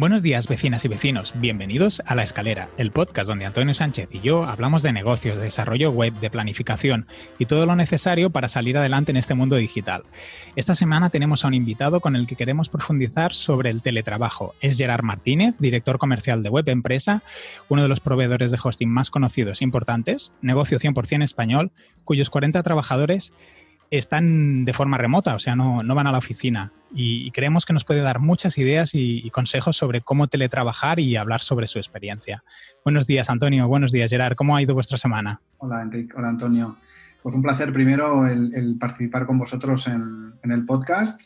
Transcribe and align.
Buenos 0.00 0.22
días, 0.22 0.48
vecinas 0.48 0.82
y 0.86 0.88
vecinos. 0.88 1.34
Bienvenidos 1.36 2.00
a 2.06 2.14
La 2.14 2.22
Escalera, 2.22 2.70
el 2.78 2.90
podcast 2.90 3.28
donde 3.28 3.44
Antonio 3.44 3.74
Sánchez 3.74 4.08
y 4.10 4.20
yo 4.20 4.44
hablamos 4.44 4.82
de 4.82 4.94
negocios, 4.94 5.36
de 5.36 5.44
desarrollo 5.44 5.90
web, 5.90 6.14
de 6.20 6.30
planificación 6.30 7.06
y 7.38 7.44
todo 7.44 7.66
lo 7.66 7.76
necesario 7.76 8.30
para 8.30 8.48
salir 8.48 8.78
adelante 8.78 9.10
en 9.10 9.18
este 9.18 9.34
mundo 9.34 9.56
digital. 9.56 10.04
Esta 10.56 10.74
semana 10.74 11.10
tenemos 11.10 11.44
a 11.44 11.48
un 11.48 11.52
invitado 11.52 12.00
con 12.00 12.16
el 12.16 12.26
que 12.26 12.34
queremos 12.34 12.70
profundizar 12.70 13.34
sobre 13.34 13.68
el 13.68 13.82
teletrabajo. 13.82 14.54
Es 14.62 14.78
Gerard 14.78 15.04
Martínez, 15.04 15.58
director 15.58 15.98
comercial 15.98 16.42
de 16.42 16.48
Web 16.48 16.70
Empresa, 16.70 17.22
uno 17.68 17.82
de 17.82 17.88
los 17.88 18.00
proveedores 18.00 18.52
de 18.52 18.58
hosting 18.64 18.88
más 18.88 19.10
conocidos 19.10 19.60
e 19.60 19.64
importantes, 19.64 20.32
negocio 20.40 20.78
100% 20.78 21.24
español, 21.24 21.72
cuyos 22.06 22.30
40 22.30 22.62
trabajadores 22.62 23.34
están 23.90 24.64
de 24.64 24.72
forma 24.72 24.98
remota, 24.98 25.34
o 25.34 25.38
sea, 25.38 25.56
no, 25.56 25.82
van 25.82 26.06
a 26.06 26.12
la 26.12 26.18
oficina. 26.18 26.72
Y, 26.92 27.30
creemos 27.30 27.66
que 27.66 27.72
nos 27.72 27.84
puede 27.84 28.00
dar 28.00 28.20
muchas 28.20 28.58
ideas 28.58 28.90
y, 28.94 29.28
consejos 29.30 29.76
sobre 29.76 30.00
cómo 30.00 30.28
teletrabajar 30.28 31.00
y 31.00 31.16
hablar 31.16 31.40
sobre 31.40 31.66
su 31.66 31.78
experiencia. 31.78 32.42
Buenos 32.84 33.06
días, 33.06 33.30
Antonio. 33.30 33.68
Buenos 33.68 33.92
días, 33.92 34.10
Gerard. 34.10 34.36
¿Cómo 34.36 34.56
ha 34.56 34.62
ido 34.62 34.74
vuestra 34.74 34.98
semana? 34.98 35.40
Hola, 35.58 35.82
Enrique. 35.82 36.14
Hola, 36.16 36.28
Antonio. 36.28 36.76
Pues 37.22 37.34
un 37.34 37.42
placer 37.42 37.72
primero 37.72 38.26
el, 38.26 38.76
participar 38.78 39.26
con 39.26 39.38
vosotros 39.38 39.86
en, 39.88 40.32
el 40.42 40.64
podcast. 40.64 41.22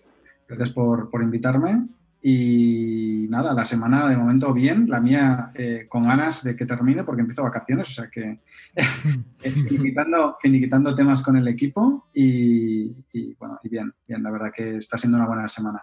Gracias 0.49 0.71
por, 0.71 1.11
por 1.11 1.23
invitarme. 1.23 1.87
Y 2.27 3.27
nada, 3.29 3.53
la 3.53 3.67
semana 3.67 4.09
de 4.09 4.17
momento 4.17 4.55
bien, 4.55 4.87
la 4.89 4.99
mía 4.99 5.51
eh, 5.55 5.85
con 5.87 6.09
ganas 6.09 6.43
de 6.43 6.57
que 6.57 6.65
termine 6.65 7.05
porque 7.05 7.21
empiezo 7.21 7.43
vacaciones, 7.43 7.91
o 7.91 7.93
sea 7.93 8.09
que 8.11 8.41
finiquitando, 9.69 10.35
finiquitando, 10.41 10.95
temas 10.95 11.23
con 11.23 11.37
el 11.37 11.47
equipo 11.47 12.09
y, 12.15 12.95
bueno, 13.39 13.61
y 13.63 13.69
bien, 13.69 13.93
bien, 14.09 14.23
la 14.23 14.31
verdad 14.31 14.53
que 14.57 14.79
está 14.79 14.97
siendo 14.97 15.19
una 15.19 15.27
buena 15.27 15.47
semana. 15.49 15.83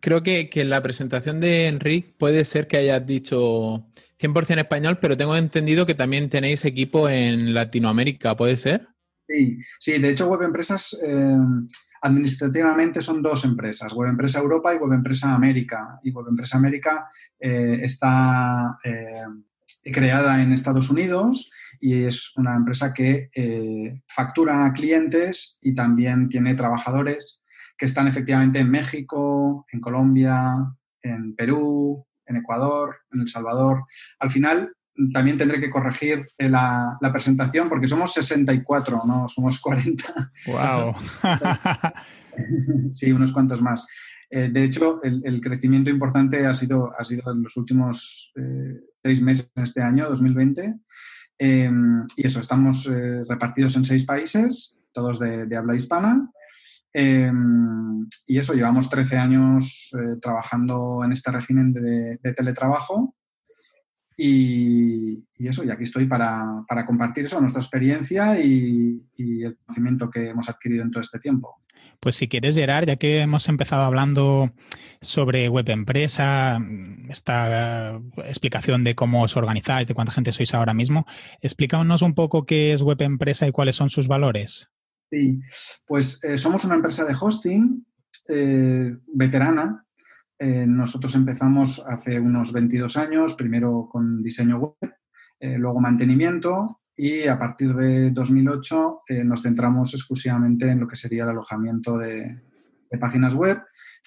Creo 0.00 0.20
que, 0.24 0.50
que 0.50 0.62
en 0.62 0.70
la 0.70 0.82
presentación 0.82 1.38
de 1.38 1.68
Enrique 1.68 2.12
puede 2.18 2.44
ser 2.44 2.66
que 2.66 2.78
hayas 2.78 3.06
dicho 3.06 3.86
100% 4.20 4.58
español, 4.58 4.98
pero 5.00 5.16
tengo 5.16 5.36
entendido 5.36 5.86
que 5.86 5.94
también 5.94 6.28
tenéis 6.28 6.64
equipo 6.64 7.08
en 7.08 7.54
Latinoamérica, 7.54 8.34
¿puede 8.34 8.56
ser? 8.56 8.88
Sí, 9.28 9.58
sí, 9.78 9.96
de 10.00 10.10
hecho 10.10 10.26
Web 10.26 10.42
Empresas... 10.42 11.00
Eh, 11.06 11.38
administrativamente 12.02 13.00
son 13.00 13.22
dos 13.22 13.44
empresas, 13.44 13.92
Web 13.92 14.10
Empresa 14.10 14.40
Europa 14.40 14.74
y 14.74 14.78
Web 14.78 14.92
Empresa 14.92 15.34
América. 15.34 15.98
Y 16.02 16.12
Web 16.12 16.26
Empresa 16.28 16.58
América 16.58 17.10
eh, 17.38 17.80
está 17.82 18.78
eh, 18.84 19.92
creada 19.92 20.42
en 20.42 20.52
Estados 20.52 20.90
Unidos 20.90 21.50
y 21.80 22.04
es 22.04 22.36
una 22.36 22.54
empresa 22.56 22.92
que 22.94 23.30
eh, 23.34 24.02
factura 24.08 24.64
a 24.64 24.72
clientes 24.72 25.58
y 25.60 25.74
también 25.74 26.28
tiene 26.28 26.54
trabajadores 26.54 27.42
que 27.76 27.86
están 27.86 28.08
efectivamente 28.08 28.58
en 28.58 28.70
México, 28.70 29.66
en 29.70 29.80
Colombia, 29.80 30.56
en 31.02 31.34
Perú, 31.34 32.06
en 32.26 32.36
Ecuador, 32.36 32.96
en 33.12 33.20
El 33.20 33.28
Salvador. 33.28 33.84
Al 34.18 34.30
final, 34.30 34.74
también 35.12 35.38
tendré 35.38 35.60
que 35.60 35.70
corregir 35.70 36.28
eh, 36.38 36.48
la, 36.48 36.98
presentación 37.12 37.68
porque 37.68 37.88
somos 37.88 38.12
64, 38.14 39.02
no 39.06 39.28
somos 39.28 39.60
40. 39.60 40.32
¡Wow! 40.46 40.94
sí, 42.92 43.12
unos 43.12 43.32
cuantos 43.32 43.60
más. 43.60 43.86
Eh, 44.30 44.48
de 44.48 44.64
hecho, 44.64 44.98
el, 45.02 45.40
crecimiento 45.40 45.90
importante 45.90 46.46
ha 46.46 46.54
sido, 46.54 46.90
ha 46.98 47.04
sido 47.04 47.30
en 47.32 47.42
los 47.42 47.56
últimos 47.56 48.32
eh, 48.36 48.80
seis 49.02 49.22
meses 49.22 49.50
de 49.54 49.62
este 49.62 49.82
año, 49.82 50.08
2020. 50.08 50.74
y 51.38 52.26
eso, 52.26 52.40
estamos 52.40 52.90
repartidos 53.28 53.76
en 53.76 53.84
seis 53.84 54.04
países, 54.04 54.80
todos 54.92 55.18
de, 55.18 55.56
habla 55.56 55.76
hispana. 55.76 56.28
y 56.92 58.38
eso, 58.38 58.54
llevamos 58.54 58.90
13 58.90 59.16
años 59.16 59.90
trabajando 60.20 61.02
en 61.04 61.12
este 61.12 61.30
régimen 61.30 61.72
de 61.72 62.32
teletrabajo 62.32 63.15
y, 64.16 65.24
eso, 65.38 65.62
y 65.64 65.70
aquí 65.70 65.82
estoy 65.82 66.06
para, 66.06 66.64
compartir 66.86 67.26
eso, 67.26 67.40
nuestra 67.40 67.60
experiencia 67.60 68.40
y, 68.40 69.02
el 69.18 69.56
conocimiento 69.58 70.10
que 70.10 70.30
hemos 70.30 70.48
adquirido 70.48 70.82
en 70.82 70.90
todo 70.90 71.00
este 71.00 71.18
tiempo. 71.18 71.62
Pues 72.00 72.16
si 72.16 72.28
quieres, 72.28 72.54
Gerard, 72.54 72.86
ya 72.86 72.96
que 72.96 73.20
hemos 73.20 73.48
empezado 73.48 73.82
hablando 73.82 74.52
sobre 75.00 75.48
web 75.48 75.68
empresa, 75.70 76.58
esta 77.08 78.00
explicación 78.18 78.84
de 78.84 78.94
cómo 78.94 79.22
os 79.22 79.36
organizáis, 79.36 79.86
de 79.86 79.94
cuánta 79.94 80.12
gente 80.12 80.32
sois 80.32 80.54
ahora 80.54 80.74
mismo, 80.74 81.06
explícanos 81.40 82.02
un 82.02 82.14
poco 82.14 82.44
qué 82.44 82.72
es 82.72 82.82
web 82.82 83.00
empresa 83.02 83.46
y 83.46 83.52
cuáles 83.52 83.76
son 83.76 83.90
sus 83.90 84.08
valores. 84.08 84.68
Sí, 85.10 85.40
pues 85.86 86.22
eh, 86.24 86.36
somos 86.36 86.64
una 86.64 86.74
empresa 86.74 87.04
de 87.04 87.14
hosting 87.18 87.86
eh, 88.28 88.96
veterana 89.06 89.85
eh, 90.38 90.66
nosotros 90.66 91.14
empezamos 91.14 91.82
hace 91.86 92.20
unos 92.20 92.52
22 92.52 92.96
años, 92.98 93.34
primero 93.34 93.88
con 93.90 94.22
diseño 94.22 94.58
web, 94.58 94.94
eh, 95.40 95.56
luego 95.56 95.80
mantenimiento 95.80 96.80
y 96.94 97.26
a 97.26 97.38
partir 97.38 97.74
de 97.74 98.10
2008 98.10 99.00
eh, 99.08 99.24
nos 99.24 99.42
centramos 99.42 99.94
exclusivamente 99.94 100.70
en 100.70 100.80
lo 100.80 100.88
que 100.88 100.96
sería 100.96 101.24
el 101.24 101.30
alojamiento 101.30 101.96
de, 101.98 102.42
páginas 103.00 103.34
web, 103.34 103.62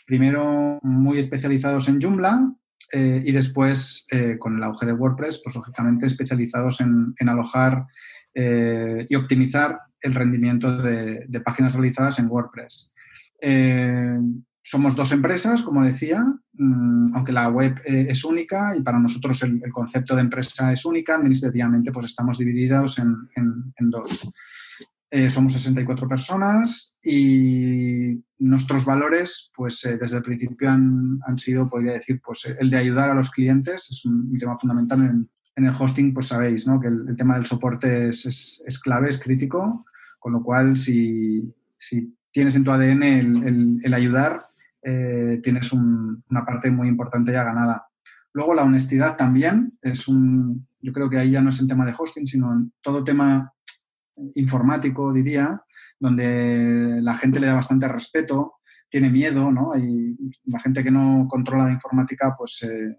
primero 0.08 0.80
muy 0.82 1.20
especializados 1.20 1.90
en 1.90 2.02
Joomla 2.02 2.56
y 2.92 3.32
después 3.32 4.08
con 4.40 4.58
el 4.58 4.64
auge 4.64 4.88
de 4.88 4.94
WordPress, 4.94 5.42
pues 5.44 5.56
lógicamente 5.56 6.08
especializados 6.08 6.82
en, 6.82 7.14
alojar 7.30 7.86
y 8.34 9.14
optimizar 9.14 9.80
el 10.02 10.16
rendimiento 10.16 10.82
de 10.82 11.42
páginas 11.46 11.74
realizadas 11.74 12.18
en 12.18 12.32
WordPress 12.32 12.96
somos 14.70 14.96
dos 14.96 15.12
empresas, 15.14 15.64
como 15.64 15.84
decía, 15.84 16.24
mm, 16.54 17.16
aunque 17.16 17.32
la 17.32 17.50
web 17.50 17.82
eh, 17.86 18.06
es 18.08 18.24
única 18.24 18.76
y 18.78 18.82
para 18.84 19.00
nosotros 19.00 19.42
el, 19.42 19.60
concepto 19.72 20.16
de 20.16 20.22
empresa 20.22 20.72
es 20.72 20.86
única, 20.86 21.16
administrativamente 21.16 21.92
pues 21.92 22.06
estamos 22.06 22.38
divididos 22.38 23.00
en, 23.00 23.90
dos. 23.90 24.32
Eh, 25.10 25.32
somos 25.32 25.54
64 25.54 26.08
personas 26.08 26.96
y 27.04 28.24
nuestros 28.38 28.86
valores, 28.86 29.52
pues 29.56 29.84
eh, 29.86 29.98
desde 30.00 30.18
el 30.18 30.24
principio 30.24 30.70
han, 30.70 31.20
sido, 31.38 31.68
podría 31.68 31.94
decir, 31.94 32.22
pues 32.24 32.56
el 32.60 32.70
de 32.70 32.78
ayudar 32.78 33.10
a 33.10 33.16
los 33.16 33.32
clientes, 33.32 33.88
es 33.90 34.06
un, 34.06 34.38
tema 34.38 34.60
fundamental 34.60 35.28
en, 35.56 35.66
el 35.66 35.74
hosting, 35.78 36.14
pues 36.14 36.28
sabéis, 36.28 36.68
¿no? 36.68 36.80
Que 36.80 36.90
el, 36.90 37.16
tema 37.18 37.38
del 37.38 37.48
soporte 37.48 38.10
es, 38.10 38.80
clave, 38.84 39.10
es 39.10 39.18
crítico, 39.18 39.84
con 40.20 40.34
lo 40.34 40.44
cual 40.44 40.78
si, 40.78 41.52
tienes 42.32 42.56
en 42.56 42.64
tu 42.64 42.70
ADN 42.70 43.82
el 43.84 43.94
ayudar, 43.96 44.49
eh, 44.82 45.40
tienes 45.44 45.74
una 45.74 46.46
parte 46.46 46.72
muy 46.72 46.88
importante 46.88 47.32
ya 47.32 47.44
ganada. 47.44 47.88
Luego 48.34 48.54
la 48.54 48.64
honestidad 48.64 49.18
también 49.18 49.78
es 49.82 50.08
un, 50.08 50.68
yo 50.82 50.94
creo 50.94 51.10
que 51.10 51.18
ahí 51.18 51.32
ya 51.32 51.42
no 51.42 51.50
es 51.50 51.60
el 51.60 51.68
tema 51.68 51.86
de 51.86 51.96
hosting, 51.98 52.28
sino 52.28 52.54
en 52.54 52.72
todo 52.82 53.04
tema 53.04 53.54
informático, 54.36 55.12
diría, 55.12 55.62
donde 56.00 57.00
la 57.02 57.16
gente 57.18 57.40
le 57.40 57.48
da 57.48 57.56
bastante 57.56 57.88
respeto, 57.88 58.56
tiene 58.90 59.10
miedo, 59.10 59.52
¿no? 59.52 59.78
Y 59.78 60.18
la 60.46 60.60
gente 60.60 60.84
que 60.84 60.92
no 60.92 61.28
controla 61.30 61.66
la 61.66 61.74
informática, 61.74 62.36
pues 62.38 62.64
eh, 62.64 62.98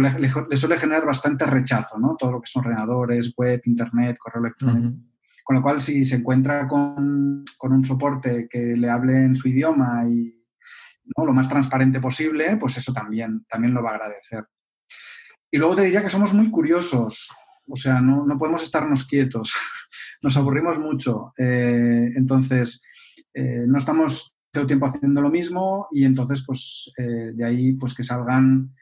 le, 0.00 0.56
suele 0.56 0.78
generar 0.78 1.06
bastante 1.06 1.44
rechazo, 1.46 1.98
¿no? 1.98 2.16
Todo 2.16 2.32
lo 2.32 2.40
que 2.40 2.50
son 2.50 2.64
ordenadores, 2.64 3.34
web, 3.36 3.60
internet, 3.64 4.16
correo 4.18 4.44
electrónico. 4.44 4.96
Con 5.44 5.56
lo 5.56 5.62
cual, 5.62 5.80
si 5.80 6.04
se 6.04 6.16
encuentra 6.16 6.66
con, 6.66 7.44
con, 7.58 7.72
un 7.72 7.84
soporte 7.84 8.48
que 8.50 8.76
le 8.76 8.90
hable 8.90 9.24
en 9.24 9.36
su 9.36 9.48
idioma 9.48 10.04
y 10.08 10.35
lo 11.16 11.32
más 11.32 11.48
transparente 11.48 12.00
posible, 12.00 12.56
pues 12.56 12.76
eso 12.78 12.92
también, 12.92 13.44
también 13.48 13.74
lo 13.74 13.82
va 13.82 13.90
a 13.90 13.94
agradecer. 13.94 14.44
Y 15.50 15.58
luego 15.58 15.76
te 15.76 15.82
diría 15.82 16.02
que 16.02 16.08
somos 16.08 16.34
muy 16.34 16.50
curiosos, 16.50 17.30
o 17.68 17.76
sea, 17.76 18.00
no, 18.00 18.26
podemos 18.38 18.62
estarnos 18.62 19.06
quietos, 19.06 19.54
nos 20.22 20.36
aburrimos 20.36 20.78
mucho. 20.78 21.32
Eh, 21.38 22.10
entonces, 22.14 22.84
eh, 23.34 23.64
no 23.66 23.78
estamos 23.78 24.34
todo 24.52 24.66
tiempo 24.66 24.86
haciendo 24.86 25.20
lo 25.20 25.30
mismo 25.30 25.88
y 25.92 26.04
entonces, 26.04 26.44
pues, 26.46 26.92
eh, 26.98 27.32
de 27.34 27.44
ahí, 27.44 27.72
pues, 27.72 27.94
que 27.94 28.02
salgan 28.02 28.72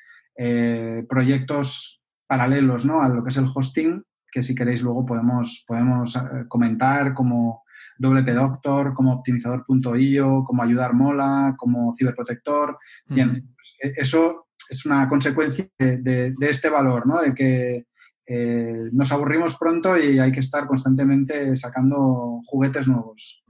proyectos 1.09 2.03
paralelos, 2.27 2.85
¿no? 2.85 3.03
A 3.03 3.09
lo 3.09 3.23
que 3.23 3.29
es 3.29 3.37
el 3.37 3.49
hosting, 3.55 4.03
que 4.32 4.43
si 4.43 4.53
queréis 4.53 4.82
luego 4.82 5.06
podemos, 5.06 5.65
podemos 5.65 6.19
comentar 6.49 7.15
como 7.15 7.63
WP 7.99 8.29
Doctor, 8.29 8.94
como 8.94 9.14
optimizador.io, 9.14 10.44
como 10.44 10.62
ayudar 10.62 10.94
mola, 10.94 11.55
como 11.56 11.94
ciberprotector. 11.96 12.79
Bien, 13.06 13.52
pues, 13.55 13.76
e, 13.82 14.00
eso 14.00 14.49
es 14.69 14.87
una 14.87 15.08
consecuencia 15.08 15.69
de, 15.79 16.35
este 16.41 16.69
valor, 16.69 17.06
¿no? 17.06 17.20
De 17.20 17.35
que 17.35 17.87
eh, 18.26 18.88
nos 18.93 19.12
aburrimos 19.12 19.56
pronto 19.56 19.99
y 19.99 20.19
hay 20.19 20.32
que 20.32 20.41
estar 20.41 20.67
constantemente 20.67 21.55
sacando 21.56 22.41
juguetes 22.46 22.88
nuevos. 22.88 23.44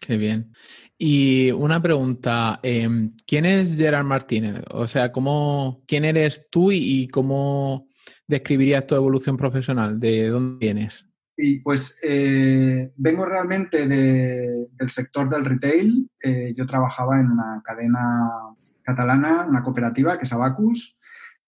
Qué 0.00 0.16
bien. 0.16 0.52
Y 0.98 1.50
una 1.50 1.80
pregunta, 1.82 2.60
em, 2.62 3.14
¿quién 3.26 3.44
es 3.44 3.76
Gerard 3.76 4.04
Martínez? 4.04 4.62
O 4.70 4.86
sea, 4.86 5.12
¿cómo, 5.12 5.82
¿quién 5.86 6.04
eres 6.04 6.46
tú 6.50 6.70
y 6.72 7.08
cómo 7.08 7.88
describirías 8.26 8.86
tu 8.86 8.94
evolución 8.94 9.36
profesional? 9.36 9.98
¿De 9.98 10.28
dónde 10.28 10.58
vienes? 10.58 11.05
Sí, 11.36 11.60
pues 11.62 12.00
eh, 12.02 12.92
vengo 12.96 13.26
realmente 13.26 13.86
del 13.86 14.90
sector 14.90 15.28
del 15.28 15.44
retail. 15.44 16.08
Eh, 16.22 16.54
yo 16.56 16.64
trabajaba 16.64 17.20
en 17.20 17.30
una 17.30 17.60
cadena 17.62 18.30
catalana, 18.82 19.44
una 19.46 19.62
cooperativa 19.62 20.16
que 20.16 20.24
es 20.24 20.32
Abacus. 20.32 20.98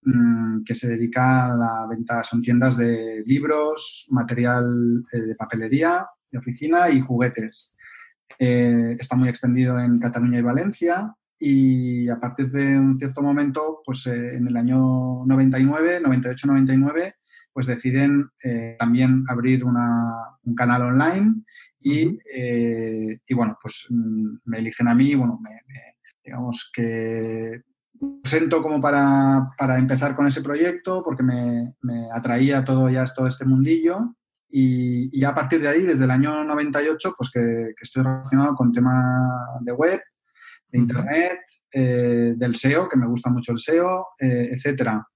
mm, 0.03 0.63
que 0.65 0.75
se 0.75 0.89
dedica 0.89 1.47
a 1.47 1.57
la 1.57 1.87
venta, 1.89 2.23
son 2.25 2.41
tiendas 2.43 2.77
de 2.77 3.23
libros, 3.27 4.07
material 4.11 5.05
eh, 5.13 5.21
de 5.21 5.35
papelería, 5.35 6.07
de 6.31 6.39
oficina 6.39 6.89
y 6.91 7.01
juguetes. 7.01 7.75
Eh, 8.39 8.97
está 8.99 9.17
muy 9.17 9.29
extendido 9.29 9.79
en 9.81 9.99
Cataluña 9.99 10.39
y 10.39 10.43
Valencia 10.43 11.15
y 11.39 12.09
a 12.09 12.21
partir 12.21 12.51
de 12.53 12.79
un 12.79 12.99
cierto 12.99 13.23
momento, 13.23 13.83
pues 13.85 14.07
en 14.07 14.47
el 14.49 14.57
año 14.57 15.25
99, 15.27 16.03
98-99, 16.03 17.15
pues 17.59 17.67
deciden 17.67 18.31
también 18.79 19.25
abrir 19.29 19.65
un 19.65 20.55
canal 20.55 20.83
online 20.83 21.43
y, 21.81 22.17
y, 23.27 23.35
bueno, 23.35 23.59
pues 23.61 23.87
mm, 23.91 24.37
me 24.45 24.59
eligen 24.59 24.87
a 24.87 24.95
mí, 24.95 25.15
bueno, 25.17 25.41
me 25.43 25.51
digamos 26.29 26.71
que 26.75 27.63
presento 28.23 28.63
como 28.63 28.81
para, 28.81 29.79
empezar 29.79 30.15
con 30.15 30.27
ese 30.27 30.43
proyecto 30.43 31.03
porque 31.03 31.23
me, 31.23 31.75
atraía 32.13 32.65
todo 32.65 32.89
ya 32.89 33.05
todo 33.07 33.27
este 33.27 33.45
mundillo 33.45 34.15
y, 34.51 35.25
a 35.25 35.35
partir 35.35 35.61
de 35.61 35.69
ahí, 35.69 35.83
desde 35.83 36.05
el 36.05 36.11
año 36.11 36.45
98, 36.45 37.15
pues 37.17 37.31
que, 37.31 37.73
estoy 37.81 38.03
relacionado 38.03 38.55
con 38.55 38.73
tema 38.73 39.59
de 39.61 39.73
web, 39.73 40.01
de 40.69 40.79
internet, 40.79 41.41
eh, 41.73 42.35
del 42.37 42.57
SEO, 42.57 42.89
que 42.89 42.97
me 42.97 43.07
gusta 43.07 43.31
mucho 43.31 43.53
el 43.53 43.59
SEO, 43.59 44.09
eh, 44.21 44.49
etcétera. 44.53 45.07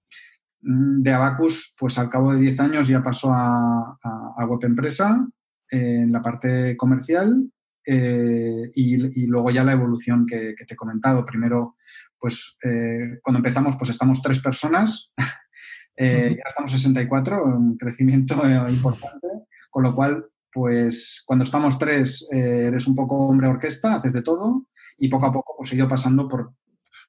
Mm, 0.63 1.03
de 1.03 1.13
Abacus, 1.13 1.75
pues 1.79 1.99
al 1.99 2.09
cabo 2.09 2.33
de 2.33 2.41
10 2.41 2.61
años 2.61 2.89
ya 2.89 3.03
pasó 3.03 3.33
a, 3.33 3.99
a, 4.03 4.47
Web 4.47 4.61
Empresa 4.65 5.27
en 5.71 6.13
la 6.13 6.23
parte 6.23 6.77
comercial 6.77 7.51
eh, 7.85 8.71
y, 8.75 9.27
luego 9.27 9.51
ya 9.51 9.65
la 9.65 9.73
evolución 9.73 10.27
que, 10.27 10.55
te 10.67 10.75
he 10.75 10.77
comentado. 10.77 11.27
Primero, 11.27 11.77
pues 12.19 12.57
eh, 12.63 13.19
cuando 13.23 13.39
empezamos, 13.39 13.77
pues 13.77 13.91
estamos 13.91 14.23
tres 14.23 14.41
personas, 14.41 15.13
eh, 15.97 16.37
ya 16.37 16.49
estamos 16.49 16.71
64, 16.71 17.45
un 17.45 17.77
crecimiento 17.77 18.37
importante, 18.69 19.29
con 19.71 19.83
lo 19.83 19.95
cual, 19.95 20.27
pues 20.53 21.25
cuando 21.27 21.45
estamos 21.45 21.79
tres, 21.79 22.29
eres 22.31 22.87
un 22.87 22.95
poco 22.95 23.17
hombre 23.27 23.49
orquesta, 23.49 23.97
haces 23.97 24.13
de 24.13 24.23
todo 24.23 24.67
y 24.99 25.09
poco 25.09 25.27
a 25.27 25.33
poco 25.33 25.55
pues 25.57 25.73
he 25.73 25.77
ido 25.77 25.89
pasando 25.89 26.29
por, 26.29 26.53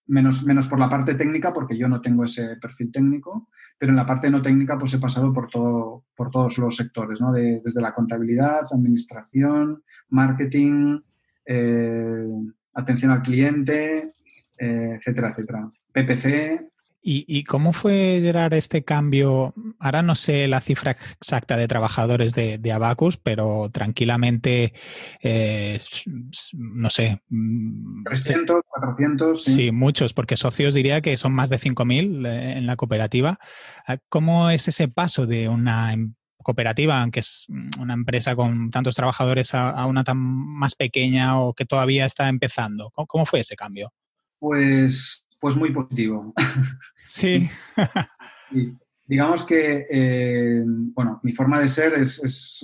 menos, 0.08 0.44
menos 0.44 0.68
por 0.68 0.80
la 0.80 0.90
parte 0.90 1.16
técnica, 1.16 1.54
porque 1.54 1.78
yo 1.78 1.88
no 1.88 2.02
tengo 2.02 2.24
ese 2.24 2.58
perfil 2.58 2.92
técnico, 2.92 3.50
pero 3.78 3.92
en 3.92 3.96
la 3.96 4.06
parte 4.06 4.30
no 4.30 4.42
técnica 4.42 4.78
pues 4.78 4.94
he 4.94 5.00
pasado 5.00 5.34
por, 5.34 5.50
todo, 5.50 6.06
por 6.16 6.30
todos 6.30 6.58
los 6.58 6.76
sectores, 6.76 7.22
¿no? 7.22 7.32
desde 7.32 7.82
la 7.82 7.94
contabilidad, 7.94 8.66
administración, 8.72 9.84
marketing, 10.10 11.00
eh, 11.46 12.28
atención 12.74 13.12
al 13.12 13.22
cliente, 13.22 14.14
eh, 14.58 14.98
etcétera, 14.98 15.30
etcétera. 15.30 15.72
PPC, 15.92 16.73
¿Y, 17.06 17.44
cómo 17.44 17.74
fue, 17.74 18.20
Gerard, 18.22 18.54
este 18.54 18.86
cambio? 18.86 19.54
Ahora 19.78 20.02
no 20.02 20.16
sé 20.16 20.48
la 20.48 20.62
cifra 20.62 20.92
exacta 20.92 21.58
de 21.58 21.68
trabajadores 21.68 22.34
de, 22.34 22.72
Abacus, 22.72 23.18
pero 23.18 23.70
tranquilamente, 23.74 24.72
eh, 25.22 25.82
no 26.54 26.90
sé. 26.90 27.22
300, 28.06 28.56
mm, 28.56 28.62
400. 28.70 29.44
Sí. 29.44 29.72
muchos, 29.74 30.14
porque 30.14 30.38
socios 30.38 30.74
diría 30.74 31.02
que 31.02 31.18
son 31.18 31.34
más 31.34 31.50
de 31.50 31.60
5.000 31.60 32.26
eh, 32.26 32.58
en 32.58 32.66
la 32.66 32.78
cooperativa. 32.78 33.38
Ah, 33.86 33.98
¿Cómo 34.08 34.50
es 34.50 34.70
ese 34.70 34.88
paso 34.88 35.26
de 35.26 35.50
una 35.50 35.92
em, 35.92 36.14
cooperativa, 36.38 37.02
aunque 37.02 37.20
es 37.20 37.48
una 37.82 37.96
empresa 37.96 38.34
con 38.34 38.70
tantos 38.72 38.96
trabajadores, 38.96 39.54
a, 39.54 39.86
una 39.88 40.06
tan 40.06 40.18
más 40.20 40.76
pequeña 40.76 41.38
o 41.42 41.54
que 41.54 41.66
todavía 41.66 42.06
está 42.06 42.30
empezando? 42.30 42.92
¿Cómo 42.92 43.26
fue 43.26 43.42
ese 43.42 43.58
cambio? 43.58 43.92
Pues 44.40 45.26
pues 45.44 45.58
muy 45.58 45.74
positivo. 45.74 46.34
Sí. 47.06 47.50
Digamos 49.06 49.46
que, 49.46 49.86
eh, 49.92 50.64
bueno, 50.66 51.20
mi 51.22 51.34
forma 51.34 51.60
de 51.60 51.68
ser 51.68 51.96
es, 51.96 52.16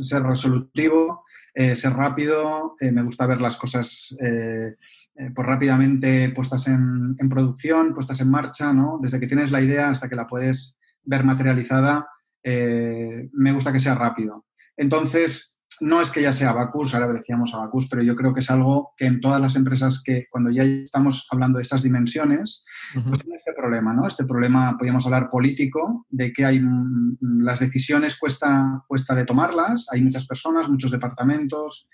ser 0.01 0.23
resolutivo, 0.23 1.25
eh, 1.53 1.75
ser 1.75 1.91
rápido, 1.91 2.75
eh, 2.79 2.93
me 2.93 3.03
gusta 3.03 3.27
ver 3.27 3.41
las 3.41 3.57
cosas 3.57 4.15
pues 4.17 5.47
rápidamente 5.47 6.29
puestas 6.29 6.69
en, 6.69 7.15
en, 7.19 7.27
producción, 7.27 7.93
puestas 7.93 8.21
en 8.21 8.31
marcha, 8.31 8.71
¿no? 8.71 8.97
Desde 9.01 9.19
que 9.19 9.27
tienes 9.27 9.51
la 9.51 9.61
idea 9.61 9.89
hasta 9.89 10.07
que 10.07 10.15
la 10.15 10.25
puedes 10.25 10.77
ver 11.03 11.25
materializada, 11.25 12.07
me 12.45 13.51
gusta 13.51 13.73
que 13.73 13.81
sea 13.81 13.95
rápido. 13.95 14.45
Entonces, 14.77 15.58
no 15.81 16.01
es 16.01 16.11
que 16.11 16.21
ya 16.21 16.33
sea 16.33 16.49
Abacus, 16.49 16.93
ahora 16.93 17.11
decíamos 17.13 17.53
Abacus, 17.53 17.87
pero 17.89 18.03
yo 18.03 18.15
creo 18.15 18.33
que 18.33 18.39
es 18.39 18.49
algo 18.49 18.93
que 18.97 19.05
en 19.05 19.19
todas 19.19 19.41
las 19.41 19.55
empresas 19.55 20.01
que 20.03 20.27
cuando 20.29 20.51
ya 20.51 20.63
estamos 20.63 21.27
hablando 21.31 21.57
de 21.57 21.63
estas 21.63 21.83
dimensiones, 21.83 22.65
pues 22.93 23.19
tiene 23.19 23.35
este 23.35 23.53
problema, 23.53 23.93
¿no? 23.93 24.07
Este 24.07 24.25
problema, 24.25 24.77
podríamos 24.77 25.05
hablar 25.05 25.29
político, 25.29 26.05
de 26.09 26.33
que 26.33 26.45
hay 26.45 26.59
mm, 26.59 27.17
las 27.41 27.59
decisiones 27.59 28.17
cuesta, 28.17 28.83
cuesta 28.87 29.15
de 29.15 29.25
tomarlas, 29.25 29.87
hay 29.91 30.01
muchas 30.01 30.27
personas, 30.27 30.69
muchos 30.69 30.91
departamentos, 30.91 31.89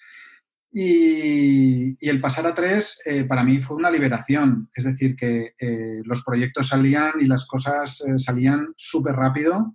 y, 0.78 1.96
el 2.06 2.20
pasar 2.20 2.46
a 2.48 2.54
tres 2.54 3.02
eh, 3.06 3.24
para 3.24 3.46
mí 3.46 3.62
fue 3.62 3.78
una 3.78 3.90
liberación, 3.90 4.70
es 4.76 4.84
decir, 4.84 5.16
que 5.16 5.54
eh, 5.58 6.02
los 6.04 6.22
proyectos 6.24 6.68
salían 6.68 7.14
y 7.22 7.26
las 7.28 7.48
cosas 7.48 8.02
eh, 8.02 8.18
salían 8.18 8.74
súper 8.76 9.16
rápido 9.16 9.74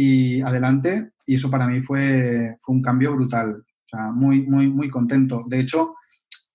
y 0.00 0.40
adelante. 0.42 1.10
Y 1.26 1.34
eso 1.34 1.50
para 1.50 1.66
mí 1.66 1.82
fue, 1.82 2.56
fue 2.60 2.76
un 2.76 2.82
cambio 2.82 3.16
brutal. 3.16 3.64
Muy, 4.14 4.42
muy, 4.42 4.68
muy 4.68 4.88
contento. 4.90 5.44
De 5.48 5.58
hecho, 5.58 5.96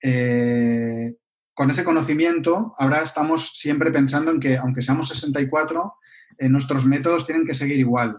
eh, 0.02 1.14
con 1.54 1.70
ese 1.70 1.84
conocimiento, 1.84 2.74
ahora 2.78 3.02
estamos 3.02 3.52
siempre 3.56 3.92
pensando 3.92 4.32
en 4.32 4.40
que, 4.40 4.56
aunque 4.56 4.82
seamos 4.82 5.10
64, 5.10 5.94
eh, 6.38 6.48
nuestros 6.48 6.86
métodos 6.86 7.26
tienen 7.26 7.46
que 7.46 7.54
seguir 7.54 7.78
igual. 7.80 8.18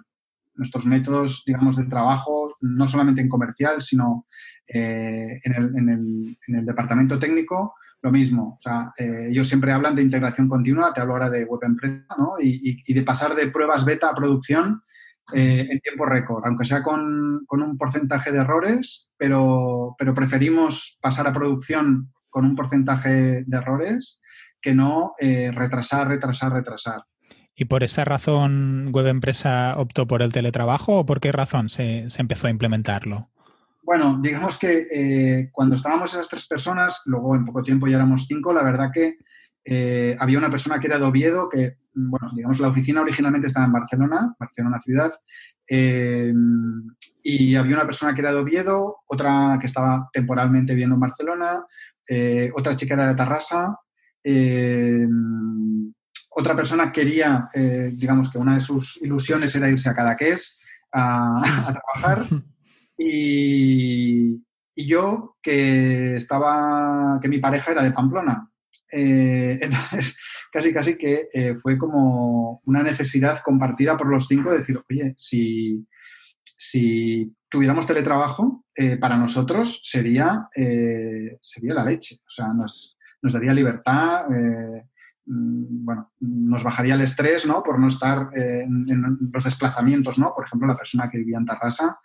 Nuestros 0.57 0.85
métodos, 0.85 1.43
digamos, 1.47 1.77
de 1.77 1.87
trabajo, 1.87 2.57
no 2.61 2.87
solamente 2.87 3.23
en 3.23 3.31
comercial, 3.31 3.81
sino 3.81 4.27
eh, 4.69 5.41
en, 5.43 5.55
el, 5.55 5.65
en, 5.79 5.89
el, 5.89 6.39
en, 6.49 6.55
el, 6.57 6.67
departamento 6.67 7.19
técnico, 7.19 7.75
lo 8.03 8.13
mismo. 8.13 8.57
O 8.59 8.61
sea, 8.61 8.93
ellos 8.99 9.49
siempre 9.49 9.73
hablan 9.73 9.97
de 9.97 10.03
integración 10.03 10.49
continua, 10.49 10.93
te 10.93 11.01
hablo 11.01 11.15
ahora 11.15 11.31
de 11.31 11.47
web 11.47 11.61
empresa, 11.63 12.15
¿no? 12.19 12.35
y, 12.39 12.79
y 12.87 12.95
de 12.95 13.03
pasar 13.03 13.35
de 13.35 13.49
pruebas 13.49 13.87
beta 13.87 14.11
a 14.11 14.15
producción 14.15 14.83
eh, 15.33 15.67
en 15.71 15.81
tiempo 15.81 16.05
récord, 16.05 16.45
aunque 16.45 16.65
sea 16.65 16.83
con, 16.83 17.47
un 17.49 17.79
porcentaje 17.79 18.31
de 18.31 18.39
errores, 18.39 19.11
pero, 19.17 19.95
pero 19.99 20.15
preferimos 20.15 20.99
pasar 21.01 21.27
a 21.27 21.33
producción 21.33 22.13
con 22.29 22.45
un 22.45 22.55
porcentaje 22.55 23.45
de 23.47 23.57
errores 23.57 24.21
que 24.61 24.75
no 24.75 25.13
eh, 25.19 25.51
retrasar, 25.53 26.09
retrasar, 26.09 26.53
retrasar. 26.53 27.05
¿Y 27.57 27.67
por 27.67 27.85
esa 27.85 28.05
razón 28.05 28.91
Web 28.93 29.07
Empresa 29.07 29.75
optó 29.79 30.07
por 30.07 30.23
el 30.23 30.33
teletrabajo 30.33 30.99
o 30.99 31.07
por 31.07 31.21
qué 31.21 31.33
razón 31.33 31.69
se, 31.69 32.07
empezó 32.19 32.49
a 32.49 32.51
implementarlo? 32.51 33.31
Bueno, 33.83 34.19
digamos 34.21 34.59
que 34.59 34.87
eh, 34.93 35.51
cuando 35.53 35.77
estábamos 35.77 36.13
esas 36.13 36.29
tres 36.29 36.47
personas, 36.47 37.03
luego 37.07 37.37
en 37.37 37.45
poco 37.45 37.63
tiempo 37.63 37.87
ya 37.87 37.97
éramos 37.97 38.27
cinco, 38.27 38.53
la 38.53 38.65
verdad 38.65 38.91
que 38.93 39.19
eh, 39.65 40.15
había 40.19 40.39
una 40.39 40.51
persona 40.51 40.79
que 40.79 40.87
era 40.87 40.99
de 40.99 41.05
Oviedo, 41.05 41.49
que, 41.49 41.79
bueno, 41.95 42.31
digamos, 42.35 42.61
la 42.61 42.69
oficina 42.69 43.01
originalmente 43.01 43.49
estaba 43.49 43.67
en 43.67 43.73
Barcelona, 43.73 44.37
Barcelona 44.39 44.81
ciudad, 44.83 45.13
eh, 45.69 46.33
y 47.23 47.55
había 47.55 47.77
una 47.77 47.87
persona 47.87 48.15
que 48.15 48.21
era 48.21 48.33
de 48.33 48.41
Oviedo, 48.41 48.99
otra 49.07 49.57
que 49.59 49.67
estaba 49.67 50.11
temporalmente 50.13 50.75
viviendo 50.75 50.97
en 50.97 51.01
Barcelona, 51.01 51.65
eh, 52.07 52.53
otra 52.55 52.77
chica 52.77 52.95
era 52.95 53.09
de 53.09 53.15
Tarrasa, 53.15 53.79
otra 56.37 56.57
persona 56.57 56.91
quería, 56.91 57.49
digamos, 57.93 58.31
que 58.31 58.39
una 58.39 58.55
de 58.55 58.61
sus 58.61 59.01
ilusiones 59.03 59.55
era 59.55 59.71
irse 59.71 59.89
a 59.89 59.95
Cadaqués 59.95 60.61
a, 60.93 61.41
a 61.69 61.73
trabajar, 61.73 62.25
y, 62.99 64.43
y 64.75 64.87
yo 64.87 65.37
que 65.43 66.17
estaba, 66.17 67.19
que 67.21 67.29
mi 67.29 67.39
pareja 67.39 67.73
era 67.73 67.83
de 67.83 67.93
Pamplona, 67.93 68.51
eh, 68.95 69.59
entonces, 69.61 70.19
casi, 70.53 70.73
casi 70.73 70.97
que 70.97 71.29
eh, 71.33 71.55
fue 71.57 71.77
como 71.77 72.63
una 72.65 72.83
necesidad 72.83 73.41
compartida 73.41 73.97
por 73.97 74.09
los 74.09 74.27
cinco 74.27 74.51
de 74.51 74.59
decir, 74.59 74.81
oye, 74.89 75.15
si, 75.17 75.87
si 76.57 77.35
tuviéramos 77.49 77.87
teletrabajo, 77.87 78.65
eh, 78.75 78.97
para 78.97 79.17
nosotros 79.17 79.81
sería, 79.85 80.49
sería 80.53 81.75
la 81.75 81.85
leche. 81.85 82.17
O 82.27 82.31
sea, 82.31 82.49
nos, 82.55 82.99
nos 83.23 83.33
daría 83.33 83.53
libertad, 83.53 84.27
mm, 84.29 85.85
bueno, 85.85 86.13
nos 86.21 86.63
bajaría 86.63 86.95
el 86.95 87.01
estrés, 87.03 87.47
¿no? 87.47 87.63
Por 87.63 87.79
no 87.79 87.89
estar 87.89 88.31
en, 88.35 88.85
en, 88.89 89.31
los 89.33 89.45
desplazamientos, 89.45 90.19
¿no? 90.19 90.35
Por 90.35 90.47
ejemplo, 90.47 90.69
la 90.69 90.77
persona 90.77 91.09
que 91.11 91.19
vivía 91.19 91.39
en 91.39 91.47
Tarrasa 91.47 91.99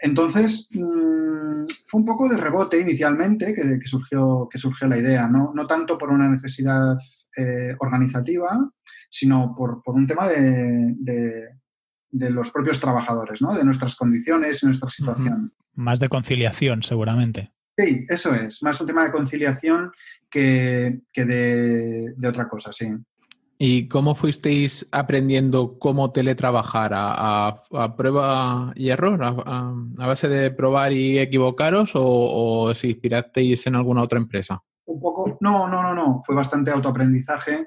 entonces, 0.00 0.68
mm, 0.72 1.64
fue 1.86 2.00
un 2.00 2.06
poco 2.06 2.28
de 2.28 2.36
rebote 2.36 2.80
inicialmente 2.80 3.54
que, 3.54 3.80
surgió, 3.84 4.48
que 4.50 4.58
surgió 4.58 4.86
la 4.88 4.98
idea, 4.98 5.28
no, 5.28 5.66
tanto 5.66 5.96
por 5.98 6.10
una 6.10 6.28
necesidad 6.28 6.96
eh, 7.36 7.74
organizativa, 7.78 8.70
sino 9.10 9.54
por, 9.56 9.82
un 9.86 10.06
tema 10.06 10.28
de, 10.28 11.48
los 12.10 12.50
propios 12.50 12.80
trabajadores, 12.80 13.42
¿no? 13.42 13.54
de 13.54 13.64
nuestras 13.64 13.96
condiciones 13.96 14.62
y 14.62 14.66
nuestra 14.66 14.90
situación. 14.90 15.52
Más 15.74 15.98
de 15.98 16.08
conciliación, 16.08 16.82
seguramente. 16.82 17.52
Sí, 17.76 18.04
eso 18.08 18.34
es, 18.34 18.62
más 18.62 18.80
un 18.80 18.88
tema 18.88 19.04
de 19.04 19.12
conciliación 19.12 19.92
que, 20.30 21.00
de, 21.14 22.14
otra 22.26 22.48
cosa, 22.48 22.72
sí. 22.72 22.88
¿Y 23.60 23.88
cómo 23.88 24.14
fuisteis 24.14 24.86
aprendiendo 24.92 25.80
cómo 25.80 26.12
teletrabajar? 26.12 26.92
¿A, 26.94 27.56
prueba 27.96 28.72
y 28.76 28.90
error? 28.90 29.20
¿A, 29.24 29.72
base 29.96 30.28
de 30.28 30.52
probar 30.52 30.92
y 30.92 31.18
equivocaros? 31.18 31.90
¿O, 31.94 32.62
os 32.68 32.84
inspirasteis 32.84 33.66
en 33.66 33.74
alguna 33.74 34.02
otra 34.02 34.20
empresa? 34.20 34.62
Un 34.84 35.00
poco, 35.00 35.38
no, 35.40 35.66
no, 35.66 35.82
no, 35.82 35.92
no. 35.92 36.22
Fue 36.24 36.36
bastante 36.36 36.70
autoaprendizaje. 36.70 37.66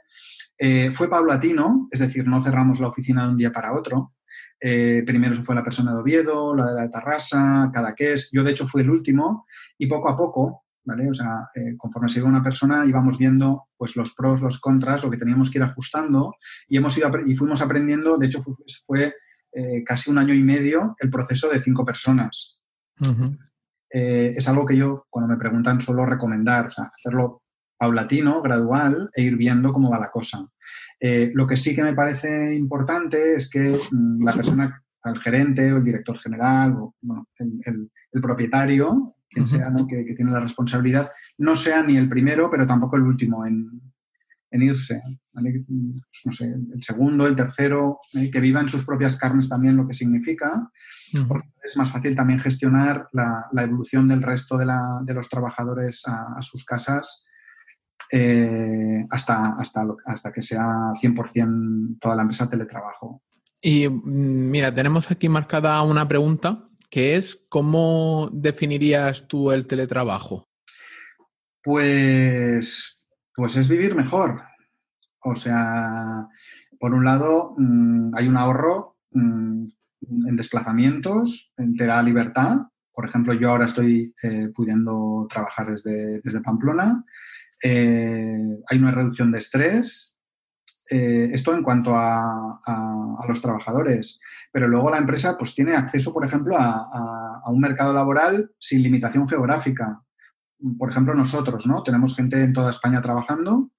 Eh, 0.58 0.92
fue 0.94 1.10
paulatino, 1.10 1.90
es 1.92 2.00
decir, 2.00 2.26
no 2.26 2.42
cerramos 2.42 2.80
la 2.80 2.88
oficina 2.88 3.24
de 3.26 3.32
un 3.32 3.38
día 3.38 3.52
para 3.52 3.74
otro. 3.74 4.14
Eh, 4.62 5.04
primero 5.06 5.44
fue 5.44 5.56
la 5.56 5.64
persona 5.64 5.92
de 5.92 6.00
Oviedo, 6.00 6.56
la 6.56 6.68
de 6.68 6.76
la 6.76 6.82
de 6.84 6.90
Tarrasa, 6.90 7.70
Cadaqués. 7.74 8.30
Yo, 8.32 8.44
de 8.44 8.52
hecho, 8.52 8.66
fui 8.66 8.82
el 8.82 8.90
último 8.90 9.46
y 9.78 9.88
poco 9.88 10.08
a 10.08 10.16
poco 10.16 10.64
¿vale? 10.84 11.10
O 11.10 11.14
sea, 11.14 11.48
eh, 11.56 11.76
conforme 11.78 12.10
se 12.10 12.20
iba 12.20 12.30
una 12.30 12.44
persona 12.44 12.86
íbamos 12.86 13.18
viendo 13.18 13.68
pues 13.78 13.96
los 13.96 14.14
pros, 14.16 14.42
los 14.42 14.60
contras, 14.60 15.04
lo 15.04 15.12
que 15.12 15.18
teníamos 15.18 15.52
que 15.52 15.60
ir 15.60 15.64
ajustando 15.64 16.36
y, 16.68 16.78
hemos 16.78 16.98
ido, 16.98 17.10
y 17.26 17.36
fuimos 17.36 17.62
aprendiendo, 17.62 18.18
de 18.18 18.28
hecho 18.28 18.44
fue, 18.86 19.14
eh, 19.54 19.84
casi 19.84 20.10
un 20.10 20.18
año 20.18 20.34
y 20.34 20.44
medio 20.44 20.96
el 21.00 21.10
proceso 21.10 21.50
de 21.50 21.62
cinco 21.62 21.86
personas. 21.86 22.62
Eh, 23.90 24.34
es 24.36 24.48
algo 24.48 24.66
que 24.66 24.78
yo, 24.78 25.06
cuando 25.10 25.34
me 25.34 25.40
preguntan, 25.40 25.82
suelo 25.82 26.06
recomendar, 26.06 26.68
o 26.68 26.72
sea, 26.72 26.86
hacerlo 26.86 27.42
paulatino, 27.78 28.42
gradual 28.42 29.10
e 29.14 29.24
ir 29.24 29.36
viendo 29.36 29.74
cómo 29.74 29.90
va 29.90 30.00
la 30.00 30.12
cosa. 30.12 30.48
lo 31.00 31.48
que 31.48 31.58
sí 31.58 31.76
que 31.76 31.84
me 31.84 31.96
parece 31.96 32.56
importante 32.56 33.36
es 33.36 33.50
que 33.50 33.76
mm, 33.92 34.24
la 34.24 34.34
persona, 34.34 34.84
el 35.04 35.20
gerente 35.20 35.74
o 35.74 35.78
el 35.78 35.84
director 35.84 36.18
general 36.20 36.76
o 36.78 36.96
el 37.40 38.22
propietario, 38.22 39.16
quien 39.32 39.46
sea 39.46 39.74
que, 39.88 40.14
tiene 40.14 40.32
la 40.32 40.40
responsabilidad, 40.40 41.10
no 41.38 41.56
sea 41.56 41.84
ni 41.84 41.98
el 41.98 42.10
primero, 42.10 42.50
pero 42.52 42.66
tampoco 42.66 42.98
el 42.98 43.04
último 43.04 43.46
en, 43.46 43.82
irse. 44.52 45.02
Pues, 45.32 46.22
no 46.26 46.32
sé, 46.34 46.46
el 46.46 46.84
segundo, 46.84 47.26
el 47.26 47.36
tercero, 47.36 48.00
¿eh? 48.14 48.30
que 48.30 48.42
viva 48.42 48.60
en 48.60 48.68
sus 48.68 48.86
propias 48.86 49.18
carnes 49.18 49.48
también 49.48 49.78
lo 49.78 49.88
que 49.88 49.94
significa, 49.94 50.70
porque 51.28 51.48
es 51.64 51.78
más 51.78 51.90
fácil 51.90 52.16
también 52.16 52.40
gestionar 52.40 53.08
la, 53.14 53.50
evolución 53.64 54.08
del 54.08 54.22
resto 54.22 54.58
de, 54.58 54.66
los 55.14 55.30
trabajadores 55.30 56.04
a, 56.06 56.42
sus 56.42 56.66
casas. 56.66 57.26
Eh, 58.14 59.06
hasta, 59.10 59.54
hasta, 59.54 59.86
hasta 60.06 60.34
que 60.34 60.42
sea 60.42 60.66
100% 61.02 61.98
toda 62.02 62.14
la 62.14 62.24
empresa 62.24 62.50
teletrabajo. 62.50 63.22
Y 63.62 63.88
mm, 63.88 64.50
mira, 64.50 64.74
tenemos 64.74 65.10
aquí 65.12 65.30
marcada 65.30 65.82
una 65.84 66.06
pregunta 66.06 66.68
que 66.92 67.16
es 67.16 67.42
cómo 67.50 68.30
definirías 68.34 69.28
tú 69.28 69.52
el 69.52 69.66
teletrabajo. 69.66 70.50
Pues, 71.64 73.04
pues 73.34 73.56
es 73.56 73.70
vivir 73.70 73.96
mejor. 73.96 74.42
O 75.24 75.36
sea, 75.36 76.28
por 76.80 76.94
un 76.94 77.06
lado, 77.06 77.56
mm, 77.58 78.12
hay 78.16 78.28
un 78.28 78.38
ahorro 78.38 78.98
mm, 79.12 79.66
en 80.28 80.36
desplazamientos, 80.36 81.54
te 81.78 81.86
da 81.86 82.04
libertad. 82.04 82.58
Por 82.94 83.08
ejemplo, 83.08 83.34
yo 83.34 83.50
ahora 83.50 83.66
estoy 83.66 84.14
eh, 84.24 84.50
pudiendo 84.54 85.28
trabajar 85.30 85.70
desde, 85.70 86.20
desde 86.20 86.42
Pamplona. 86.42 87.06
Eh, 87.64 88.58
hay 88.68 88.78
una 88.80 88.92
reducción 88.92 89.32
de 89.32 89.38
estrés, 89.38 90.11
eh, 90.92 91.30
esto 91.32 91.54
en 91.54 91.64
cuanto 91.64 91.94
a, 91.96 92.60
los 93.28 93.42
trabajadores. 93.42 94.20
Pero 94.52 94.68
luego 94.68 94.92
la 94.92 94.98
empresa 94.98 95.38
pues, 95.38 95.56
tiene 95.56 95.76
acceso, 95.76 96.12
por 96.14 96.26
ejemplo, 96.26 96.56
a, 96.58 97.42
un 97.48 97.62
mercado 97.62 97.94
laboral 97.94 98.52
sin 98.60 98.84
limitación 98.84 99.28
geográfica. 99.28 100.04
Por 100.78 100.92
ejemplo, 100.92 101.16
nosotros, 101.16 101.66
¿no? 101.66 101.82
Tenemos 101.82 102.16
gente 102.16 102.44
en 102.44 102.54
toda 102.54 102.72
España 102.72 103.02
trabajando 103.02 103.72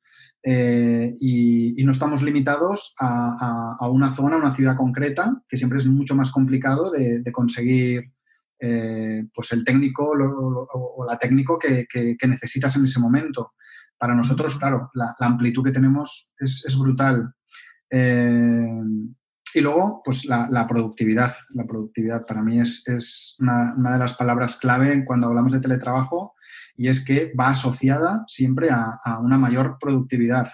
eh, 0.43 1.15
y, 1.21 1.85
no 1.85 1.93
estamos 1.93 2.23
limitados 2.23 2.95
a, 2.99 3.89
una 3.91 4.15
zona, 4.15 4.37
a 4.37 4.39
una 4.39 4.55
ciudad 4.55 4.77
concreta, 4.77 5.43
que 5.49 5.59
siempre 5.59 5.79
es 5.79 5.87
mucho 5.87 6.15
más 6.15 6.31
complicado 6.31 6.91
de, 6.91 7.23
conseguir 7.31 8.11
eh, 8.59 9.25
pues 9.35 9.53
el 9.53 9.65
técnico 9.65 10.13
o 10.13 11.07
la 11.07 11.19
técnico 11.19 11.59
que, 11.59 11.87
necesitas 12.27 12.75
en 12.77 12.85
ese 12.85 13.01
momento. 13.01 13.53
Para 14.03 14.17
nosotros, 14.17 14.57
claro, 14.57 14.91
la, 14.95 15.15
amplitud 15.21 15.63
que 15.63 15.71
tenemos 15.71 16.35
es, 16.37 16.77
brutal. 16.77 17.33
Eh, 17.89 18.83
y 19.55 19.61
luego, 19.61 20.03
pues 20.05 20.25
la, 20.25 20.67
productividad. 20.69 21.33
La 21.51 21.65
productividad 21.65 22.27
para 22.27 22.43
mí 22.43 22.59
es, 22.59 23.37
una, 23.39 23.77
de 23.77 23.99
las 23.99 24.15
palabras 24.17 24.57
clave 24.57 25.05
cuando 25.05 25.29
hablamos 25.29 25.53
de 25.53 25.61
teletrabajo 25.61 26.35
y 26.77 26.89
es 26.89 27.05
que 27.05 27.33
va 27.39 27.51
asociada 27.51 28.25
siempre 28.27 28.71
a, 28.71 28.99
una 29.21 29.39
mayor 29.39 29.77
productividad. 29.79 30.49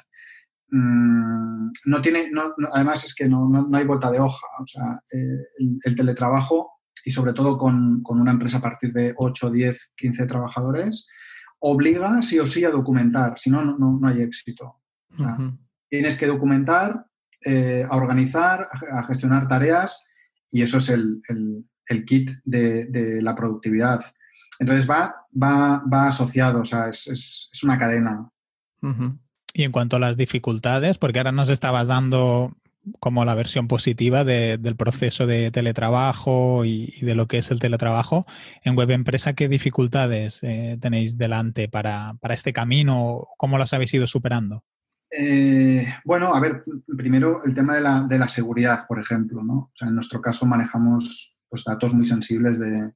Mm, 0.70 1.70
no 1.86 2.02
tiene, 2.02 2.30
además 2.70 3.02
es 3.04 3.14
que 3.14 3.30
no, 3.30 3.66
hay 3.72 3.86
vuelta 3.86 4.10
de 4.10 4.20
hoja. 4.20 4.46
O 4.60 4.66
sea, 4.66 5.00
eh, 5.10 5.78
el, 5.86 5.96
teletrabajo 5.96 6.72
y 7.02 7.12
sobre 7.12 7.32
todo 7.32 7.56
con, 7.56 8.02
una 8.06 8.30
empresa 8.30 8.58
a 8.58 8.60
partir 8.60 8.92
de 8.92 9.14
8, 9.16 9.50
10, 9.50 9.92
15 9.96 10.26
trabajadores, 10.26 11.08
obliga 11.60 12.22
sí 12.22 12.38
o 12.38 12.46
sí 12.46 12.64
a 12.64 12.70
documentar, 12.70 13.38
si 13.38 13.50
no, 13.50 13.62
no, 13.64 14.00
hay 14.06 14.22
éxito. 14.22 14.80
Tienes 15.88 16.16
que 16.16 16.26
documentar, 16.26 17.06
eh, 17.44 17.84
a 17.88 17.96
organizar, 17.96 18.68
a, 18.92 19.02
gestionar 19.04 19.48
tareas 19.48 20.06
y 20.50 20.62
eso 20.62 20.78
es 20.78 20.88
el, 20.90 21.24
kit 22.06 22.30
de, 22.44 23.20
la 23.22 23.34
productividad. 23.34 24.04
Entonces 24.58 24.88
va, 24.88 25.14
va, 25.40 25.82
va 25.92 26.08
asociado, 26.08 26.60
o 26.60 26.64
sea, 26.64 26.88
es, 26.88 27.50
una 27.62 27.78
cadena. 27.78 28.28
Y 29.52 29.62
en 29.64 29.72
cuanto 29.72 29.96
a 29.96 30.00
las 30.00 30.16
dificultades, 30.16 30.98
porque 30.98 31.18
ahora 31.18 31.32
nos 31.32 31.48
estabas 31.48 31.88
dando 31.88 32.56
como 33.00 33.24
la 33.24 33.34
versión 33.34 33.68
positiva 33.68 34.24
del 34.24 34.76
proceso 34.76 35.26
de 35.26 35.50
teletrabajo 35.50 36.64
y, 36.64 36.98
de 37.00 37.14
lo 37.14 37.26
que 37.26 37.38
es 37.38 37.50
el 37.50 37.58
teletrabajo. 37.58 38.26
En 38.64 38.76
Web 38.76 38.90
Empresa, 38.90 39.34
¿qué 39.34 39.48
dificultades 39.48 40.40
eh, 40.42 40.78
tenéis 40.80 41.16
delante 41.16 41.68
para, 41.68 42.16
este 42.30 42.52
camino? 42.52 43.28
¿Cómo 43.36 43.58
las 43.58 43.72
habéis 43.72 43.94
ido 43.94 44.06
superando? 44.06 44.64
Eh, 45.10 45.86
bueno, 46.04 46.34
a 46.34 46.40
ver, 46.40 46.64
primero 46.96 47.42
el 47.44 47.54
tema 47.54 47.74
de 48.06 48.18
la, 48.18 48.28
seguridad, 48.28 48.86
por 48.86 49.00
ejemplo. 49.00 49.42
¿no? 49.42 49.72
en 49.80 49.94
nuestro 49.94 50.20
caso 50.20 50.46
manejamos 50.46 51.42
pues, 51.48 51.64
datos 51.64 51.94
muy 51.94 52.06
sensibles 52.06 52.58
de, 52.58 52.92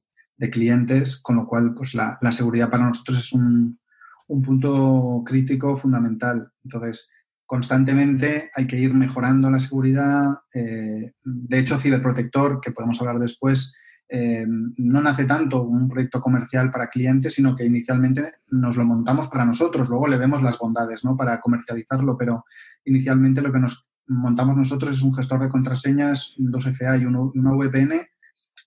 clientes, 0.51 1.21
con 1.21 1.37
lo 1.37 1.47
cual 1.47 1.73
pues, 1.73 1.95
la, 1.95 2.17
seguridad 2.31 2.69
para 2.69 2.85
nosotros 2.85 3.17
es 3.17 3.31
un, 3.31 3.79
un 4.27 4.41
punto 4.41 5.23
crítico 5.25 5.77
fundamental. 5.77 6.51
Entonces, 6.63 7.09
constantemente 7.53 8.49
hay 8.55 8.65
que 8.65 8.79
ir 8.79 8.95
mejorando 8.95 9.47
la 9.47 9.59
seguridad. 9.59 10.39
Eh, 10.51 11.13
de 11.23 11.59
hecho, 11.59 11.77
Ciberprotector, 11.77 12.59
que 12.59 12.71
podemos 12.71 12.99
hablar 12.99 13.19
después, 13.19 13.75
eh, 14.09 14.43
no 14.47 15.01
nace 15.03 15.25
tanto 15.25 15.61
un 15.61 15.87
proyecto 15.87 16.19
comercial 16.19 16.71
para 16.71 16.87
clientes, 16.87 17.35
sino 17.35 17.55
que 17.55 17.63
inicialmente 17.63 18.31
nos 18.49 18.75
lo 18.75 18.83
montamos 18.85 19.27
para 19.27 19.45
nosotros. 19.45 19.87
Luego 19.87 20.07
le 20.07 20.17
vemos 20.17 20.41
las 20.41 20.57
bondades 20.57 21.05
¿no? 21.05 21.15
para 21.15 21.39
comercializarlo, 21.39 22.17
pero 22.17 22.43
inicialmente 22.85 23.43
lo 23.43 23.53
que 23.53 23.59
nos 23.59 23.87
montamos 24.07 24.57
nosotros 24.57 24.95
es 24.95 25.03
un 25.03 25.13
gestor 25.13 25.39
de 25.39 25.49
contraseñas, 25.49 26.33
dos 26.39 26.65
FA 26.65 26.97
y 26.97 27.05
una 27.05 27.51
VPN 27.53 28.01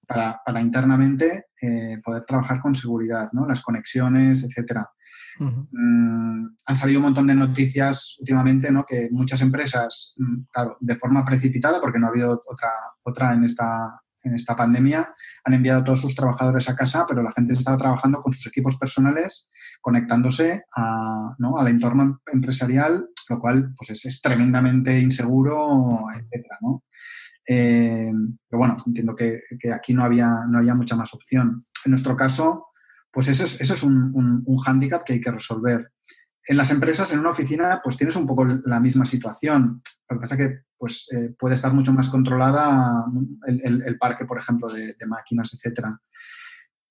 para, 0.06 0.60
internamente 0.60 1.46
eh, 1.60 1.98
poder 2.04 2.24
trabajar 2.24 2.60
con 2.60 2.74
seguridad, 2.74 3.30
¿no? 3.32 3.46
las 3.46 3.62
conexiones, 3.62 4.44
etcétera. 4.44 4.88
Mm, 5.38 6.46
han 6.64 6.76
salido 6.76 6.98
un 6.98 7.06
montón 7.06 7.26
de 7.26 7.34
noticias 7.34 8.16
últimamente, 8.20 8.70
¿no? 8.70 8.84
Que 8.86 9.08
muchas 9.10 9.42
empresas, 9.42 10.14
mm, 10.16 10.44
claro, 10.50 10.76
de 10.80 10.96
forma 10.96 11.24
precipitada, 11.24 11.80
porque 11.80 11.98
no 11.98 12.06
ha 12.06 12.10
habido 12.10 12.42
otra, 12.46 12.70
otra 13.02 13.34
en 13.34 13.44
esta, 13.44 14.00
en 14.24 14.34
esta 14.34 14.56
pandemia, 14.56 15.14
han 15.44 15.54
enviado 15.54 15.80
a 15.80 15.84
todos 15.84 16.00
sus 16.00 16.14
trabajadores 16.14 16.68
a 16.68 16.76
casa, 16.76 17.04
pero 17.06 17.22
la 17.22 17.32
gente 17.32 17.52
estaba 17.52 17.76
trabajando 17.76 18.22
con 18.22 18.32
sus 18.32 18.46
equipos 18.46 18.76
personales, 18.76 19.48
conectándose 19.80 20.64
a, 20.74 21.34
¿no? 21.38 21.58
al 21.58 21.68
entorno 21.68 22.20
empresarial, 22.32 23.08
lo 23.28 23.40
cual 23.40 23.72
pues 23.76 24.04
es, 24.04 24.20
tremendamente 24.22 24.98
inseguro, 25.00 26.06
etcétera, 26.12 26.58
¿no? 26.60 26.82
Eh, 27.46 28.12
pero 28.48 28.58
bueno, 28.58 28.76
entiendo 28.86 29.14
que, 29.14 29.42
que, 29.58 29.72
aquí 29.72 29.94
no 29.94 30.04
había, 30.04 30.44
no 30.48 30.58
había 30.58 30.74
mucha 30.74 30.96
más 30.96 31.14
opción. 31.14 31.66
En 31.84 31.90
nuestro 31.90 32.16
caso, 32.16 32.68
pues 33.12 33.28
eso 33.28 33.44
es, 33.44 33.60
eso 33.60 33.74
es 33.74 33.82
un, 33.82 34.42
un, 34.44 34.58
hándicap 34.58 35.04
que 35.04 35.14
hay 35.14 35.20
que 35.20 35.30
resolver. 35.30 35.92
En 36.48 36.56
las 36.56 36.70
empresas, 36.70 37.12
en 37.12 37.20
una 37.20 37.30
oficina, 37.30 37.80
pues 37.82 37.96
tienes 37.96 38.16
un 38.16 38.26
poco 38.26 38.44
la 38.44 38.80
misma 38.80 39.06
situación. 39.06 39.82
Lo 40.08 40.16
que 40.16 40.20
pasa 40.20 40.34
es 40.34 40.40
que 40.40 40.60
pues, 40.76 41.08
eh, 41.12 41.34
puede 41.38 41.54
estar 41.54 41.72
mucho 41.72 41.92
más 41.92 42.08
controlada 42.08 43.04
el, 43.46 43.98
parque, 43.98 44.24
por 44.24 44.38
ejemplo, 44.38 44.68
de, 44.68 44.94
máquinas, 45.06 45.54
etc. 45.54 45.86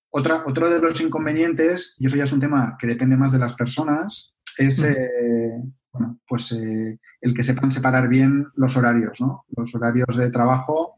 Otra, 0.10 0.44
otro 0.46 0.70
de 0.70 0.80
los 0.80 1.00
inconvenientes, 1.02 1.96
y 2.00 2.08
eso 2.08 2.18
ya 2.18 2.24
es 2.24 2.34
un 2.34 2.40
tema 2.40 2.76
que 2.80 2.88
depende 2.88 3.18
más 3.18 3.32
de 3.32 3.40
las 3.40 3.54
personas, 3.54 4.36
es 4.58 4.82
eh, 4.84 5.62
bueno, 5.98 6.20
pues, 6.28 6.52
eh, 6.52 7.00
el 7.22 7.34
que 7.34 7.44
sepan 7.44 7.72
separar 7.72 8.08
bien 8.08 8.48
los 8.56 8.76
horarios, 8.78 9.20
¿no? 9.22 9.46
los 9.56 9.74
horarios 9.76 10.16
de 10.18 10.30
trabajo 10.30 10.96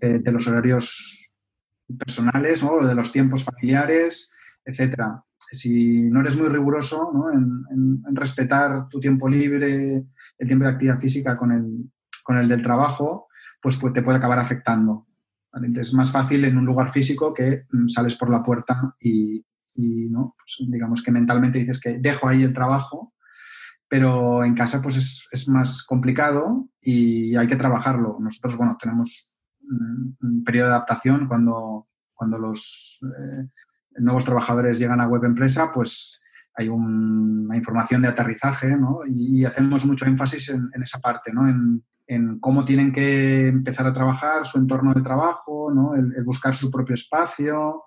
de 0.00 0.30
los 0.30 0.46
horarios 0.46 1.34
personales 1.98 2.62
de 2.62 2.94
los 2.94 3.10
tiempos 3.10 3.42
familiares 3.42 4.32
etcétera. 4.68 5.24
si 5.50 6.10
no 6.10 6.20
eres 6.20 6.36
muy 6.36 6.48
riguroso 6.48 7.10
En, 7.32 8.04
respetar 8.14 8.88
tu 8.88 9.00
tiempo 9.00 9.28
libre, 9.28 10.04
el 10.38 10.46
tiempo 10.46 10.64
de 10.64 10.70
actividad 10.70 11.00
física 11.00 11.36
con 11.36 11.52
el, 11.52 11.90
con 12.24 12.36
el 12.36 12.48
del 12.48 12.62
trabajo, 12.62 13.28
pues, 13.62 13.76
pues 13.76 13.92
te 13.92 14.02
puede 14.02 14.18
acabar 14.18 14.38
afectando. 14.38 15.06
Es 15.74 15.94
más 15.94 16.10
fácil 16.10 16.44
en 16.44 16.58
un 16.58 16.66
lugar 16.66 16.92
físico 16.92 17.32
que 17.32 17.64
mm, 17.70 17.86
sales 17.86 18.14
por 18.16 18.30
la 18.30 18.42
puerta 18.42 18.94
y, 19.00 19.44
¿no? 20.10 20.34
Pues, 20.36 20.68
digamos 20.68 21.02
que 21.02 21.12
mentalmente 21.12 21.58
dices 21.58 21.80
que 21.80 21.98
dejo 21.98 22.28
ahí 22.28 22.42
el 22.42 22.52
trabajo, 22.52 23.14
pero 23.88 24.44
en 24.44 24.54
casa 24.54 24.82
pues 24.82 25.26
es, 25.30 25.48
más 25.48 25.82
complicado 25.82 26.68
y 26.80 27.36
hay 27.36 27.46
que 27.46 27.56
trabajarlo. 27.56 28.18
Nosotros, 28.20 28.56
bueno, 28.56 28.76
tenemos 28.80 29.40
un, 29.62 30.44
periodo 30.44 30.68
de 30.68 30.74
adaptación 30.74 31.26
cuando, 31.26 31.88
cuando 32.14 32.38
los 32.38 33.00
eh, 33.02 33.48
nuevos 33.98 34.24
trabajadores 34.24 34.78
llegan 34.78 35.00
a 35.00 35.08
web 35.08 35.24
empresa, 35.24 35.70
pues 35.72 36.20
hay 36.54 36.68
una 36.68 37.56
información 37.56 38.02
de 38.02 38.08
aterrizaje, 38.08 38.76
¿no? 38.76 39.00
Y, 39.06 39.44
hacemos 39.44 39.86
mucho 39.86 40.06
énfasis 40.06 40.50
en, 40.50 40.70
esa 40.82 40.98
parte, 40.98 41.32
¿no? 41.32 41.48
En, 41.48 41.84
en 42.08 42.40
cómo 42.40 42.64
tienen 42.64 42.90
que 42.90 43.48
empezar 43.48 43.86
a 43.86 43.92
trabajar, 43.92 44.44
su 44.44 44.58
entorno 44.58 44.94
de 44.94 45.02
trabajo, 45.02 45.70
¿no? 45.72 45.94
el, 45.94 46.24
buscar 46.24 46.54
su 46.54 46.70
propio 46.70 46.94
espacio, 46.94 47.84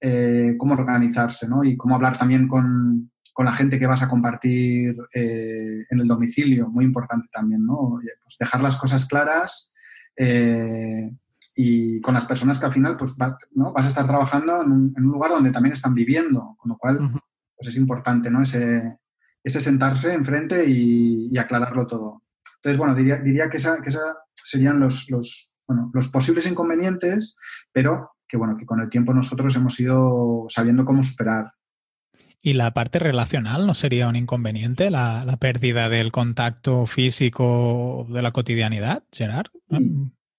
eh, 0.00 0.54
cómo 0.58 0.74
organizarse 0.74 1.46
¿no? 1.48 1.62
y 1.62 1.76
cómo 1.76 1.94
hablar 1.94 2.18
también 2.18 2.48
con, 2.48 3.10
con, 3.38 3.46
la 3.46 3.52
gente 3.52 3.78
que 3.78 3.86
vas 3.86 4.02
a 4.02 4.08
compartir 4.08 4.96
eh, 5.14 5.84
en 5.88 6.00
el 6.00 6.08
domicilio, 6.08 6.68
muy 6.68 6.84
importante 6.84 7.28
también, 7.32 7.64
¿no? 7.64 8.00
Pues 8.22 8.36
dejar 8.38 8.60
las 8.60 8.76
cosas 8.76 9.06
claras 9.06 9.70
eh, 10.16 11.10
y 11.54 12.00
con 12.00 12.14
las 12.14 12.26
personas 12.26 12.58
que 12.58 12.66
al 12.66 12.72
final 12.72 12.96
pues, 12.96 13.14
¿no? 13.52 13.72
vas 13.72 13.84
a 13.84 13.88
estar 13.88 14.06
trabajando 14.08 14.62
en 14.62 14.72
un, 14.72 14.94
lugar 14.96 15.30
donde 15.30 15.52
también 15.52 15.72
están 15.72 15.94
viviendo, 15.94 16.56
con 16.58 16.70
lo 16.70 16.78
cual 16.78 17.12
pues 17.56 17.68
es 17.68 17.76
importante 17.76 18.28
¿no? 18.28 18.42
ese, 18.42 18.98
ese 19.44 19.60
sentarse 19.60 20.12
enfrente 20.12 20.68
y, 20.68 21.28
y 21.30 21.38
aclararlo 21.38 21.86
todo. 21.86 22.22
Entonces, 22.56 22.76
bueno, 22.76 22.94
diría, 22.94 23.18
diría 23.18 23.48
que, 23.48 23.58
esa, 23.58 23.80
que 23.80 23.90
esa 23.90 24.16
serían 24.34 24.80
los, 24.80 25.08
los, 25.10 25.60
bueno, 25.66 25.90
los 25.94 26.08
posibles 26.08 26.50
inconvenientes, 26.50 27.36
pero 27.72 28.12
que, 28.26 28.36
bueno, 28.36 28.56
que 28.56 28.66
con 28.66 28.80
el 28.80 28.90
tiempo 28.90 29.14
nosotros 29.14 29.54
hemos 29.56 29.78
ido 29.78 30.46
sabiendo 30.48 30.84
cómo 30.84 31.02
superar. 31.02 31.52
¿Y 32.40 32.52
la 32.52 32.72
parte 32.72 32.98
relacional 32.98 33.66
no 33.66 33.74
sería 33.74 34.08
un 34.08 34.16
inconveniente, 34.16 34.90
la, 34.90 35.24
la 35.24 35.36
pérdida 35.36 35.88
del 35.88 36.12
contacto 36.12 36.86
físico 36.86 38.06
de 38.10 38.22
la 38.22 38.30
cotidianidad, 38.30 39.02
Gerard? 39.12 39.48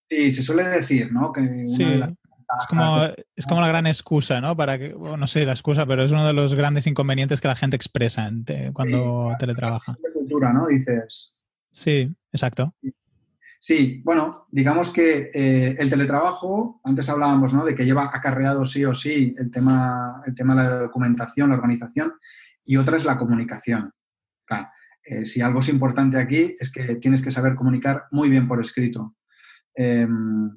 Sí, 0.09 0.31
se 0.31 0.41
suele 0.41 0.63
decir, 0.63 1.11
¿no? 1.11 1.33
Que 1.33 1.41
es 1.41 2.67
como, 2.67 3.03
es 3.35 3.45
como 3.45 3.61
la 3.61 3.67
gran 3.67 3.85
excusa, 3.85 4.41
¿no? 4.41 4.55
Para 4.55 4.79
que, 4.79 4.89
no 4.89 5.27
sé 5.27 5.45
la 5.45 5.51
excusa, 5.51 5.85
pero 5.85 6.03
es 6.03 6.11
uno 6.11 6.25
de 6.25 6.33
los 6.33 6.55
grandes 6.55 6.87
inconvenientes 6.87 7.41
que 7.41 7.47
la 7.47 7.55
gente 7.55 7.75
expresa 7.75 8.31
cuando 8.73 9.35
teletrabaja. 9.37 9.97
cultura, 10.13 10.53
¿no? 10.53 10.67
Dices, 10.67 11.39
Sí, 11.71 12.11
exacto. 12.31 12.73
Sí, 13.61 14.01
bueno, 14.05 14.47
digamos 14.49 14.89
que 14.89 15.31
eh, 15.33 15.75
el 15.77 15.89
teletrabajo, 15.89 16.79
antes 16.85 17.09
hablábamos 17.09 17.53
¿no? 17.53 17.65
de 17.65 17.75
que 17.75 17.83
lleva 17.83 18.09
acarreado 18.13 18.63
sí 18.63 18.85
o 18.85 18.95
sí 18.95 19.35
el 19.37 19.51
tema, 19.51 20.21
el 20.25 20.33
tema 20.33 20.55
de 20.55 20.69
la 20.69 20.79
documentación, 20.79 21.49
la 21.49 21.55
organización, 21.55 22.13
y 22.63 22.77
otra 22.77 22.95
es 22.95 23.03
la 23.03 23.17
comunicación. 23.17 23.93
Eh, 25.01 25.25
si 25.25 25.41
algo 25.41 25.59
es 25.59 25.69
importante 25.69 26.17
aquí 26.17 26.55
es 26.59 26.71
que 26.71 26.95
tienes 26.97 27.21
que 27.21 27.31
saber 27.31 27.55
comunicar 27.55 28.05
muy 28.11 28.29
bien 28.29 28.47
por 28.47 28.59
escrito. 28.59 29.15
Em, 29.73 30.49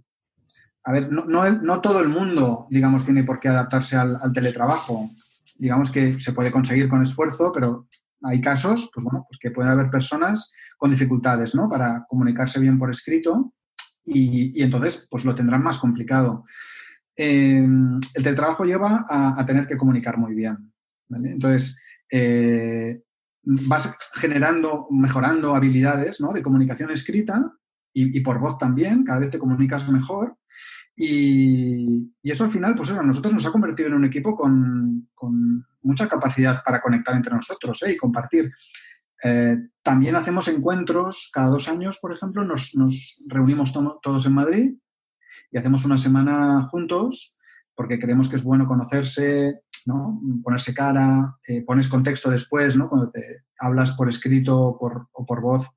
a 0.85 0.93
ver, 0.93 1.11
no, 1.11 1.81
todo 1.81 2.01
el 2.01 2.09
mundo, 2.09 2.67
digamos, 2.69 3.05
tiene 3.05 3.25
por 3.25 3.41
qué 3.41 3.49
adaptarse 3.49 3.97
al, 3.97 4.19
al, 4.21 4.33
teletrabajo. 4.33 5.11
Digamos 5.57 5.91
que 5.91 6.19
se 6.19 6.33
puede 6.33 6.51
conseguir 6.51 6.89
con 6.89 7.01
esfuerzo, 7.03 7.53
pero 7.53 7.87
hay 8.23 8.41
casos, 8.41 8.91
pues 8.93 9.05
bueno, 9.05 9.25
pues 9.29 9.39
que 9.39 9.51
puede 9.51 9.71
haber 9.71 9.91
personas 9.91 10.53
con 10.83 10.91
dificultades 10.91 11.55
¿no? 11.55 11.69
para 11.69 12.05
comunicarse 12.09 12.59
bien 12.59 12.77
por 12.77 12.91
escrito 12.91 13.55
y, 14.05 14.61
entonces 14.61 15.07
pues 15.09 15.25
lo 15.25 15.33
tendrán 15.33 15.63
más 15.63 15.79
complicado. 15.79 16.45
Eh, 17.17 17.65
el 18.15 18.23
teletrabajo 18.25 18.65
lleva 18.65 19.07
a, 19.09 19.47
tener 19.47 19.69
que 19.69 19.77
comunicar 19.77 20.19
muy 20.19 20.35
bien. 20.35 20.73
Entonces, 21.09 21.81
eh, 22.11 23.01
vas 23.45 23.97
generando, 24.15 24.89
mejorando 24.91 25.55
habilidades 25.55 26.21
¿no? 26.21 26.33
de 26.33 26.43
comunicación 26.43 26.91
escrita 26.91 27.53
y, 27.93 28.19
por 28.19 28.41
voz 28.41 28.59
también, 28.59 29.05
cada 29.05 29.21
vez 29.21 29.31
te 29.31 29.39
comunicas 29.39 29.89
mejor. 29.89 30.37
Y, 30.97 32.13
eso 32.25 32.43
al 32.43 32.51
final, 32.51 32.75
pues 32.75 32.91
a 32.91 33.01
nosotros 33.05 33.35
nos 33.35 33.47
ha 33.47 33.53
convertido 33.53 33.87
en 33.87 33.95
un 33.95 34.05
equipo 34.05 34.35
con, 34.35 35.11
con 35.15 35.65
mucha 35.83 36.09
capacidad 36.09 36.61
para 36.65 36.81
conectar 36.81 37.15
entre 37.15 37.37
nosotros 37.37 37.81
¿eh? 37.85 37.93
y 37.93 37.97
compartir. 37.97 38.51
Eh, 39.25 39.57
también 39.83 40.17
hacemos 40.17 40.49
encuentros, 40.49 41.31
cada 41.33 41.49
dos 41.49 41.69
años, 41.69 41.99
por 42.01 42.13
ejemplo, 42.13 42.45
nos, 42.45 43.25
reunimos 43.29 43.73
todos 43.73 44.27
en 44.27 44.35
Madrid 44.35 44.75
y 45.51 45.59
hacemos 45.59 45.85
una 45.85 45.99
semana 45.99 46.69
juntos 46.71 47.39
porque 47.75 47.99
creemos 47.99 48.29
que 48.29 48.37
es 48.37 48.45
bueno 48.45 48.67
conocerse, 48.67 49.63
¿no? 49.87 50.21
ponerse 50.43 50.75
cara, 50.75 51.37
eh, 51.49 51.63
pones 51.63 51.89
contexto 51.89 52.31
después, 52.31 52.77
¿no? 52.77 52.89
cuando 52.89 53.11
te 53.11 53.45
hablas 53.59 53.93
por 53.93 54.09
escrito 54.09 54.57
o 54.59 55.27
por 55.27 55.41
voz, 55.41 55.69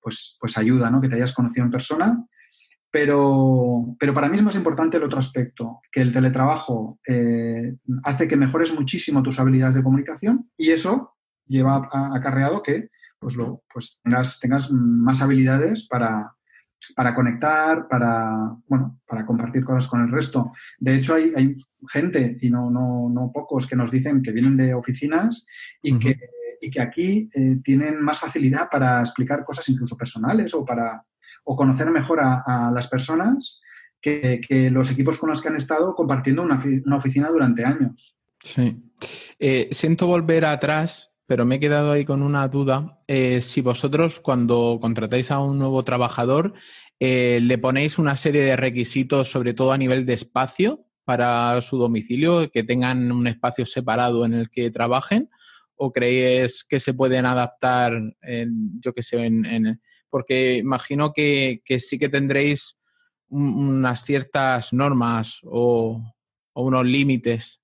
pues, 0.00 0.36
pues 0.40 0.56
ayuda 0.56 0.90
¿no? 0.90 1.00
que 1.00 1.08
te 1.08 1.16
hayas 1.16 1.34
conocido 1.34 1.64
en 1.64 1.70
persona. 1.72 2.26
Pero, 2.92 3.96
pero, 3.98 4.14
para 4.14 4.28
mí 4.28 4.36
es 4.36 4.42
más 4.42 4.54
importante 4.54 4.96
el 4.96 5.02
otro 5.02 5.18
aspecto, 5.18 5.80
que 5.90 6.00
el 6.00 6.12
teletrabajo 6.12 7.00
eh, 7.06 7.76
hace 8.04 8.28
que 8.28 8.36
mejores 8.36 8.72
muchísimo 8.72 9.22
tus 9.22 9.40
habilidades 9.40 9.74
de 9.74 9.82
comunicación 9.82 10.48
y 10.56 10.70
eso 10.70 11.15
lleva 11.46 11.88
acarreado 11.92 12.62
que 12.62 12.90
pues 13.18 13.34
lo, 13.34 13.64
pues 13.72 14.00
tengas, 14.02 14.38
tengas 14.40 14.70
más 14.70 15.22
habilidades 15.22 15.88
para, 15.88 16.34
para 16.94 17.14
conectar, 17.14 17.88
para, 17.88 18.54
bueno, 18.66 19.00
para 19.06 19.24
compartir 19.24 19.64
cosas 19.64 19.88
con 19.88 20.02
el 20.02 20.10
resto. 20.10 20.52
De 20.78 20.94
hecho, 20.96 21.14
hay, 21.14 21.32
hay 21.34 21.56
gente, 21.90 22.36
y 22.40 22.50
no, 22.50 22.70
no, 22.70 23.08
no, 23.08 23.32
pocos, 23.32 23.66
que 23.66 23.76
nos 23.76 23.90
dicen 23.90 24.22
que 24.22 24.32
vienen 24.32 24.56
de 24.56 24.74
oficinas 24.74 25.46
y, 25.82 25.98
que, 25.98 26.16
y 26.60 26.70
que 26.70 26.80
aquí 26.80 27.28
eh, 27.34 27.56
tienen 27.62 28.00
más 28.02 28.20
facilidad 28.20 28.68
para 28.70 29.00
explicar 29.00 29.44
cosas 29.44 29.68
incluso 29.68 29.96
personales 29.96 30.54
o 30.54 30.64
para 30.64 31.04
o 31.44 31.56
conocer 31.56 31.90
mejor 31.90 32.20
a, 32.22 32.72
las 32.74 32.88
personas 32.88 33.60
que, 34.00 34.40
que, 34.46 34.68
los 34.68 34.90
equipos 34.90 35.16
con 35.16 35.28
los 35.28 35.40
que 35.40 35.48
han 35.48 35.56
estado 35.56 35.94
compartiendo 35.94 36.42
una, 36.42 36.60
una 36.84 36.96
oficina 36.96 37.28
durante 37.30 37.64
años. 37.64 38.20
Sí. 38.42 38.82
Eh, 39.38 39.68
siento 39.70 40.08
volver 40.08 40.44
atrás 40.44 41.10
pero 41.26 41.44
me 41.44 41.56
he 41.56 41.60
quedado 41.60 41.92
ahí 41.92 42.04
con 42.04 42.22
una 42.22 42.46
duda. 42.48 43.00
Eh, 43.08 43.40
si 43.42 43.60
vosotros 43.60 44.20
cuando 44.20 44.78
contratáis 44.80 45.30
a 45.30 45.40
un 45.40 45.58
nuevo 45.58 45.82
trabajador, 45.84 46.54
eh, 47.00 47.40
le 47.42 47.58
ponéis 47.58 47.98
una 47.98 48.16
serie 48.16 48.42
de 48.42 48.56
requisitos, 48.56 49.30
sobre 49.30 49.52
todo 49.52 49.72
a 49.72 49.78
nivel 49.78 50.06
de 50.06 50.14
espacio 50.14 50.86
para 51.04 51.60
su 51.62 51.78
domicilio, 51.78 52.50
que 52.50 52.64
tengan 52.64 53.10
un 53.12 53.26
espacio 53.26 53.66
separado 53.66 54.24
en 54.24 54.34
el 54.34 54.50
que 54.50 54.70
trabajen, 54.70 55.28
o 55.74 55.92
creéis 55.92 56.64
que 56.64 56.80
se 56.80 56.94
pueden 56.94 57.26
adaptar, 57.26 58.00
en, 58.22 58.80
yo 58.80 58.92
qué 58.94 59.02
sé, 59.02 59.24
en, 59.24 59.80
porque 60.08 60.54
imagino 60.54 61.12
que, 61.12 61.60
sí 61.80 61.98
que 61.98 62.08
tendréis 62.08 62.78
unas 63.28 64.04
ciertas 64.04 64.72
normas 64.72 65.40
o 65.44 66.02
unos 66.54 66.86
límites 66.86 67.60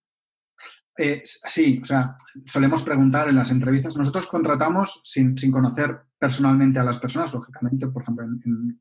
eh, 0.99 1.23
sí, 1.25 1.81
o 1.83 1.85
sea, 1.85 2.15
solemos 2.45 2.83
preguntar 2.83 3.29
en 3.29 3.37
las 3.37 3.51
entrevistas. 3.51 3.97
Nosotros 3.97 4.27
contratamos 4.27 5.01
sin, 5.05 5.35
conocer 5.51 5.97
personalmente 6.19 6.79
a 6.79 6.85
las 6.85 6.99
personas, 6.99 7.33
lógicamente, 7.33 7.89
por 7.89 8.03
ejemplo, 8.03 8.25
en, 8.25 8.81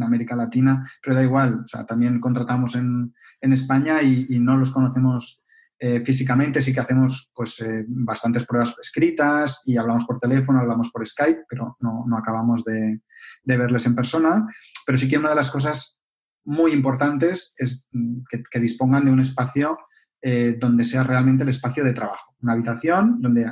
América 0.00 0.34
Latina, 0.34 0.88
pero 1.02 1.16
da 1.16 1.22
igual. 1.22 1.60
O 1.64 1.66
sea, 1.66 1.84
también 1.84 2.20
contratamos 2.20 2.74
en, 2.76 3.12
España 3.40 4.02
y, 4.02 4.38
no 4.38 4.56
los 4.56 4.70
conocemos 4.70 5.44
eh, 5.78 6.00
físicamente. 6.00 6.62
Sí 6.62 6.72
que 6.72 6.80
hacemos 6.80 7.32
pues, 7.34 7.60
eh, 7.60 7.84
bastantes 7.88 8.46
pruebas 8.46 8.76
escritas 8.80 9.62
y 9.66 9.76
hablamos 9.76 10.04
por 10.04 10.18
teléfono, 10.18 10.60
hablamos 10.60 10.90
por 10.90 11.06
Skype, 11.06 11.44
pero 11.48 11.76
no, 11.80 12.06
acabamos 12.16 12.64
de, 12.64 13.00
verles 13.44 13.86
en 13.86 13.94
persona. 13.94 14.46
Pero 14.86 14.96
sí 14.96 15.08
que 15.08 15.18
una 15.18 15.30
de 15.30 15.36
las 15.36 15.50
cosas 15.50 15.98
muy 16.44 16.72
importantes 16.72 17.54
es 17.58 17.88
que, 18.30 18.42
que 18.50 18.60
dispongan 18.60 19.04
de 19.04 19.10
un 19.10 19.20
espacio 19.20 19.76
eh, 20.22 20.56
donde 20.58 20.84
sea 20.84 21.02
realmente 21.02 21.44
el 21.44 21.48
espacio 21.48 21.82
de 21.82 21.94
trabajo. 21.94 22.34
Una 22.42 22.52
habitación 22.52 23.20
donde 23.20 23.46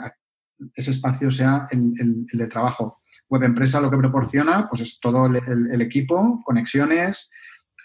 ese 0.75 0.91
espacio 0.91 1.31
sea 1.31 1.67
el, 1.71 2.27
de 2.27 2.47
trabajo. 2.47 3.01
Web 3.29 3.45
Empresa 3.45 3.81
lo 3.81 3.91
que 3.91 3.97
proporciona 3.97 4.69
pues 4.69 4.83
es 4.83 5.01
todo 5.01 5.27
el, 5.27 5.81
equipo, 5.81 6.43
conexiones, 6.45 7.31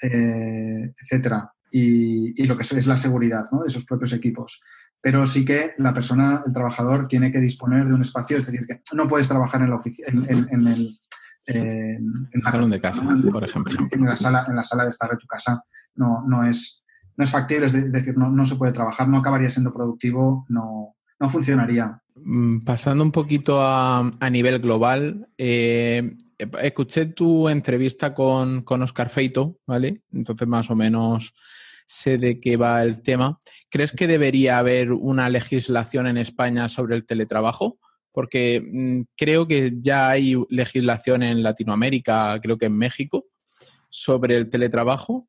eh, 0.02 0.94
etcétera. 1.02 1.52
Y, 1.72 2.46
lo 2.46 2.58
que 2.58 2.64
es 2.64 2.88
la 2.88 2.98
seguridad 2.98 3.46
de 3.50 3.68
esos 3.68 3.86
propios 3.86 4.14
equipos. 4.14 4.62
Pero 5.02 5.26
sí 5.26 5.44
que 5.44 5.74
la 5.78 5.94
persona, 5.94 6.42
el 6.46 6.54
trabajador, 6.54 7.08
tiene 7.08 7.32
que 7.32 7.40
disponer 7.40 7.88
de 7.88 7.94
un 7.94 8.02
espacio, 8.02 8.38
es 8.38 8.46
decir, 8.46 8.66
que 8.68 8.82
no 8.94 9.08
puedes 9.08 9.28
trabajar 9.28 9.62
en, 9.62 9.70
la 9.70 9.80
en, 10.08 10.68
el 11.46 12.44
salón 12.44 12.70
de 12.70 12.80
casa, 12.80 13.06
por 13.32 13.44
ejemplo. 13.44 13.78
En 13.92 14.06
la, 14.06 14.16
sala, 14.16 14.46
en 14.48 14.56
la 14.56 14.64
sala 14.64 14.84
de 14.84 14.92
estar 14.92 15.10
de 15.10 15.18
tu 15.18 15.28
casa 15.28 15.64
no, 15.96 16.24
no, 16.28 16.44
es, 16.44 16.83
no 17.16 17.24
es 17.24 17.32
factible, 17.32 17.66
es 17.68 17.92
decir, 17.92 18.18
no, 18.18 18.30
no, 18.30 18.46
se 18.46 18.56
puede 18.56 18.74
trabajar, 18.74 19.08
no 19.08 19.18
acabaría 19.18 19.50
siendo 19.50 19.74
productivo, 19.74 20.46
no, 20.50 20.96
no 21.20 21.30
funcionaría. 21.30 22.02
Mm, 22.16 22.60
pasando 22.60 23.04
un 23.04 23.12
poquito 23.12 23.58
a, 23.62 24.12
nivel 24.32 24.60
global, 24.60 25.28
eh, 25.38 26.16
escuché 26.62 27.08
tu 27.08 27.50
entrevista 27.50 28.14
con, 28.14 28.64
con 28.64 28.82
Oscar 28.82 29.10
Feito, 29.10 29.58
¿vale? 29.66 30.02
Entonces 30.12 30.48
más 30.48 30.70
o 30.70 30.76
menos 30.76 31.34
sé 31.86 32.18
de 32.18 32.40
qué 32.40 32.58
va 32.58 32.84
el 32.84 33.02
tema. 33.02 33.40
¿Crees 33.70 33.92
que 33.92 34.08
debería 34.08 34.58
haber 34.58 34.92
una 34.92 35.30
legislación 35.30 36.08
en 36.08 36.18
España 36.18 36.70
sobre 36.70 36.96
el 36.96 37.06
teletrabajo? 37.06 37.78
Porque 38.12 38.62
mm, 38.62 39.02
creo 39.16 39.48
que 39.48 39.74
ya 39.80 40.10
hay 40.10 40.36
legislación 40.50 41.24
en 41.24 41.44
Latinoamérica, 41.44 42.40
creo 42.42 42.58
que 42.58 42.68
en 42.68 42.78
México, 42.78 43.26
sobre 43.90 44.38
el 44.38 44.50
teletrabajo, 44.50 45.28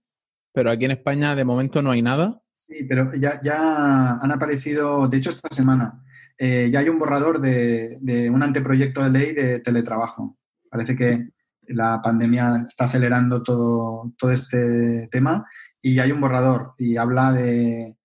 pero 0.54 0.70
aquí 0.70 0.84
en 0.86 0.92
España 0.92 1.34
de 1.34 1.44
momento 1.44 1.82
no 1.82 1.90
hay 1.90 2.00
nada. 2.00 2.40
Sí, 2.66 2.84
pero 2.88 3.12
ya, 3.14 3.40
ya 3.42 4.12
han 4.12 4.32
aparecido, 4.32 5.06
de 5.08 5.18
hecho 5.18 5.30
esta 5.30 5.54
semana, 5.54 6.02
eh, 6.38 6.70
ya 6.72 6.78
hay 6.78 6.88
un 6.88 6.98
borrador 6.98 7.40
de, 7.40 7.98
un 8.32 8.42
anteproyecto 8.42 9.02
de 9.02 9.10
ley 9.10 9.34
de 9.34 9.60
teletrabajo. 9.60 10.38
Parece 10.70 10.96
que 10.96 11.28
la 11.68 12.00
pandemia 12.02 12.64
está 12.68 12.84
acelerando 12.84 13.42
todo, 13.42 14.12
todo 14.16 14.30
este 14.30 15.08
tema 15.10 15.44
y 15.82 15.98
hay 15.98 16.12
un 16.12 16.20
borrador 16.20 16.74
y 16.78 16.96
habla 16.96 17.32
de, 17.32 17.96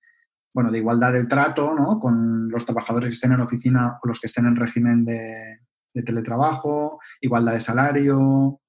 bueno, 0.53 0.71
de 0.71 0.79
igualdad 0.79 1.13
de 1.13 1.25
trato 1.25 1.73
¿no? 1.73 1.99
con 1.99 2.49
los 2.49 2.65
trabajadores 2.65 3.07
que 3.07 3.13
estén 3.13 3.31
en 3.31 3.41
oficina 3.41 3.99
o 4.01 4.07
los 4.07 4.19
que 4.19 4.27
estén 4.27 4.45
en 4.45 4.55
régimen 4.55 5.05
de, 5.05 5.59
teletrabajo, 6.05 6.99
igualdad 7.19 7.53
de 7.53 7.59
salario, 7.59 8.61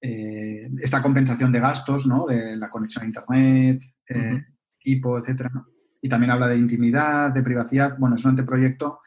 eh, 0.00 0.70
esta 0.82 1.02
compensación 1.02 1.52
de 1.52 1.60
gastos, 1.60 2.06
¿no? 2.06 2.26
de 2.26 2.56
la 2.56 2.70
conexión 2.70 3.04
a 3.04 3.06
Internet, 3.06 3.82
eh, 4.08 4.44
equipo, 4.78 5.18
etc. 5.18 5.48
Y 6.00 6.08
también 6.08 6.30
habla 6.30 6.48
de 6.48 6.58
intimidad, 6.58 7.30
de 7.32 7.42
privacidad. 7.42 7.98
Bueno, 7.98 8.16
es 8.16 8.24
un 8.24 8.30
anteproyecto. 8.30 9.00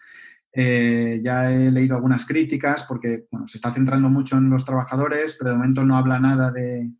Eh, 0.56 1.20
ya 1.24 1.52
he 1.52 1.72
leído 1.72 1.96
algunas 1.96 2.28
críticas 2.28 2.86
porque 2.88 3.26
bueno, 3.32 3.48
se 3.48 3.58
está 3.58 3.72
centrando 3.72 4.08
mucho 4.10 4.38
en 4.38 4.52
los 4.52 4.64
trabajadores, 4.64 5.36
pero 5.40 5.50
de 5.50 5.58
momento 5.58 5.84
no 5.84 5.98
habla 5.98 6.20
nada 6.20 6.52
de, 6.52 6.92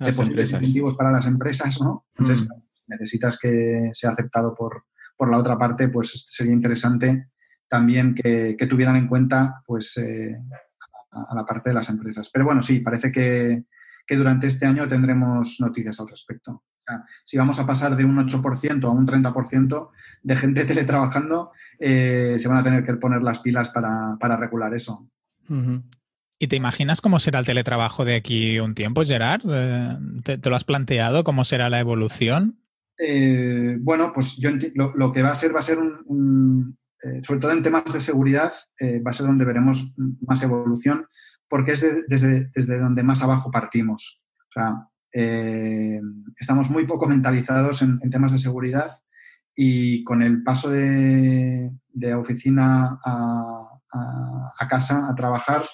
de 0.00 0.12
posibles 0.14 0.50
incentivos 0.52 0.96
para 0.96 1.12
las 1.12 1.26
empresas, 1.26 1.78
¿no? 1.82 2.06
Entonces, 2.16 2.48
mm. 2.48 2.52
necesitas 2.86 3.38
que 3.38 3.90
sea 3.92 4.12
aceptado 4.12 4.54
por, 4.54 4.84
por, 5.14 5.30
la 5.30 5.36
otra 5.36 5.58
parte, 5.58 5.88
pues 5.88 6.26
sería 6.30 6.54
interesante 6.54 7.28
también 7.68 8.14
que, 8.14 8.56
que 8.58 8.66
tuvieran 8.66 8.96
en 8.96 9.08
cuenta 9.08 9.62
pues, 9.66 9.96
eh, 9.98 10.38
a, 11.12 11.34
la 11.34 11.44
parte 11.44 11.70
de 11.70 11.74
las 11.74 11.88
empresas. 11.88 12.30
Pero 12.32 12.44
bueno, 12.44 12.62
sí, 12.62 12.80
parece 12.80 13.12
que, 13.12 13.64
que 14.06 14.16
durante 14.16 14.46
este 14.46 14.66
año 14.66 14.88
tendremos 14.88 15.58
noticias 15.60 16.00
al 16.00 16.08
respecto 16.08 16.62
si 17.24 17.38
vamos 17.38 17.58
a 17.58 17.66
pasar 17.66 17.96
de 17.96 18.04
un 18.04 18.16
8% 18.16 18.84
a 18.84 18.90
un 18.90 19.06
30% 19.06 19.90
de 20.22 20.36
gente 20.36 20.64
teletrabajando, 20.64 21.52
eh, 21.78 22.34
se 22.38 22.48
van 22.48 22.58
a 22.58 22.64
tener 22.64 22.84
que 22.84 22.94
poner 22.94 23.22
las 23.22 23.40
pilas 23.40 23.70
para, 23.70 24.36
regular 24.36 24.74
eso. 24.74 25.08
¿Y 26.38 26.48
te 26.48 26.56
imaginas 26.56 27.00
cómo 27.00 27.18
será 27.18 27.38
el 27.38 27.46
teletrabajo 27.46 28.04
de 28.04 28.16
aquí 28.16 28.58
un 28.58 28.74
tiempo, 28.74 29.04
Gerard? 29.04 29.42
Eh, 29.48 29.96
¿Te, 30.24 30.50
lo 30.50 30.56
has 30.56 30.64
planteado? 30.64 31.24
¿Cómo 31.24 31.44
será 31.44 31.68
la 31.70 31.80
evolución? 31.80 32.58
Eh, 32.98 33.76
bueno, 33.80 34.12
pues 34.12 34.38
yo 34.38 34.50
lo, 34.74 35.12
que 35.12 35.22
va 35.22 35.30
a 35.30 35.34
ser 35.34 35.54
va 35.54 35.60
a 35.60 35.62
ser 35.62 35.78
un, 35.78 36.76
sobre 37.22 37.40
todo 37.40 37.52
en 37.52 37.62
temas 37.62 37.92
de 37.92 38.00
seguridad, 38.00 38.52
va 38.80 39.10
a 39.10 39.14
ser 39.14 39.26
donde 39.26 39.44
veremos 39.44 39.94
más 40.20 40.42
evolución, 40.42 41.06
porque 41.48 41.72
es 41.72 41.86
desde, 42.08 42.50
desde 42.54 42.78
donde 42.78 43.02
más 43.02 43.22
abajo 43.22 43.50
partimos. 43.50 44.24
O 44.48 44.52
sea, 44.52 44.88
eh, 45.14 46.00
estamos 46.38 46.70
muy 46.70 46.86
poco 46.86 47.06
mentalizados 47.06 47.82
en, 47.82 47.98
temas 48.10 48.32
de 48.32 48.38
seguridad 48.38 48.90
y 49.54 50.02
con 50.04 50.22
el 50.22 50.42
paso 50.42 50.70
de, 50.70 51.70
oficina 52.16 52.98
a, 53.04 54.66
casa, 54.70 55.06
a 55.10 55.14
trabajar, 55.14 55.66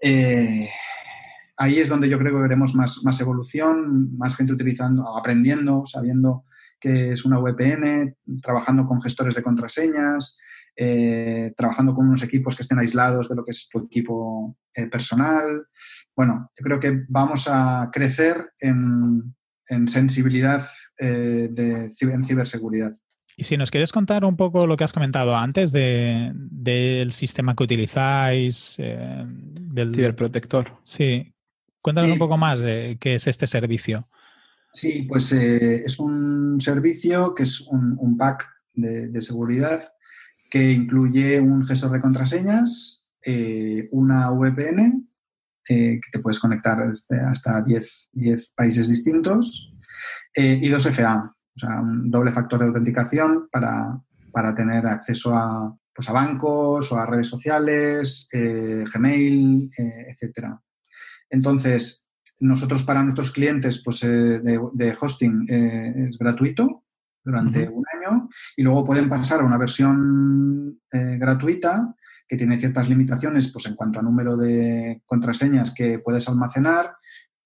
eh, 0.00 0.70
ahí 1.58 1.78
es 1.78 1.90
donde 1.90 2.08
yo 2.08 2.18
creo 2.18 2.32
que 2.32 2.42
veremos 2.42 2.74
más, 2.74 3.04
más 3.04 3.20
evolución, 3.20 4.16
más 4.16 4.34
gente 4.34 4.54
utilizando, 4.54 5.14
aprendiendo, 5.14 5.84
sabiendo 5.84 6.45
que 6.80 7.12
es 7.12 7.24
una 7.24 7.38
VPN, 7.38 8.16
trabajando 8.42 8.86
con 8.86 9.00
gestores 9.00 9.34
de 9.34 9.42
contraseñas, 9.42 10.36
eh, 10.78 11.54
trabajando 11.56 11.94
con 11.94 12.06
unos 12.06 12.22
equipos 12.22 12.54
que 12.54 12.60
estén 12.60 12.78
aislados 12.78 13.30
de 13.30 13.34
lo 13.34 13.42
que 13.42 13.50
es 13.50 13.66
tu 13.70 13.78
equipo 13.78 14.58
eh, 14.74 14.86
personal. 14.88 15.66
Bueno, 16.14 16.50
yo 16.58 16.62
creo 16.62 16.78
que 16.78 17.04
vamos 17.08 17.48
a 17.48 17.88
crecer 17.90 18.50
en, 18.60 19.34
sensibilidad 19.86 20.68
eh, 20.98 21.48
de, 21.50 21.90
en 21.98 22.24
ciberseguridad. 22.24 22.94
Y 23.38 23.44
si 23.44 23.56
nos 23.56 23.70
quieres 23.70 23.90
contar 23.90 24.26
un 24.26 24.36
poco 24.36 24.66
lo 24.66 24.76
que 24.76 24.84
has 24.84 24.92
comentado 24.92 25.34
antes 25.34 25.72
del 25.72 27.12
sistema 27.12 27.54
que 27.54 27.64
utilizáis, 27.64 28.76
del 28.78 29.94
ciberprotector. 29.94 30.78
Sí, 30.82 31.34
cuéntanos 31.82 32.10
un 32.10 32.18
poco 32.18 32.36
más 32.36 32.60
de 32.60 32.96
qué 33.00 33.14
es 33.14 33.26
este 33.26 33.46
servicio. 33.46 34.08
Sí, 34.76 35.06
pues 35.08 35.32
es 35.32 35.98
un 35.98 36.60
servicio 36.60 37.34
que 37.34 37.44
es 37.44 37.62
un, 37.62 38.14
pack 38.18 38.46
de, 38.74 39.20
seguridad 39.22 39.90
que 40.50 40.70
incluye 40.70 41.40
un 41.40 41.66
gestor 41.66 41.92
de 41.92 42.02
contraseñas, 42.02 43.06
eh, 43.24 43.88
una 43.92 44.30
VPN, 44.30 45.08
eh, 45.66 45.98
que 45.98 46.10
te 46.12 46.18
puedes 46.18 46.38
conectar 46.38 46.78
hasta 46.82 47.62
10, 47.62 48.08
10 48.12 48.52
países 48.54 48.90
distintos, 48.90 49.72
eh, 50.34 50.60
y 50.60 50.68
dos 50.68 50.84
FA, 50.84 51.24
o 51.24 51.58
sea, 51.58 51.80
un 51.80 52.10
doble 52.10 52.32
factor 52.32 52.60
de 52.60 52.66
autenticación 52.66 53.48
para, 53.50 54.02
tener 54.54 54.86
acceso 54.86 55.32
a, 55.32 55.74
pues 55.94 56.10
a 56.10 56.12
bancos 56.12 56.92
o 56.92 56.96
a 56.98 57.06
redes 57.06 57.28
sociales, 57.28 58.28
Gmail, 58.30 59.70
etcétera. 59.74 60.60
Entonces, 61.30 62.05
nosotros 62.40 62.84
para 62.84 63.02
nuestros 63.02 63.32
clientes 63.32 63.82
pues, 63.84 64.00
de, 64.00 64.96
hosting 65.00 65.46
es 65.48 66.18
gratuito, 66.18 66.84
durante 67.26 67.68
un 67.68 67.84
año 67.92 68.28
y 68.56 68.62
luego 68.62 68.84
pueden 68.84 69.08
pasar 69.08 69.40
a 69.40 69.44
una 69.44 69.58
versión 69.58 70.80
eh, 70.92 71.18
gratuita 71.18 71.92
que 72.28 72.36
tiene 72.36 72.58
ciertas 72.58 72.88
limitaciones 72.88 73.52
pues, 73.52 73.66
en 73.66 73.74
cuanto 73.74 73.98
a 73.98 74.02
número 74.02 74.36
de 74.36 75.02
contraseñas 75.04 75.74
que 75.74 75.98
puedes 75.98 76.28
almacenar. 76.28 76.96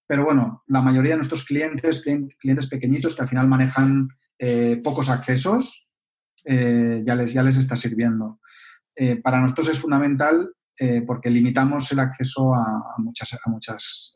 Pero 0.06 0.24
bueno, 0.24 0.64
la 0.66 0.82
mayoría 0.82 1.12
de 1.12 1.18
nuestros 1.18 1.44
clientes, 1.44 2.02
clientes 2.02 2.66
pequeñitos 2.66 3.16
que 3.16 3.22
al 3.22 3.28
final 3.28 3.48
manejan 3.48 4.08
eh, 4.38 4.80
pocos 4.84 5.08
accesos, 5.08 5.92
eh, 6.44 7.02
ya, 7.04 7.14
les, 7.14 7.32
ya 7.32 7.42
les 7.42 7.56
está 7.56 7.74
sirviendo. 7.76 8.38
para 9.22 9.40
nosotros 9.40 9.68
es 9.70 9.78
fundamental 9.78 10.52
porque 11.06 11.30
limitamos 11.30 11.92
el 11.92 12.00
acceso 12.00 12.54
a, 12.54 12.94
muchas, 12.98 13.34
a 13.34 13.50
muchas 13.50 14.14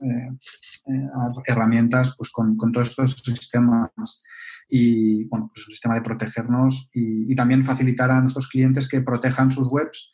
herramientas 1.47 2.15
pues, 2.17 2.31
con, 2.31 2.57
con 2.57 2.73
todos 2.73 2.91
estos 2.91 3.13
sistemas 3.13 3.91
y 4.69 5.25
bueno, 5.25 5.51
pues 5.53 5.67
un 5.67 5.73
sistema 5.73 5.95
de 5.95 6.03
protegernos 6.03 6.91
y, 6.95 7.35
también 7.35 7.65
facilitar 7.65 8.11
a 8.11 8.21
nuestros 8.21 8.49
clientes 8.49 8.89
que 8.89 9.01
protejan 9.01 9.51
sus 9.51 9.69
webs, 9.71 10.11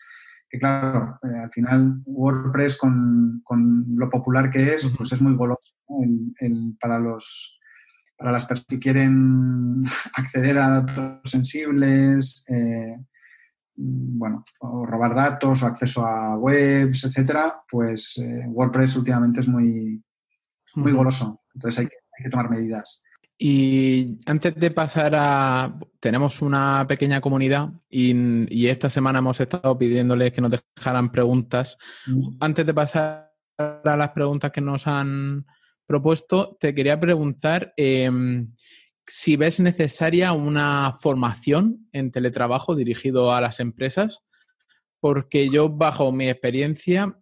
que 0.48 0.58
claro, 0.58 1.18
eh, 1.22 1.38
al 1.44 1.50
final 1.50 2.02
WordPress 2.06 2.78
con, 2.78 3.40
con, 3.44 3.86
lo 3.96 4.08
popular 4.08 4.50
que 4.50 4.74
es, 4.74 4.92
pues 4.96 5.12
es 5.12 5.22
muy 5.22 5.34
goloso 5.34 5.74
para 6.80 6.98
los 6.98 7.58
para 8.16 8.32
las 8.32 8.44
personas 8.44 8.66
que 8.68 8.78
quieren 8.78 9.84
acceder 10.14 10.58
a 10.58 10.82
datos 10.82 11.30
sensibles, 11.30 12.44
eh, 12.48 12.96
bueno, 13.82 14.44
o 14.60 14.84
robar 14.84 15.14
datos 15.14 15.62
o 15.62 15.66
acceso 15.66 16.04
a 16.04 16.36
webs, 16.36 17.04
etcétera, 17.04 17.62
pues 17.70 18.18
eh, 18.18 18.44
WordPress 18.48 18.96
últimamente 18.96 19.40
es 19.40 19.48
muy, 19.48 20.02
muy 20.74 20.92
goloso. 20.92 21.42
Entonces 21.54 21.80
hay 21.80 21.86
que, 21.86 21.96
hay 22.18 22.24
que 22.24 22.30
tomar 22.30 22.50
medidas. 22.50 23.02
Y 23.42 24.18
antes 24.26 24.54
de 24.54 24.70
pasar 24.70 25.14
a... 25.16 25.78
Tenemos 25.98 26.42
una 26.42 26.84
pequeña 26.86 27.22
comunidad 27.22 27.70
y, 27.88 28.66
esta 28.66 28.90
semana 28.90 29.20
hemos 29.20 29.40
estado 29.40 29.78
pidiéndoles 29.78 30.32
que 30.32 30.42
nos 30.42 30.50
dejaran 30.50 31.10
preguntas. 31.10 31.78
Mm. 32.06 32.36
Antes 32.40 32.66
de 32.66 32.74
pasar 32.74 33.32
a 33.58 33.96
las 33.96 34.10
preguntas 34.10 34.50
que 34.50 34.60
nos 34.60 34.86
han 34.86 35.46
propuesto, 35.86 36.56
te 36.60 36.74
quería 36.74 37.00
preguntar 37.00 37.72
em, 37.76 38.52
si 39.10 39.36
ves 39.36 39.58
necesaria 39.58 40.32
una 40.32 40.92
formación 40.92 41.88
en 41.92 42.12
teletrabajo 42.12 42.76
dirigido 42.76 43.34
a 43.34 43.40
las 43.40 43.58
empresas, 43.58 44.22
porque 45.00 45.50
yo, 45.50 45.68
bajo 45.68 46.12
mi 46.12 46.28
experiencia, 46.28 47.18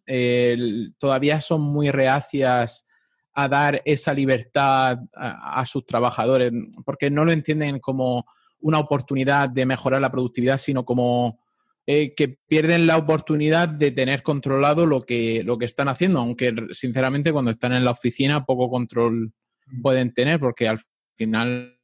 todavía 0.99 1.41
son 1.41 1.63
muy 1.63 1.91
reacias 1.91 2.85
a 3.33 3.49
dar 3.49 3.81
esa 3.87 4.13
libertad 4.13 4.99
a, 5.15 5.65
sus 5.65 5.87
trabajadores, 5.87 6.53
porque 6.85 7.11
no 7.11 7.25
lo 7.25 7.33
entienden 7.33 7.79
como 7.79 8.27
una 8.61 8.81
oportunidad 8.81 9.49
de 9.49 9.65
mejorar 9.65 10.03
la 10.03 10.11
productividad, 10.11 10.59
sino 10.59 10.85
como 10.85 11.41
eh, 11.87 12.15
que 12.15 12.37
pierden 12.49 12.87
la 12.87 12.99
oportunidad 12.99 13.67
de 13.67 13.93
tener 13.93 14.23
controlado 14.23 14.85
lo 14.85 15.07
que, 15.07 15.43
lo 15.43 15.57
que 15.57 15.65
están 15.65 15.89
haciendo, 15.89 16.19
aunque 16.19 16.53
sinceramente 16.73 17.33
cuando 17.33 17.53
están 17.53 17.73
en 17.73 17.85
la 17.85 17.93
oficina 17.93 18.45
poco 18.45 18.69
control 18.69 19.33
pueden 19.81 20.13
tener, 20.13 20.39
porque 20.39 20.69
al 20.69 20.81
final 21.17 21.78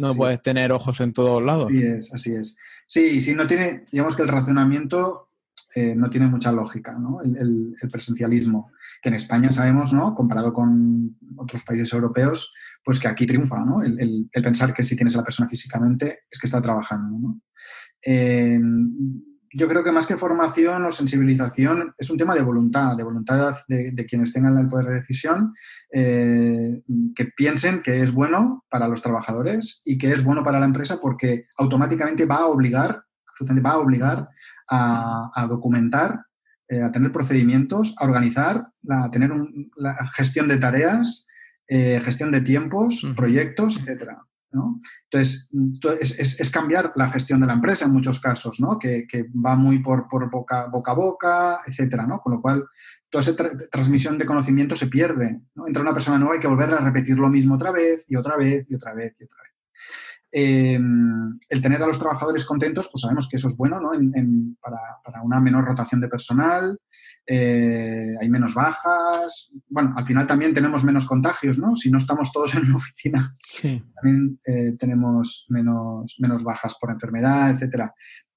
no 0.00 0.14
puedes 0.14 0.42
tener 0.42 0.72
ojos 0.72 1.00
en 1.00 1.12
todos 1.12 1.42
lados. 1.42 1.68
Así 1.68 1.82
es, 1.82 2.14
así 2.14 2.34
es. 2.34 2.56
Sí, 2.86 3.20
sí, 3.20 3.34
no 3.34 3.46
tiene, 3.46 3.84
digamos 3.90 4.16
que 4.16 4.22
el 4.22 4.28
racionamiento 4.28 5.30
eh, 5.74 5.94
no 5.94 6.08
tiene 6.08 6.26
mucha 6.26 6.50
lógica, 6.50 6.98
¿no? 6.98 7.20
El, 7.22 7.74
presencialismo, 7.90 8.72
que 9.02 9.10
en 9.10 9.16
España 9.16 9.52
sabemos, 9.52 9.92
¿no? 9.92 10.14
Comparado 10.14 10.52
con 10.52 11.16
otros 11.36 11.62
países 11.64 11.92
europeos, 11.92 12.54
pues 12.84 12.98
que 12.98 13.08
aquí 13.08 13.26
triunfa, 13.26 13.64
¿no? 13.64 13.82
El, 13.82 14.28
pensar 14.32 14.72
que 14.72 14.82
si 14.82 14.96
tienes 14.96 15.14
a 15.14 15.18
la 15.18 15.24
persona 15.24 15.48
físicamente 15.48 16.20
es 16.30 16.38
que 16.38 16.46
está 16.46 16.62
trabajando, 16.62 17.18
¿no? 17.18 17.40
Eh, 18.04 18.58
yo 19.52 19.68
creo 19.68 19.84
que 19.84 19.92
más 19.92 20.06
que 20.06 20.16
formación 20.16 20.84
o 20.84 20.90
sensibilización 20.90 21.94
es 21.96 22.10
un 22.10 22.18
tema 22.18 22.34
de 22.34 22.42
voluntad, 22.42 22.96
de 22.96 23.02
voluntad 23.02 23.56
de, 23.68 24.06
quienes 24.06 24.32
tengan 24.32 24.58
el 24.58 24.68
poder 24.68 24.86
de 24.86 24.94
decisión, 24.94 25.54
eh, 25.92 26.82
que 27.14 27.26
piensen 27.36 27.82
que 27.82 28.02
es 28.02 28.12
bueno 28.12 28.64
para 28.70 28.88
los 28.88 29.02
trabajadores 29.02 29.82
y 29.84 29.98
que 29.98 30.12
es 30.12 30.22
bueno 30.24 30.44
para 30.44 30.60
la 30.60 30.66
empresa 30.66 30.98
porque 31.00 31.46
automáticamente 31.56 32.26
va 32.26 32.36
a 32.36 32.46
obligar, 32.46 33.02
absolutamente 33.26 33.68
va 33.68 33.74
a 33.74 33.78
obligar 33.78 34.28
a, 34.70 35.46
documentar, 35.48 36.20
eh, 36.68 36.82
a 36.82 36.92
tener 36.92 37.10
procedimientos, 37.10 37.94
a 37.98 38.04
organizar, 38.04 38.68
a 38.88 39.10
tener 39.10 39.30
la 39.76 39.94
gestión 40.14 40.48
de 40.48 40.58
tareas, 40.58 41.26
eh, 41.68 42.00
gestión 42.04 42.32
de 42.32 42.40
tiempos, 42.40 43.06
proyectos, 43.16 43.78
etcétera. 43.78 44.27
Entonces, 44.50 45.50
es, 46.40 46.50
cambiar 46.50 46.92
la 46.96 47.10
gestión 47.10 47.40
de 47.40 47.46
la 47.46 47.52
empresa 47.52 47.84
en 47.84 47.92
muchos 47.92 48.20
casos, 48.20 48.60
¿no? 48.60 48.78
que, 48.78 49.06
va 49.34 49.56
muy 49.56 49.80
por, 49.80 50.06
boca, 50.30 50.70
a 50.70 50.94
boca, 50.94 51.60
etcétera, 51.66 52.06
¿no? 52.06 52.20
Con 52.20 52.34
lo 52.34 52.40
cual, 52.40 52.64
toda 53.10 53.22
esa 53.22 53.34
transmisión 53.70 54.18
de 54.18 54.26
conocimiento 54.26 54.76
se 54.76 54.86
pierde. 54.86 55.40
¿no? 55.54 55.66
Entra 55.66 55.82
una 55.82 55.94
persona 55.94 56.18
nueva 56.18 56.34
hay 56.34 56.40
que 56.40 56.48
volver 56.48 56.70
a 56.72 56.78
repetir 56.78 57.16
lo 57.16 57.28
mismo 57.28 57.54
otra 57.54 57.72
vez 57.72 58.04
y 58.08 58.16
otra 58.16 58.36
vez 58.36 58.66
y 58.68 58.74
otra 58.74 58.94
vez 58.94 59.14
y 59.18 59.24
otra 59.24 59.42
vez. 59.42 59.52
Em, 60.30 61.38
el 61.48 61.62
tener 61.62 61.82
a 61.82 61.86
los 61.86 61.98
trabajadores 61.98 62.44
contentos, 62.44 62.90
pues 62.92 63.00
sabemos 63.00 63.28
que 63.28 63.36
eso 63.36 63.48
es 63.48 63.56
bueno 63.56 63.80
¿no? 63.80 63.92
para, 64.60 65.22
una 65.22 65.40
menor 65.40 65.64
rotación 65.64 66.02
de 66.02 66.08
personal, 66.08 66.78
eh, 67.26 68.14
hay 68.20 68.28
menos 68.28 68.54
bajas, 68.54 69.50
bueno, 69.68 69.94
al 69.96 70.04
final 70.04 70.26
también 70.26 70.52
tenemos 70.52 70.84
menos 70.84 71.06
contagios, 71.06 71.58
¿no? 71.58 71.74
Si 71.74 71.90
no 71.90 71.96
estamos 71.96 72.30
todos 72.30 72.54
en 72.54 72.66
una 72.66 72.76
oficina, 72.76 73.36
también 73.94 74.38
eh, 74.46 74.76
tenemos 74.78 75.46
menos, 75.48 76.16
menos 76.18 76.44
bajas 76.44 76.76
por 76.78 76.90
enfermedad, 76.90 77.50
etcétera. 77.50 77.94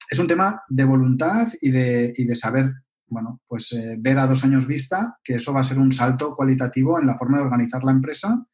Es 0.10 0.18
un 0.18 0.28
tema 0.28 0.62
de 0.70 0.86
voluntad 0.86 1.50
y 1.62 1.72
de, 1.72 2.14
y 2.16 2.26
de 2.26 2.36
saber, 2.36 2.72
bueno, 3.08 3.42
pues 3.48 3.72
eh, 3.74 3.98
ver 4.00 4.18
a 4.18 4.28
dos 4.28 4.46
años 4.46 4.66
vista 4.66 5.18
que 5.24 5.36
eso 5.36 5.54
va 5.54 5.60
a 5.60 5.66
ser 5.66 5.78
un 5.78 5.92
salto 5.92 6.36
cualitativo 6.36 7.00
en 7.00 7.08
la 7.08 7.18
forma 7.18 7.38
de 7.38 7.44
organizar 7.44 7.84
la 7.84 7.92
empresa 7.92 8.46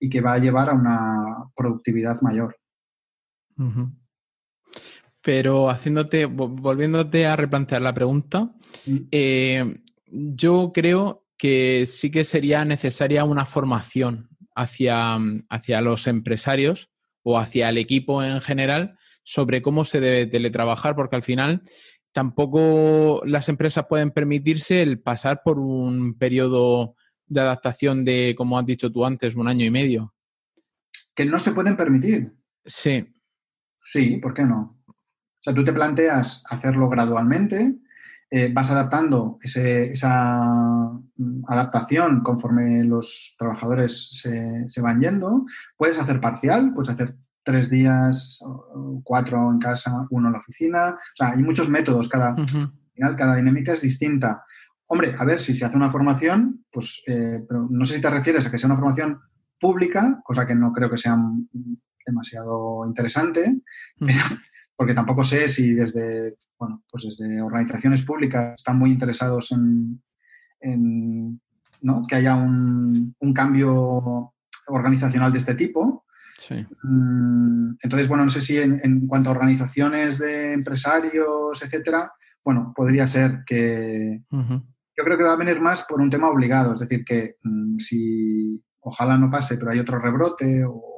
y 0.00 0.08
que 0.08 0.22
va 0.22 0.34
a 0.34 0.38
llevar 0.38 0.70
a 0.70 0.74
una 0.74 1.50
productividad 1.54 2.22
mayor. 2.22 2.56
Pero 5.22 5.70
haciéndote, 5.70 6.26
volviéndote 6.26 7.26
a 7.26 7.36
replantear 7.36 7.82
la 7.82 7.94
pregunta, 7.94 8.54
eh, 9.10 9.80
yo 10.06 10.72
creo 10.72 11.26
que 11.36 11.84
sí 11.86 12.10
que 12.10 12.24
sería 12.24 12.64
necesaria 12.64 13.24
una 13.24 13.44
formación 13.44 14.28
hacia, 14.54 15.18
hacia 15.50 15.80
los 15.80 16.06
empresarios 16.06 16.90
o 17.22 17.38
hacia 17.38 17.68
el 17.68 17.78
equipo 17.78 18.22
en 18.22 18.40
general 18.40 18.98
sobre 19.22 19.60
cómo 19.60 19.84
se 19.84 20.00
debe 20.00 20.26
teletrabajar, 20.26 20.94
porque 20.94 21.16
al 21.16 21.22
final 21.22 21.62
tampoco 22.12 23.22
las 23.26 23.48
empresas 23.48 23.86
pueden 23.88 24.12
permitirse 24.12 24.82
el 24.82 25.00
pasar 25.00 25.42
por 25.44 25.58
un 25.58 26.16
periodo 26.16 26.94
de 27.26 27.40
adaptación 27.40 28.04
de, 28.04 28.34
como 28.36 28.58
has 28.58 28.64
dicho 28.64 28.90
tú 28.90 29.04
antes, 29.04 29.34
un 29.34 29.48
año 29.48 29.64
y 29.64 29.70
medio. 29.70 30.14
Que 31.14 31.24
no 31.24 31.40
se 31.40 31.52
pueden 31.52 31.76
permitir. 31.76 32.32
Sí. 32.64 33.04
Sí, 33.88 34.16
¿por 34.16 34.34
qué 34.34 34.44
no? 34.44 34.76
O 34.86 34.94
sea, 35.40 35.54
tú 35.54 35.62
te 35.62 35.72
planteas 35.72 36.44
hacerlo 36.50 36.88
gradualmente, 36.88 37.76
eh, 38.28 38.50
vas 38.52 38.68
adaptando 38.72 39.38
esa 39.40 40.42
mm, 41.16 41.44
adaptación 41.46 42.20
conforme 42.22 42.82
los 42.82 43.36
trabajadores 43.38 44.08
se, 44.10 44.80
van 44.80 45.00
yendo. 45.00 45.46
Puedes 45.76 46.00
hacer 46.00 46.20
parcial, 46.20 46.72
puedes 46.74 46.90
hacer 46.90 47.16
tres 47.44 47.70
días, 47.70 48.40
cuatro 49.04 49.52
en 49.52 49.60
casa, 49.60 50.06
uno 50.10 50.28
en 50.28 50.32
la 50.32 50.40
oficina. 50.40 50.90
O 50.90 51.16
sea, 51.16 51.30
hay 51.30 51.42
muchos 51.44 51.68
métodos, 51.68 52.08
cada, 52.08 52.34
final, 52.34 53.14
cada 53.14 53.36
dinámica 53.36 53.72
es 53.72 53.82
distinta. 53.82 54.44
Hombre, 54.88 55.14
a 55.16 55.24
ver, 55.24 55.38
si 55.38 55.54
se 55.54 55.64
hace 55.64 55.76
una 55.76 55.90
formación, 55.90 56.64
pues 56.72 57.04
eh, 57.06 57.44
pero 57.48 57.68
no 57.70 57.84
sé 57.84 57.96
si 57.96 58.02
te 58.02 58.10
refieres 58.10 58.46
a 58.46 58.50
que 58.50 58.58
sea 58.58 58.68
una 58.68 58.78
formación 58.78 59.20
pública, 59.60 60.20
cosa 60.24 60.44
que 60.44 60.56
no 60.56 60.72
creo 60.72 60.90
que 60.90 60.96
sea 60.96 61.16
demasiado 62.06 62.86
interesante, 62.86 63.60
porque 64.76 64.94
tampoco 64.94 65.24
sé 65.24 65.48
si 65.48 65.74
desde, 65.74 66.36
bueno, 66.58 66.84
pues 66.90 67.04
desde 67.04 67.42
organizaciones 67.42 68.02
públicas 68.02 68.54
están 68.54 68.78
muy 68.78 68.92
interesados 68.92 69.52
en, 69.52 70.02
que 72.08 72.14
haya 72.14 72.36
un, 72.36 73.14
cambio 73.34 74.32
organizacional 74.68 75.32
de 75.32 75.38
este 75.38 75.54
tipo. 75.54 76.04
Mm, 76.82 77.74
entonces, 77.82 78.08
bueno, 78.08 78.24
no 78.24 78.30
sé 78.30 78.40
si 78.40 78.58
en, 78.58 79.06
cuanto 79.06 79.30
a 79.30 79.32
organizaciones 79.32 80.18
de 80.18 80.52
empresarios, 80.52 81.62
etcétera, 81.62 82.12
bueno, 82.44 82.72
podría 82.74 83.06
ser 83.06 83.42
que... 83.44 84.22
Yo 84.30 85.04
creo 85.04 85.18
que 85.18 85.24
va 85.24 85.34
a 85.34 85.36
venir 85.36 85.60
más 85.60 85.82
por 85.82 86.00
un 86.00 86.08
tema 86.08 86.30
obligado, 86.30 86.74
es 86.74 86.80
decir, 86.80 87.04
que 87.04 87.36
mm, 87.42 87.76
si 87.78 88.62
ojalá 88.80 89.18
no 89.18 89.30
pase, 89.30 89.58
pero 89.58 89.72
hay 89.72 89.78
otro 89.78 89.98
rebrote 89.98 90.64
o 90.64 90.95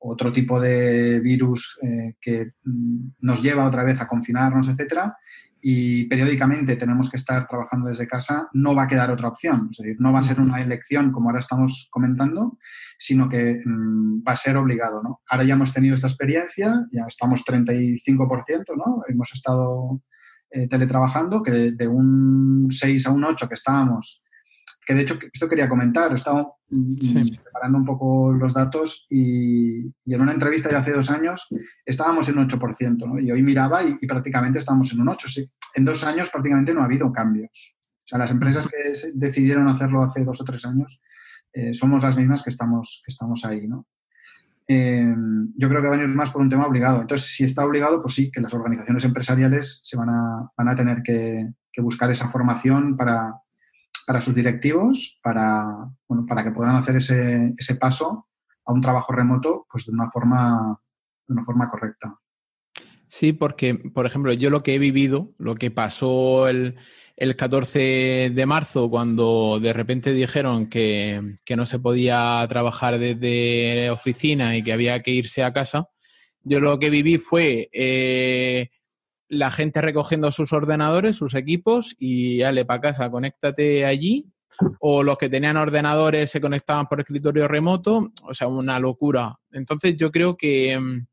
otro 0.00 0.32
tipo 0.32 0.60
de 0.60 1.20
virus 1.20 1.78
eh, 1.82 2.14
que 2.20 2.52
mm, 2.64 3.12
nos 3.20 3.42
lleva 3.42 3.66
otra 3.66 3.84
vez 3.84 4.00
a 4.00 4.08
confinarnos, 4.08 4.68
etcétera, 4.68 5.16
y 5.62 6.04
periódicamente 6.04 6.76
tenemos 6.76 7.10
que 7.10 7.18
estar 7.18 7.46
trabajando 7.46 7.88
desde 7.88 8.08
casa, 8.08 8.48
no 8.54 8.74
va 8.74 8.84
a 8.84 8.88
quedar 8.88 9.10
otra 9.10 9.28
opción. 9.28 9.68
Es 9.70 9.78
decir, 9.78 9.96
no 10.00 10.12
va 10.12 10.20
a 10.20 10.22
ser 10.22 10.40
una 10.40 10.60
elección 10.60 11.12
como 11.12 11.28
ahora 11.28 11.40
estamos 11.40 11.88
comentando, 11.90 12.58
sino 12.98 13.28
que 13.28 13.60
mm, 13.64 14.22
va 14.26 14.32
a 14.32 14.36
ser 14.36 14.56
obligado. 14.56 15.02
¿no? 15.02 15.20
Ahora 15.28 15.44
ya 15.44 15.54
hemos 15.54 15.72
tenido 15.72 15.94
esta 15.94 16.06
experiencia, 16.06 16.86
ya 16.90 17.04
estamos 17.06 17.44
35%, 17.44 18.64
¿no? 18.76 19.02
hemos 19.06 19.32
estado 19.32 20.00
eh, 20.50 20.66
teletrabajando, 20.66 21.42
que 21.42 21.50
de, 21.50 21.72
de, 21.72 21.88
un 21.88 22.68
6 22.70 23.06
a 23.06 23.12
un 23.12 23.24
8 23.24 23.46
que 23.46 23.54
estábamos 23.54 24.19
que 24.90 24.96
de 24.96 25.02
hecho 25.02 25.16
esto 25.32 25.48
quería 25.48 25.68
comentar, 25.68 26.10
he 26.10 26.16
estado 26.16 26.56
mm, 26.68 26.96
preparando 27.44 27.78
un 27.78 27.84
poco 27.84 28.32
los 28.32 28.52
datos 28.52 29.06
y, 29.08 29.86
en 30.04 30.20
una 30.20 30.32
entrevista 30.32 30.68
de 30.68 30.74
hace 30.74 30.90
dos 30.90 31.12
años 31.12 31.46
estábamos 31.86 32.28
en 32.28 32.38
un 32.38 32.48
8%, 32.48 33.06
¿no? 33.06 33.20
y 33.20 33.30
hoy 33.30 33.40
miraba 33.40 33.84
y, 33.84 33.94
prácticamente 34.04 34.58
estábamos 34.58 34.92
en 34.92 35.02
un 35.02 35.06
8%. 35.06 35.28
Sí, 35.28 35.48
en 35.76 35.84
dos 35.84 36.02
años 36.02 36.28
prácticamente 36.30 36.74
no 36.74 36.80
ha 36.80 36.86
habido 36.86 37.12
cambios. 37.12 37.76
O 37.98 38.02
sea, 38.04 38.18
las 38.18 38.32
empresas 38.32 38.66
que 38.66 38.92
decidieron 39.14 39.68
hacerlo 39.68 40.02
hace 40.02 40.24
dos 40.24 40.40
o 40.40 40.44
tres 40.44 40.64
años 40.64 41.00
eh, 41.52 41.72
somos 41.72 42.02
las 42.02 42.16
mismas 42.16 42.42
que 42.42 42.50
estamos, 42.50 43.00
que 43.06 43.12
estamos 43.12 43.44
ahí. 43.44 43.68
¿no? 43.68 43.86
Em, 44.66 45.52
yo 45.56 45.68
creo 45.68 45.82
que 45.82 45.86
va 45.86 45.94
a 45.94 45.98
venir 45.98 46.12
más 46.12 46.32
por 46.32 46.42
un 46.42 46.50
tema 46.50 46.66
obligado. 46.66 47.00
Entonces, 47.00 47.28
si 47.28 47.44
está 47.44 47.64
obligado, 47.64 48.02
pues 48.02 48.14
sí, 48.14 48.32
que 48.32 48.40
las 48.40 48.54
organizaciones 48.54 49.04
empresariales 49.04 49.78
se 49.84 49.96
van 49.96 50.08
a, 50.08 50.50
van 50.56 50.68
a 50.68 50.74
tener 50.74 51.00
que 51.04 51.46
buscar 51.80 52.10
esa 52.10 52.28
formación 52.28 52.96
para, 52.96 53.40
para 54.10 54.20
sus 54.20 54.34
directivos, 54.34 55.20
para, 55.22 55.88
bueno, 56.08 56.26
para 56.26 56.42
que 56.42 56.50
puedan 56.50 56.74
hacer 56.74 56.96
ese, 56.96 57.52
ese 57.56 57.76
paso 57.76 58.26
a 58.64 58.72
un 58.72 58.80
trabajo 58.80 59.12
remoto 59.12 59.68
pues 59.70 59.86
de 59.86 59.92
una 59.92 60.10
forma, 60.10 60.80
de 61.28 61.32
una 61.32 61.44
forma 61.44 61.70
correcta. 61.70 62.18
Sí, 63.06 63.32
porque, 63.32 63.76
por 63.76 64.06
ejemplo, 64.06 64.32
yo 64.32 64.50
lo 64.50 64.64
que 64.64 64.74
he 64.74 64.80
vivido, 64.80 65.30
lo 65.38 65.54
que 65.54 65.70
pasó 65.70 66.48
el, 66.48 66.74
el 67.16 67.36
14 67.36 68.32
de 68.34 68.46
marzo, 68.46 68.90
cuando 68.90 69.60
de 69.62 69.72
repente 69.72 70.12
dijeron 70.12 70.68
que, 70.68 71.36
que, 71.44 71.54
no 71.54 71.64
se 71.64 71.78
podía 71.78 72.44
trabajar 72.48 72.98
desde 72.98 73.90
oficina 73.90 74.56
y 74.56 74.64
que 74.64 74.72
había 74.72 75.02
que 75.02 75.12
irse 75.12 75.44
a 75.44 75.52
casa, 75.52 75.86
yo 76.42 76.58
lo 76.58 76.80
que 76.80 76.90
viví 76.90 77.18
fue 77.18 77.70
eh, 77.72 78.70
la 79.30 79.52
gente 79.52 79.80
recogiendo 79.80 80.32
sus 80.32 80.52
ordenadores, 80.52 81.16
sus 81.16 81.34
equipos 81.34 81.94
y 81.98 82.42
le 82.42 82.64
para 82.64 82.80
casa, 82.80 83.10
conéctate 83.10 83.86
allí. 83.86 84.26
O 84.80 85.02
los 85.02 85.16
que 85.16 85.30
tenían 85.30 85.56
ordenadores 85.56 86.30
se 86.30 86.40
conectaban 86.40 86.86
por 86.86 87.00
escritorio 87.00 87.48
remoto, 87.48 88.12
o 88.24 88.34
sea, 88.34 88.48
una 88.48 88.78
locura. 88.78 89.38
Entonces 89.52 89.96
yo 89.96 90.10
creo 90.10 90.36
que, 90.36 90.78
mm, 90.78 91.06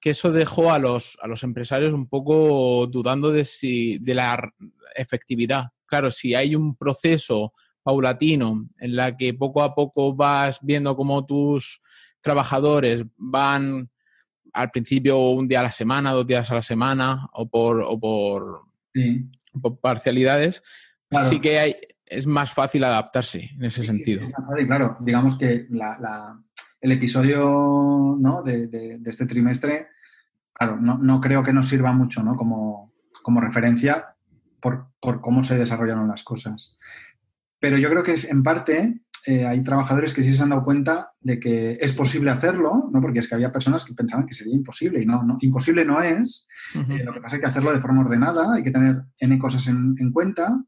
que 0.00 0.10
eso 0.10 0.32
dejó 0.32 0.72
a 0.72 0.78
los, 0.78 1.18
a 1.20 1.26
los 1.26 1.42
empresarios 1.42 1.92
un 1.92 2.08
poco 2.08 2.86
dudando 2.86 3.32
de, 3.32 3.44
si, 3.44 3.98
de 3.98 4.14
la 4.14 4.54
efectividad. 4.94 5.70
Claro, 5.84 6.10
si 6.12 6.34
hay 6.34 6.54
un 6.54 6.76
proceso 6.76 7.52
paulatino 7.82 8.68
en 8.78 8.96
la 8.96 9.16
que 9.16 9.34
poco 9.34 9.62
a 9.62 9.74
poco 9.74 10.14
vas 10.14 10.60
viendo 10.62 10.96
cómo 10.96 11.26
tus 11.26 11.82
trabajadores 12.20 13.04
van 13.16 13.90
al 14.52 14.70
principio 14.70 15.18
un 15.30 15.48
día 15.48 15.60
a 15.60 15.64
la 15.64 15.72
semana, 15.72 16.12
dos 16.12 16.26
días 16.26 16.50
a 16.50 16.54
la 16.54 16.62
semana 16.62 17.28
o 17.32 17.48
por, 17.48 17.80
o 17.80 17.98
por, 17.98 18.66
parcialidades, 19.80 20.62
sí 21.28 21.40
que 21.40 21.88
es 22.06 22.26
más 22.26 22.52
fácil 22.52 22.84
adaptarse 22.84 23.50
en 23.54 23.64
ese 23.64 23.84
sentido. 23.84 24.26
claro, 24.66 24.96
digamos 25.00 25.38
que 25.38 25.66
la, 25.70 26.40
el 26.80 26.92
episodio 26.92 28.16
¿no? 28.18 28.42
de, 28.42 29.00
este 29.04 29.26
trimestre, 29.26 29.88
claro, 30.52 30.76
no, 30.76 31.20
creo 31.20 31.42
que 31.42 31.52
nos 31.52 31.68
sirva 31.68 31.92
mucho 31.92 32.22
¿no? 32.22 32.36
como, 32.36 32.92
como 33.22 33.40
referencia 33.40 34.16
por, 34.60 34.88
por, 35.00 35.20
cómo 35.20 35.44
se 35.44 35.58
desarrollaron 35.58 36.08
las 36.08 36.24
cosas. 36.24 36.78
Pero 37.58 37.78
yo 37.78 37.90
creo 37.90 38.02
que 38.02 38.12
es 38.12 38.30
en 38.30 38.42
parte 38.42 39.00
eh, 39.26 39.46
hay 39.46 39.62
trabajadores 39.62 40.14
que 40.14 40.22
sí 40.22 40.34
se 40.34 40.42
han 40.42 40.50
dado 40.50 40.64
cuenta 40.64 41.12
de 41.20 41.38
que 41.38 41.72
es 41.80 41.92
posible 41.92 42.30
hacerlo, 42.30 42.90
¿no? 42.92 43.00
porque 43.00 43.18
es 43.18 43.28
que 43.28 43.34
había 43.34 43.52
personas 43.52 43.84
que 43.84 43.94
pensaban 43.94 44.26
que 44.26 44.34
sería 44.34 44.54
imposible 44.54 45.02
y 45.02 45.06
no, 45.06 45.22
no 45.22 45.36
imposible 45.40 45.84
no 45.84 46.00
es. 46.00 46.46
Eh, 46.74 47.04
lo 47.04 47.12
que 47.12 47.20
pasa 47.20 47.36
es 47.36 47.40
que 47.40 47.48
hacerlo 47.48 47.72
de 47.72 47.80
forma 47.80 48.00
ordenada, 48.00 48.54
hay 48.54 48.62
que 48.62 48.70
tener 48.70 49.02
N 49.18 49.38
cosas 49.38 49.66
en, 49.68 50.12
cuenta, 50.12 50.62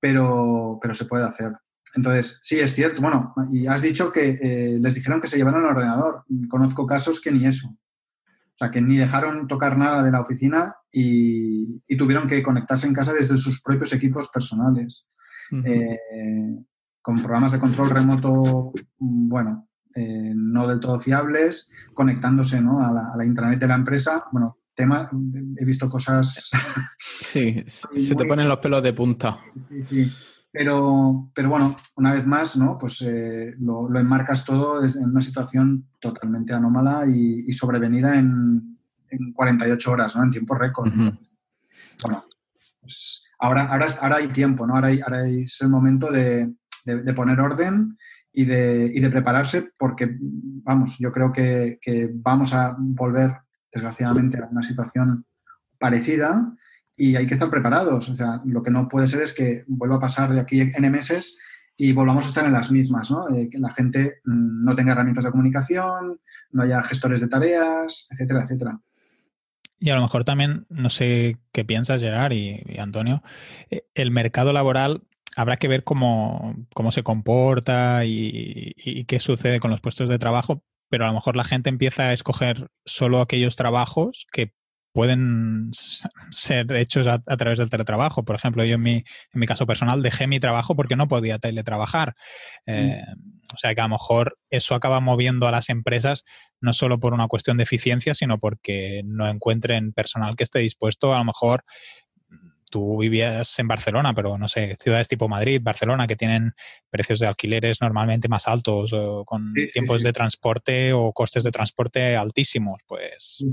pero, 0.00 0.78
pero 0.80 0.94
se 0.94 1.04
puede 1.04 1.24
hacer. 1.24 1.52
Entonces, 1.94 2.40
sí, 2.42 2.60
es 2.60 2.74
cierto. 2.74 3.00
Bueno, 3.00 3.34
y 3.50 3.66
has 3.66 3.82
dicho 3.82 4.12
que 4.12 4.38
eh, 4.40 4.78
les 4.80 4.94
dijeron 4.94 5.20
que 5.20 5.28
se 5.28 5.36
llevaron 5.36 5.64
el 5.64 5.70
ordenador. 5.70 6.24
Conozco 6.48 6.86
casos 6.86 7.20
que 7.20 7.32
ni 7.32 7.46
eso. 7.46 7.68
O 7.68 8.56
sea, 8.58 8.70
que 8.70 8.80
ni 8.80 8.96
dejaron 8.96 9.46
tocar 9.46 9.78
nada 9.78 10.02
de 10.02 10.10
la 10.10 10.20
oficina 10.20 10.76
y, 10.92 11.80
tuvieron 11.96 12.28
que 12.28 12.42
conectarse 12.42 12.86
en 12.86 12.94
casa 12.94 13.12
desde 13.12 13.36
sus 13.36 13.62
propios 13.62 13.92
equipos 13.92 14.28
personales 14.28 15.06
con 17.08 17.16
programas 17.16 17.52
de 17.52 17.58
control 17.58 17.88
remoto, 17.88 18.70
mm, 18.98 19.28
bueno, 19.30 19.70
eh, 19.94 20.34
no 20.36 20.68
del 20.68 20.78
todo 20.78 21.00
fiables, 21.00 21.72
conectándose 21.94 22.60
¿no? 22.60 22.82
a, 22.82 23.16
la, 23.16 23.24
intranet 23.24 23.58
de 23.58 23.66
la 23.66 23.76
empresa. 23.76 24.26
Bueno, 24.30 24.58
tema, 24.74 25.08
he 25.56 25.64
visto 25.64 25.88
cosas... 25.88 26.50
Sí, 27.22 27.64
se 27.66 28.14
te 28.14 28.24
ponen 28.26 28.46
los 28.46 28.58
pelos 28.58 28.82
de 28.82 28.92
punta. 28.92 29.40
Sí, 29.70 29.82
sí. 29.84 30.12
Pero, 30.52 31.30
pero 31.34 31.48
bueno, 31.48 31.74
una 31.96 32.12
vez 32.12 32.26
más, 32.26 32.58
¿no? 32.58 32.76
Pues 32.76 33.00
eh, 33.00 33.54
lo, 33.58 33.88
enmarcas 33.98 34.44
todo 34.44 34.84
en 34.84 35.08
una 35.08 35.22
situación 35.22 35.88
totalmente 35.98 36.52
anómala 36.52 37.06
y, 37.08 37.50
sobrevenida 37.54 38.18
en, 38.18 38.76
48 39.34 39.90
horas, 39.90 40.14
¿no? 40.14 40.24
En 40.24 40.30
tiempo 40.30 40.54
récord. 40.54 40.92
Bueno, 40.92 42.24
pues 42.82 43.30
ahora, 43.38 43.72
ahora, 43.72 43.86
ahora 44.02 44.16
hay 44.16 44.28
tiempo, 44.28 44.66
¿no? 44.66 44.74
Ahora, 44.74 44.90
ahora 45.04 45.26
es 45.26 45.58
el 45.62 45.70
momento 45.70 46.12
de, 46.12 46.52
de, 46.84 47.14
poner 47.14 47.40
orden 47.40 47.96
y 48.32 48.44
de, 48.44 48.90
y 48.92 49.00
de, 49.00 49.10
prepararse 49.10 49.70
porque, 49.76 50.16
vamos, 50.20 50.96
yo 50.98 51.12
creo 51.12 51.32
que, 51.32 51.78
vamos 52.14 52.54
a 52.54 52.76
volver, 52.78 53.32
desgraciadamente, 53.72 54.38
a 54.38 54.48
una 54.50 54.62
situación 54.62 55.24
parecida 55.78 56.54
y 56.96 57.16
hay 57.16 57.26
que 57.26 57.34
estar 57.34 57.50
preparados. 57.50 58.08
O 58.08 58.16
sea, 58.16 58.40
lo 58.44 58.62
que 58.62 58.70
no 58.70 58.88
puede 58.88 59.06
ser 59.06 59.22
es 59.22 59.34
que 59.34 59.64
vuelva 59.66 59.96
a 59.96 60.00
pasar 60.00 60.32
de 60.32 60.40
aquí 60.40 60.60
N 60.60 60.90
meses 60.90 61.36
y 61.76 61.92
volvamos 61.92 62.24
a 62.24 62.28
estar 62.28 62.44
en 62.44 62.52
las 62.52 62.72
mismas, 62.72 63.10
¿no? 63.10 63.26
que 63.28 63.58
la 63.58 63.72
gente 63.72 64.20
mm, 64.24 64.64
no 64.64 64.74
tenga 64.74 64.92
herramientas 64.92 65.24
de 65.24 65.30
comunicación, 65.30 66.20
no 66.50 66.62
haya 66.62 66.82
gestores 66.82 67.20
de 67.20 67.28
tareas, 67.28 68.08
etcétera, 68.10 68.42
etcétera. 68.42 68.80
Y 69.80 69.90
a 69.90 69.94
lo 69.94 70.02
mejor 70.02 70.24
también, 70.24 70.66
no 70.70 70.90
sé 70.90 71.36
qué 71.52 71.64
piensas, 71.64 72.00
Gerard 72.00 72.32
y, 72.32 72.62
y 72.66 72.78
Antonio, 72.78 73.22
eh, 73.70 73.84
el 73.94 74.10
mercado 74.10 74.52
laboral 74.52 75.02
habrá 75.38 75.56
que 75.56 75.68
ver 75.68 75.84
cómo, 75.84 76.56
se 76.90 77.04
comporta 77.04 78.04
y, 78.04 79.04
qué 79.04 79.20
sucede 79.20 79.60
con 79.60 79.70
los 79.70 79.80
puestos 79.80 80.08
de 80.08 80.18
trabajo, 80.18 80.64
pero 80.90 81.04
a 81.04 81.08
lo 81.08 81.14
mejor 81.14 81.36
la 81.36 81.44
gente 81.44 81.68
empieza 81.68 82.04
a 82.08 82.12
escoger 82.12 82.66
solo 82.84 83.20
aquellos 83.20 83.54
trabajos 83.54 84.26
que 84.32 84.52
pueden 84.92 85.70
ser 86.32 86.72
hechos 86.72 87.06
a, 87.06 87.20
través 87.20 87.60
del 87.60 87.70
teletrabajo. 87.70 88.24
Por 88.24 88.34
ejemplo, 88.34 88.64
yo 88.64 88.74
en 88.74 88.82
mi, 88.82 88.94
en 88.94 89.04
mi, 89.34 89.46
caso 89.46 89.64
personal 89.64 90.02
dejé 90.02 90.26
mi 90.26 90.40
trabajo 90.40 90.74
porque 90.74 90.96
no 90.96 91.06
podía 91.06 91.38
teletrabajar. 91.38 92.14
Mm. 92.66 92.72
Eh, 92.72 93.04
o 93.54 93.58
sea 93.58 93.76
que 93.76 93.80
a 93.80 93.84
lo 93.84 93.90
mejor 93.90 94.38
eso 94.50 94.74
acaba 94.74 94.98
moviendo 94.98 95.46
a 95.46 95.52
las 95.52 95.68
empresas 95.68 96.24
no 96.60 96.72
solo 96.72 96.98
por 96.98 97.14
una 97.14 97.28
cuestión 97.28 97.58
de 97.58 97.62
eficiencia, 97.62 98.12
sino 98.14 98.40
porque 98.40 99.02
no 99.04 99.28
encuentren 99.28 99.92
personal 99.92 100.34
que 100.34 100.42
esté 100.42 100.58
dispuesto 100.58 101.14
a 101.14 101.18
lo 101.18 101.24
mejor 101.24 101.62
tú 102.70 102.98
vivías 102.98 103.58
en 103.58 103.68
Barcelona, 103.68 104.14
pero 104.14 104.38
no 104.38 104.48
sé, 104.48 104.76
ciudades 104.80 105.08
tipo 105.08 105.28
Madrid, 105.28 105.60
Barcelona, 105.62 106.06
que 106.06 106.16
tienen 106.16 106.54
precios 106.90 107.20
de 107.20 107.26
alquileres 107.26 107.80
normalmente 107.80 108.28
más 108.28 108.48
altos, 108.48 108.92
o 108.92 109.24
con 109.24 109.52
tiempos 109.72 110.02
de 110.02 110.12
transporte 110.12 110.92
o 110.92 111.12
costes 111.12 111.44
de 111.44 111.50
transporte 111.50 112.16
altísimos, 112.16 112.80
pues... 112.86 113.44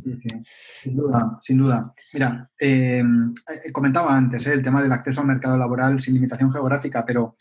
Sin 0.82 0.95
duda, 0.95 1.38
sin 1.39 1.58
duda. 1.58 1.93
Mira, 2.13 2.49
em, 2.60 3.34
eh, 3.34 3.71
comentaba 3.71 4.15
antes 4.15 4.47
eh, 4.47 4.54
el 4.54 4.63
tema 4.63 4.82
del 4.82 4.91
acceso 4.91 5.21
al 5.21 5.28
mercado 5.28 5.58
laboral 5.58 5.99
sin 5.99 6.13
limitación 6.13 6.51
geográfica, 6.51 7.04
pero 7.06 7.38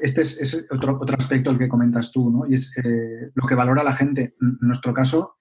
este 0.00 0.22
es, 0.22 0.66
otro, 0.70 0.98
otro 1.00 1.16
aspecto 1.16 1.50
el 1.50 1.58
que 1.58 1.68
comentas 1.68 2.10
tú, 2.10 2.30
¿no? 2.30 2.46
Y 2.46 2.54
es 2.54 2.76
eh, 2.78 3.30
lo 3.34 3.46
que 3.46 3.54
valora 3.54 3.82
la 3.82 3.94
gente. 3.94 4.34
En 4.40 4.58
nuestro 4.60 4.94
caso 4.94 5.36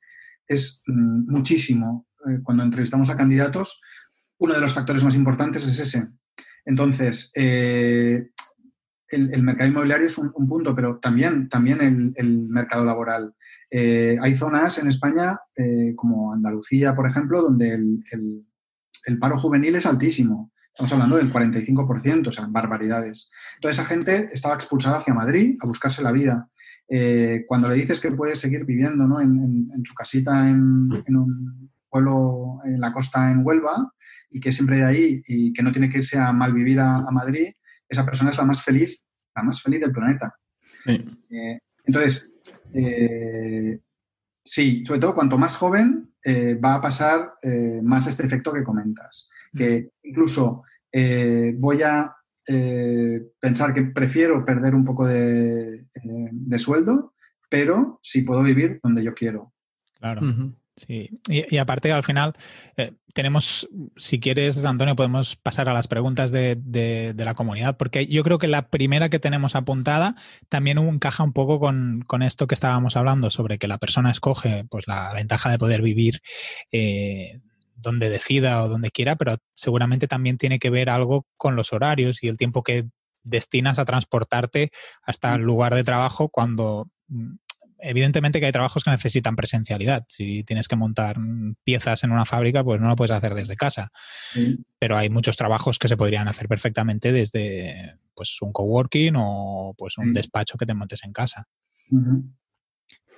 es 0.48 0.84
mm, 0.88 1.32
muchísimo. 1.32 2.08
cuando 2.43 2.63
entrevistamos 2.63 3.10
a 3.10 3.17
candidatos, 3.17 3.82
uno 4.43 4.56
de 4.56 4.60
los 4.60 4.73
factores 4.73 5.03
más 5.06 5.15
importantes 5.15 5.65
es 5.65 5.79
ese. 5.79 6.10
Entonces, 6.65 7.32
eh, 7.34 8.27
el, 9.08 9.41
mercado 9.41 9.69
inmobiliario 9.69 10.06
es 10.06 10.17
un, 10.17 10.34
punto, 10.34 10.75
pero 10.75 10.99
también, 10.99 11.47
también 11.47 12.13
el, 12.17 12.47
mercado 12.49 12.84
laboral. 12.84 13.34
Eh, 13.71 14.17
hay 14.21 14.36
zonas 14.36 14.77
en 14.79 14.89
España, 14.89 15.39
eh, 15.56 15.93
como 15.95 16.34
Andalucía, 16.34 16.93
por 16.93 17.08
ejemplo, 17.08 17.41
donde 17.41 17.73
el, 17.73 19.17
paro 19.17 19.39
juvenil 19.39 19.75
es 19.75 19.86
altísimo. 19.86 20.51
Estamos 20.73 20.91
hablando 20.91 21.15
del 21.15 21.32
45%, 21.32 22.27
o 22.27 22.32
sea, 22.32 22.45
barbaridades. 22.49 23.32
Toda 23.62 23.71
esa 23.71 23.86
gente 23.86 24.27
estaba 24.34 24.56
expulsada 24.56 24.97
hacia 24.97 25.13
Madrid 25.13 25.56
a 25.62 25.67
buscarse 25.67 26.03
la 26.03 26.12
vida. 26.12 26.49
cuando 27.47 27.69
le 27.69 27.75
dices 27.75 28.01
que 28.01 28.12
puede 28.12 28.36
seguir 28.36 28.65
viviendo 28.65 29.08
¿no? 29.08 29.21
en, 29.21 29.84
su 29.86 29.93
casita 29.93 30.49
en, 30.49 30.89
en, 31.06 31.15
un 31.15 31.71
pueblo 31.89 32.58
en 32.65 32.82
la 32.82 32.91
costa 32.91 33.32
en 33.32 33.45
Huelva, 33.45 33.93
y 34.34 34.39
que 34.39 34.52
siempre 34.52 34.78
de 34.78 34.86
ahí 34.86 35.24
y 35.28 35.54
que 35.54 35.63
no 35.63 35.72
tiene 35.72 35.89
que 35.89 36.00
irse 36.00 36.17
a 36.17 36.32
malvivir 36.34 36.80
a, 36.80 36.98
a 36.98 37.12
Madrid, 37.12 37.54
esa 37.88 38.06
persona 38.06 38.32
es 38.32 38.38
la 38.38 38.46
más 38.46 38.63
feliz, 38.63 39.04
la 39.36 39.43
más 39.43 39.62
feliz 39.62 39.80
del 39.80 39.91
planeta. 39.91 40.36
Eh, 40.86 41.60
entonces, 41.86 42.34
eh, 42.74 43.80
sí, 44.43 44.84
sobre 44.86 45.00
todo 45.00 45.15
cuanto 45.15 45.38
más 45.38 45.56
joven 45.56 46.13
eh, 46.24 46.56
va 46.56 46.76
a 46.76 46.82
pasar 46.82 47.34
más 47.84 48.08
este 48.08 48.26
efecto 48.26 48.54
que 48.54 48.63
comentas. 48.63 49.30
Que 49.56 49.91
incluso 50.04 50.63
voy 51.58 51.82
a 51.84 52.15
pensar 53.39 53.74
que 53.74 53.84
prefiero 53.84 54.43
perder 54.46 54.76
un 54.76 54.86
poco 54.86 55.08
de, 55.08 55.86
sueldo, 56.58 57.13
pero 57.50 58.00
si 58.02 58.24
puedo 58.24 58.41
vivir 58.41 58.80
donde 58.82 59.04
yo 59.04 59.13
quiero. 59.13 59.54
Claro. 60.00 60.22
Sí, 60.75 61.09
y, 61.27 61.57
aparte 61.57 61.91
al 61.91 62.03
final 62.03 62.33
eh, 62.77 62.93
tenemos, 63.13 63.69
si 63.95 64.19
quieres, 64.19 64.65
Antonio, 64.65 64.95
podemos 64.95 65.36
pasar 65.36 65.69
a 65.69 65.73
las 65.73 65.88
preguntas 65.88 66.31
de, 66.31 67.13
la 67.15 67.36
comunidad, 67.36 67.77
porque 67.77 68.07
yo 68.07 68.23
creo 68.23 68.39
que 68.39 68.47
la 68.47 68.69
primera 68.69 69.09
que 69.09 69.19
tenemos 69.19 69.55
apuntada 69.55 70.15
también 70.49 70.79
encaja 70.79 71.23
un 71.23 71.31
poco 71.31 71.59
con, 71.59 72.23
esto 72.23 72.47
que 72.47 72.55
estábamos 72.55 72.97
hablando 72.97 73.29
sobre 73.29 73.59
que 73.59 73.67
la 73.67 73.77
persona 73.77 74.09
escoge 74.09 74.65
pues 74.69 74.88
la 74.88 75.13
ventaja 75.13 75.51
de 75.51 75.59
poder 75.59 75.83
vivir 75.83 76.21
eh, 76.71 77.39
donde 77.75 78.09
decida 78.09 78.63
o 78.63 78.67
donde 78.67 78.89
quiera, 78.89 79.15
pero 79.15 79.38
seguramente 79.51 80.07
también 80.07 80.39
tiene 80.39 80.57
que 80.57 80.71
ver 80.71 80.89
algo 80.89 81.27
con 81.38 81.55
los 81.55 81.71
horarios 81.71 82.23
y 82.23 82.29
el 82.29 82.38
tiempo 82.38 82.63
que 82.63 82.88
destinas 83.23 83.77
a 83.77 83.86
transportarte 83.86 84.71
hasta 85.03 85.36
el 85.36 85.41
lugar 85.41 85.75
de 85.75 85.83
trabajo 85.83 86.29
cuando 86.29 86.89
mm, 87.07 87.36
evidentemente 87.84 88.40
que 88.40 88.46
hay 88.46 88.52
trabajos 88.52 88.84
que 88.84 88.92
necesitan 88.92 89.36
presencialidad. 89.36 90.06
Si 90.10 90.44
tienes 90.44 90.67
que 90.67 90.75
montar 90.75 91.17
piezas 91.63 92.04
en 92.04 92.12
una 92.12 92.25
fábrica, 92.25 92.63
pues 92.63 92.79
no 92.81 92.88
lo 92.88 92.96
puedes 92.96 93.12
hacer 93.12 93.36
desde 93.36 93.56
casa. 93.56 93.92
Pero 94.79 94.98
hay 94.98 95.10
muchos 95.10 95.38
trabajos 95.38 95.77
que 95.77 95.88
se 95.88 95.98
podrían 95.98 96.27
hacer 96.27 96.48
perfectamente 96.48 97.12
desde 97.12 97.98
pues 98.15 98.42
un 98.42 98.52
coworking 98.52 99.15
o 99.17 99.75
pues 99.77 99.98
un 99.98 100.13
despacho 100.13 100.58
que 100.58 100.65
te 100.65 100.73
montes 100.73 101.04
en 101.04 101.13
casa. 101.13 101.48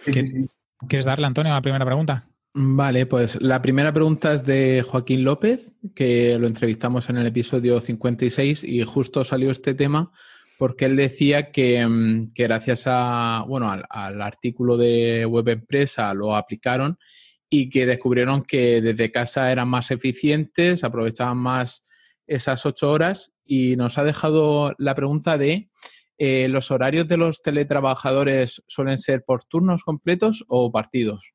¿Quieres 0.04 1.06
darle, 1.06 1.28
Antonio, 1.28 1.52
a 1.52 1.56
la 1.56 1.62
primera 1.62 1.86
pregunta? 1.86 2.28
Vale, 2.58 3.06
pues 3.06 3.42
la 3.42 3.62
primera 3.62 3.92
pregunta 3.92 4.34
es 4.34 4.46
de 4.46 4.86
Joaquín 4.88 5.26
López, 5.26 5.74
que 5.94 6.38
lo 6.40 6.48
entrevistamos 6.48 7.10
en 7.10 7.18
el 7.18 7.28
episodio 7.28 7.82
56 7.82 8.64
y 8.64 8.82
justo 8.84 9.26
salió 9.26 9.52
este 9.52 9.74
tema 9.74 10.14
porque 10.58 10.86
él 10.86 10.96
decía 10.96 11.52
que, 11.52 11.86
mm, 11.86 12.32
gracias 12.34 12.84
a, 12.86 13.44
bueno, 13.48 13.70
al, 13.90 14.22
artículo 14.22 14.78
de 14.78 15.26
Web 15.26 15.50
Empresa 15.50 16.14
lo 16.14 16.36
aplicaron 16.36 16.98
y 17.50 17.70
que 17.70 17.86
descubrieron 17.86 18.44
que 18.44 18.82
desde 18.82 19.12
casa 19.12 19.52
eran 19.52 19.68
más 19.68 19.92
eficientes, 19.92 20.84
aprovechaban 20.84 21.38
más 21.38 21.84
esas 22.28 22.66
ocho 22.66 22.92
horas 22.92 23.32
y 23.46 23.76
nos 23.76 23.98
ha 23.98 24.04
dejado 24.04 24.74
la 24.78 24.96
pregunta 24.96 25.38
de 25.38 25.70
eh, 26.18 26.48
¿los 26.48 26.72
horarios 26.72 27.08
de 27.08 27.18
los 27.18 27.42
teletrabajadores 27.42 28.64
suelen 28.68 28.98
ser 28.98 29.24
por 29.26 29.44
turnos 29.44 29.84
completos 29.84 30.46
o 30.48 30.72
partidos? 30.72 31.34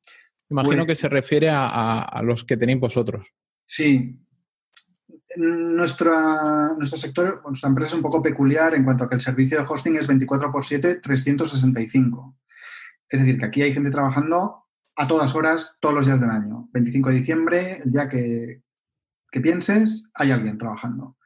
Imagino 0.49 0.85
que 0.85 0.95
se 0.95 1.07
refiere 1.07 1.49
a, 1.49 2.01
a 2.01 2.21
los 2.23 2.43
que 2.43 2.57
tenéis 2.57 2.79
vosotros. 2.79 3.27
Sí, 3.65 4.19
nuestra, 5.37 6.73
nuestro 6.77 6.97
sector, 6.97 7.41
nuestra 7.45 7.69
empresa 7.69 7.91
es 7.91 7.95
un 7.95 8.01
poco 8.01 8.21
peculiar 8.21 8.73
en 8.75 8.83
cuanto 8.83 9.03
a 9.03 9.09
que 9.09 9.15
el 9.15 9.21
servicio 9.21 9.57
de 9.57 9.65
hosting 9.67 9.95
es 9.95 10.07
24 10.07 10.49
x 10.49 10.67
7, 10.67 10.95
365. 10.95 12.37
Es 13.09 13.19
decir, 13.19 13.37
que 13.37 13.45
aquí 13.45 13.61
hay 13.61 13.73
gente 13.73 13.91
trabajando 13.91 14.65
a 14.95 15.07
todas 15.07 15.35
horas, 15.35 15.77
todos 15.81 15.95
los 15.95 16.05
días 16.05 16.21
del 16.21 16.29
año. 16.29 16.69
25 16.73 17.09
de 17.09 17.15
diciembre, 17.15 17.81
el 17.83 17.91
día 17.91 18.09
que, 18.09 18.61
pienses, 19.41 20.09
hay 20.13 20.31
alguien 20.31 20.57
trabajando. 20.57 21.17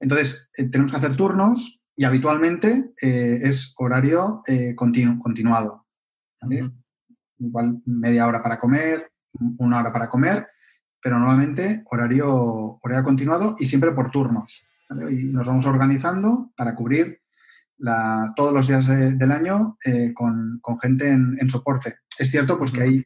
Entonces, 0.00 0.50
eh, 0.56 0.68
tenemos 0.68 0.92
que 0.92 0.98
hacer 0.98 1.16
turnos 1.16 1.84
y 1.96 2.04
habitualmente 2.04 2.92
eh, 3.00 3.40
es 3.42 3.74
horario 3.78 4.42
eh, 4.46 4.74
continuado. 4.74 5.86
Igual 7.38 7.82
media 7.86 8.26
hora 8.26 8.42
para 8.42 8.58
comer, 8.58 9.10
una 9.58 9.80
hora 9.80 9.92
para 9.92 10.08
comer, 10.08 10.46
pero 11.04 11.18
normalmente 11.18 11.82
horario, 11.90 12.78
horario 12.82 13.04
continuado 13.04 13.56
y 13.58 13.66
siempre 13.66 13.92
por 13.92 14.10
turnos. 14.10 14.66
Y 15.10 15.24
nos 15.24 15.46
vamos 15.46 15.66
organizando 15.66 16.50
para 16.56 16.74
cubrir 16.74 17.20
todos 18.34 18.54
los 18.54 18.68
días 18.68 18.88
del 18.88 19.30
año 19.30 19.76
con, 20.14 20.62
gente 20.80 21.10
en, 21.10 21.50
soporte. 21.50 21.96
Es 22.18 22.30
cierto 22.30 22.56
pues, 22.56 22.72
que 22.72 22.80
hay 22.80 23.04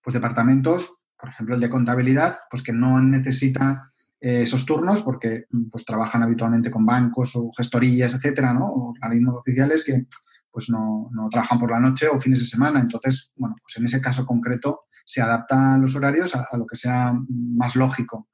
pues, 0.00 0.14
departamentos, 0.14 1.02
por 1.18 1.30
ejemplo 1.30 1.56
el 1.56 1.60
de 1.60 1.70
contabilidad, 1.70 2.38
pues 2.48 2.62
que 2.62 2.72
no 2.72 3.02
necesita 3.02 3.90
eh, 4.20 4.42
esos 4.42 4.64
turnos 4.64 5.02
porque 5.02 5.46
pues, 5.72 5.84
trabajan 5.84 6.22
habitualmente 6.22 6.70
con 6.70 6.86
bancos 6.86 7.32
o 7.34 7.50
gestorías, 7.56 8.14
etcétera, 8.14 8.54
¿no? 8.54 8.66
o 8.68 8.90
organismos 8.90 9.38
oficiales 9.40 9.84
que 9.84 10.06
pues 10.52 10.70
no, 10.70 11.10
trabajan 11.32 11.58
por 11.58 11.72
la 11.72 11.80
noche 11.80 12.06
o 12.06 12.20
fines 12.20 12.38
de 12.38 12.46
semana. 12.46 12.80
Entonces, 12.80 13.32
bueno, 13.34 13.56
pues 13.60 13.76
en 13.76 13.86
ese 13.86 14.00
caso 14.00 14.24
concreto 14.24 14.85
se 15.06 15.22
adaptan 15.22 15.80
los 15.80 15.94
horarios 15.94 16.34
a, 16.34 16.56
lo 16.56 16.66
que 16.66 16.76
sea 16.76 17.14
más 17.28 17.76
lógico. 17.76 18.28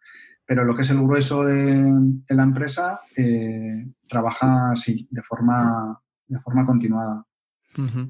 Pero 0.45 0.65
lo 0.65 0.75
que 0.75 0.83
es 0.83 0.91
el 0.91 1.03
grueso 1.03 1.45
de, 1.45 1.93
la 2.29 2.43
empresa 2.43 3.01
eh, 3.17 3.87
trabaja 4.09 4.73
así, 4.73 5.07
de 5.11 5.23
forma, 5.23 6.01
de 6.27 6.41
forma 6.41 6.67
continuada. 6.67 7.25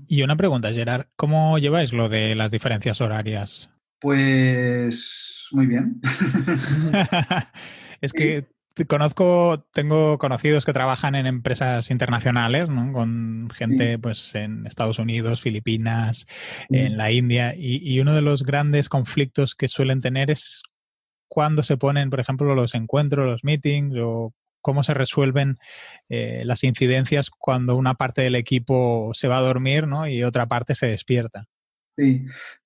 Y 0.08 0.22
una 0.22 0.36
pregunta, 0.36 0.72
Gerard, 0.72 1.06
¿cómo 1.16 1.58
lleváis 1.58 1.92
lo 1.92 2.08
de 2.08 2.34
las 2.34 2.50
diferencias 2.50 3.00
horarias? 3.00 3.70
Pues 4.00 5.48
muy 5.52 5.66
bien. 5.66 6.00
es 8.00 8.12
que 8.12 8.48
conozco, 8.88 9.66
tengo 9.72 10.18
conocidos 10.18 10.64
que 10.64 10.72
trabajan 10.72 11.14
en 11.14 11.26
empresas 11.26 11.90
internacionales, 11.90 12.70
¿no? 12.70 12.92
Con 12.92 13.48
gente 13.54 13.98
pues 13.98 14.34
en 14.34 14.66
Estados 14.66 14.98
Unidos, 14.98 15.42
Filipinas, 15.42 16.26
en 16.70 16.96
la 16.96 17.10
India, 17.10 17.54
y, 17.56 18.00
uno 18.00 18.14
de 18.14 18.22
los 18.22 18.42
grandes 18.42 18.88
conflictos 18.88 19.54
que 19.54 19.68
suelen 19.68 20.00
tener 20.00 20.30
es 20.30 20.62
cuando 21.28 21.62
se 21.62 21.76
ponen, 21.76 22.10
por 22.10 22.20
ejemplo, 22.20 22.54
los 22.54 22.74
encuentros, 22.74 23.26
los 23.26 23.44
meetings, 23.44 23.96
o 23.98 24.34
cómo 24.60 24.82
se 24.84 24.94
resuelven 24.94 25.58
eh, 26.08 26.42
las 26.44 26.64
incidencias 26.64 27.30
cuando 27.30 27.76
una 27.76 27.94
parte 27.94 28.22
del 28.22 28.36
equipo 28.36 29.10
se 29.12 29.28
va 29.28 29.38
a 29.38 29.42
dormir, 29.42 29.86
¿no? 29.86 30.06
Y 30.06 30.24
otra 30.24 30.46
parte 30.46 30.74
se 30.74 30.86
despierta. 30.86 31.44
Sí, 31.96 32.24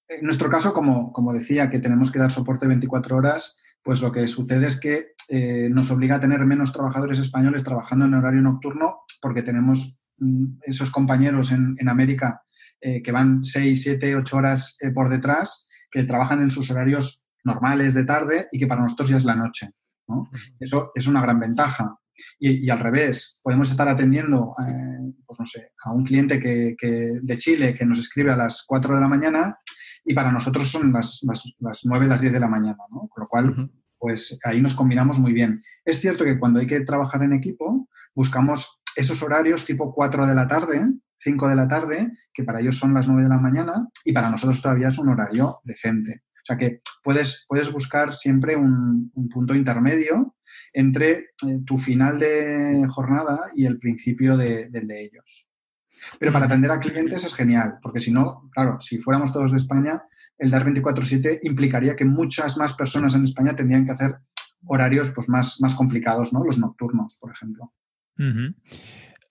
en 0.08 0.24
nuestro 0.24 0.48
caso, 0.48 0.72
como, 0.72 1.12
como 1.12 1.32
decía, 1.32 1.70
que 1.70 1.80
tenemos 1.80 2.12
que 2.12 2.18
dar 2.18 2.30
soporte 2.30 2.66
24 2.66 3.16
horas, 3.16 3.62
pues 3.82 4.00
lo 4.00 4.12
que 4.12 4.26
sucede 4.28 4.66
es 4.66 4.78
que 4.78 5.15
eh, 5.28 5.68
nos 5.70 5.90
obliga 5.90 6.16
a 6.16 6.20
tener 6.20 6.44
menos 6.44 6.72
trabajadores 6.72 7.18
españoles 7.18 7.64
trabajando 7.64 8.04
en 8.04 8.14
horario 8.14 8.40
nocturno 8.42 9.00
porque 9.20 9.42
tenemos 9.42 10.00
mm, 10.18 10.58
esos 10.62 10.90
compañeros 10.90 11.52
en, 11.52 11.88
América 11.88 12.42
eh, 12.80 13.02
que 13.02 13.12
van 13.12 13.44
6, 13.44 13.82
7, 13.82 14.16
8 14.16 14.36
horas 14.36 14.76
eh, 14.80 14.90
por 14.90 15.08
detrás, 15.08 15.66
que 15.90 16.04
trabajan 16.04 16.42
en 16.42 16.50
sus 16.50 16.70
horarios 16.70 17.26
normales 17.44 17.94
de 17.94 18.04
tarde 18.04 18.46
y 18.52 18.58
que 18.58 18.66
para 18.66 18.82
nosotros 18.82 19.08
ya 19.08 19.16
es 19.16 19.24
la 19.24 19.36
noche. 19.36 19.70
Eso 20.60 20.92
es 20.94 21.06
una 21.06 21.20
gran 21.20 21.40
ventaja. 21.40 21.96
Y, 22.38 22.70
al 22.70 22.78
revés, 22.78 23.40
podemos 23.42 23.70
estar 23.70 23.88
atendiendo 23.88 24.54
pues 25.26 25.38
no 25.38 25.46
sé, 25.46 25.72
a 25.84 25.92
un 25.92 26.04
cliente 26.04 26.40
que, 26.40 26.76
de 27.22 27.38
Chile 27.38 27.74
que 27.74 27.84
nos 27.84 27.98
escribe 27.98 28.32
a 28.32 28.36
las 28.36 28.64
4 28.66 28.94
de 28.94 29.00
la 29.00 29.08
mañana 29.08 29.58
y 30.04 30.14
para 30.14 30.30
nosotros 30.30 30.70
son 30.70 30.92
las, 30.92 31.20
las, 31.58 31.80
9, 31.84 32.06
las 32.06 32.20
10 32.20 32.32
de 32.32 32.40
la 32.40 32.48
mañana, 32.48 32.78
¿no? 32.90 33.08
Con 33.08 33.22
lo 33.22 33.28
cual, 33.28 33.70
pues 34.06 34.38
ahí 34.44 34.62
nos 34.62 34.74
combinamos 34.74 35.18
muy 35.18 35.32
bien. 35.32 35.64
Es 35.84 36.00
cierto 36.00 36.22
que 36.22 36.38
cuando 36.38 36.60
hay 36.60 36.68
que 36.68 36.78
trabajar 36.82 37.24
en 37.24 37.32
equipo, 37.32 37.88
buscamos 38.14 38.80
esos 38.94 39.20
horarios 39.20 39.64
tipo 39.64 39.92
4 39.92 40.28
de 40.28 40.34
la 40.36 40.46
tarde, 40.46 40.92
5 41.18 41.48
de 41.48 41.56
la 41.56 41.66
tarde, 41.66 42.12
que 42.32 42.44
para 42.44 42.60
ellos 42.60 42.78
son 42.78 42.94
las 42.94 43.08
9 43.08 43.24
de 43.24 43.28
la 43.28 43.38
mañana 43.38 43.88
y 44.04 44.12
para 44.12 44.30
nosotros 44.30 44.62
todavía 44.62 44.90
es 44.90 44.98
un 45.00 45.08
horario 45.08 45.58
decente. 45.64 46.22
O 46.36 46.44
sea 46.44 46.56
que 46.56 46.82
puedes, 47.02 47.46
puedes 47.48 47.72
buscar 47.72 48.14
siempre 48.14 48.54
un, 48.54 49.10
punto 49.34 49.56
intermedio 49.56 50.36
entre 50.72 51.10
eh, 51.12 51.26
tu 51.66 51.76
final 51.76 52.20
de 52.20 52.86
jornada 52.88 53.50
y 53.56 53.66
el 53.66 53.80
principio 53.80 54.36
del 54.36 54.70
de 54.70 55.02
ellos. 55.02 55.50
Pero 56.20 56.32
para 56.32 56.46
atender 56.46 56.70
a 56.70 56.78
clientes 56.78 57.24
es 57.24 57.34
genial, 57.34 57.78
porque 57.82 57.98
si 57.98 58.12
no, 58.12 58.48
claro, 58.52 58.80
si 58.80 58.98
fuéramos 58.98 59.32
todos 59.32 59.50
de 59.50 59.56
España, 59.56 60.04
el 60.38 60.50
DAR 60.50 60.64
24-7 60.66 61.40
implicaría 61.42 61.96
que 61.96 62.04
muchas 62.04 62.56
más 62.56 62.74
personas 62.74 63.14
en 63.14 63.24
España 63.24 63.56
tendrían 63.56 63.86
que 63.86 63.92
hacer 63.92 64.16
horarios 64.64 65.12
pues, 65.14 65.28
más, 65.28 65.60
más 65.60 65.74
complicados, 65.74 66.32
¿no? 66.32 66.44
Los 66.44 66.58
nocturnos, 66.58 67.18
por 67.20 67.32
ejemplo. 67.32 67.72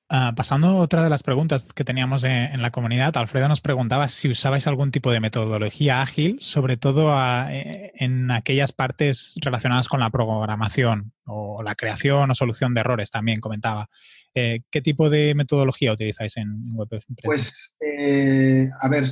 Ah, 0.07 0.33
pasando 0.35 0.67
a 0.67 0.75
otra 0.75 1.03
de 1.03 1.09
las 1.09 1.23
preguntas 1.23 1.67
que 1.73 1.83
teníamos 1.83 2.23
en, 2.23 2.61
la 2.61 2.69
comunidad, 2.69 3.17
Alfredo 3.17 3.47
nos 3.47 3.61
preguntaba 3.61 4.07
si 4.07 4.29
usabais 4.29 4.67
algún 4.67 4.91
tipo 4.91 5.09
de 5.09 5.19
metodología 5.19 6.03
ágil, 6.03 6.37
sobre 6.39 6.77
todo 6.77 7.11
eh, 7.49 7.91
en 7.95 8.29
aquellas 8.29 8.71
partes 8.71 9.35
relacionadas 9.41 9.87
con 9.87 9.99
la 10.01 10.11
programación 10.11 11.11
o 11.25 11.63
la 11.63 11.73
creación 11.73 12.29
o 12.29 12.35
solución 12.35 12.75
de 12.75 12.81
errores, 12.81 13.09
también 13.09 13.39
comentaba. 13.39 13.89
Eh, 14.35 14.61
¿Qué 14.69 14.81
tipo 14.81 15.09
de 15.09 15.33
metodología 15.33 15.93
utilizáis 15.93 16.37
en, 16.37 16.75
Web 16.75 16.89
Pues, 17.23 17.73
eh, 17.79 18.69
a 18.79 18.87
ver, 18.87 19.05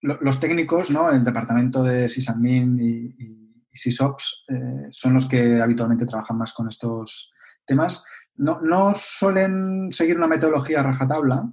los 0.00 0.40
técnicos, 0.40 0.90
¿no? 0.90 1.10
El 1.10 1.24
departamento 1.24 1.82
de 1.82 2.08
sysadmin 2.08 2.78
y, 2.80 3.24
y, 3.24 3.48
sysops 3.72 4.44
son 4.90 5.14
los 5.14 5.28
que 5.28 5.60
habitualmente 5.60 6.04
trabajan 6.04 6.36
más 6.36 6.52
con 6.52 6.66
estos 6.66 7.32
temas 7.64 8.04
no, 8.38 8.92
suelen 8.94 9.92
seguir 9.92 10.16
una 10.16 10.26
metodología 10.26 10.82
rajatabla 10.82 11.50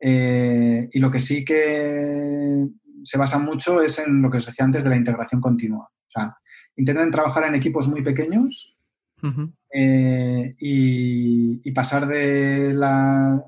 eh, 0.00 0.88
y 0.90 0.98
lo 0.98 1.10
que 1.10 1.20
sí 1.20 1.44
que 1.44 2.66
se 3.04 3.18
basa 3.18 3.38
mucho 3.38 3.82
es 3.82 3.98
en 3.98 4.22
lo 4.22 4.30
que 4.30 4.38
os 4.38 4.46
decía 4.46 4.64
antes 4.64 4.84
de 4.84 4.90
la 4.90 4.96
integración 4.96 5.40
continua. 5.40 5.84
O 5.84 6.10
sea, 6.10 6.36
intentan 6.76 7.10
trabajar 7.10 7.44
en 7.44 7.54
equipos 7.54 7.86
muy 7.88 8.02
pequeños 8.02 8.76
eh, 9.72 10.54
y, 10.58 11.70
pasar 11.72 12.06
de 12.06 12.74
las 12.74 13.42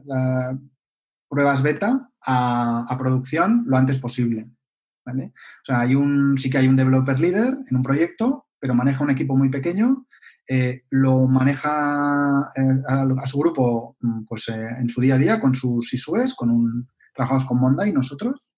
pruebas 1.29 1.63
beta 1.63 2.11
a, 2.27 2.97
producción 2.99 3.65
lo 3.67 3.77
antes 3.77 3.99
posible. 3.99 4.49
O 5.07 5.65
sea, 5.65 5.81
hay 5.81 5.95
un, 5.95 6.39
sí 6.39 6.49
que 6.49 6.59
hay 6.59 6.69
un 6.69 6.77
developer 6.77 7.19
leader 7.19 7.59
en 7.69 7.77
un 7.77 7.83
proyecto, 7.83 8.47
pero 8.59 8.75
maneja 8.75 9.05
un 9.05 9.11
equipo 9.11 9.37
muy 9.37 9.51
pequeño 9.51 10.07
eh, 10.47 10.83
lo 10.91 11.27
maneja 11.27 12.51
eh, 12.55 12.83
a, 12.87 13.27
su 13.27 13.39
grupo 13.39 13.97
mm, 14.01 14.25
pues, 14.25 14.49
eh, 14.51 14.69
en 14.79 14.91
su 14.91 15.01
día 15.01 15.15
a 15.15 15.19
día 15.19 15.41
con 15.41 15.55
sus 15.55 15.93
ISUES, 15.95 16.35
con 16.35 16.51
un, 16.51 16.89
trabajamos 17.15 17.47
con 17.47 17.59
Monday 17.61 17.93
nosotros, 17.93 18.55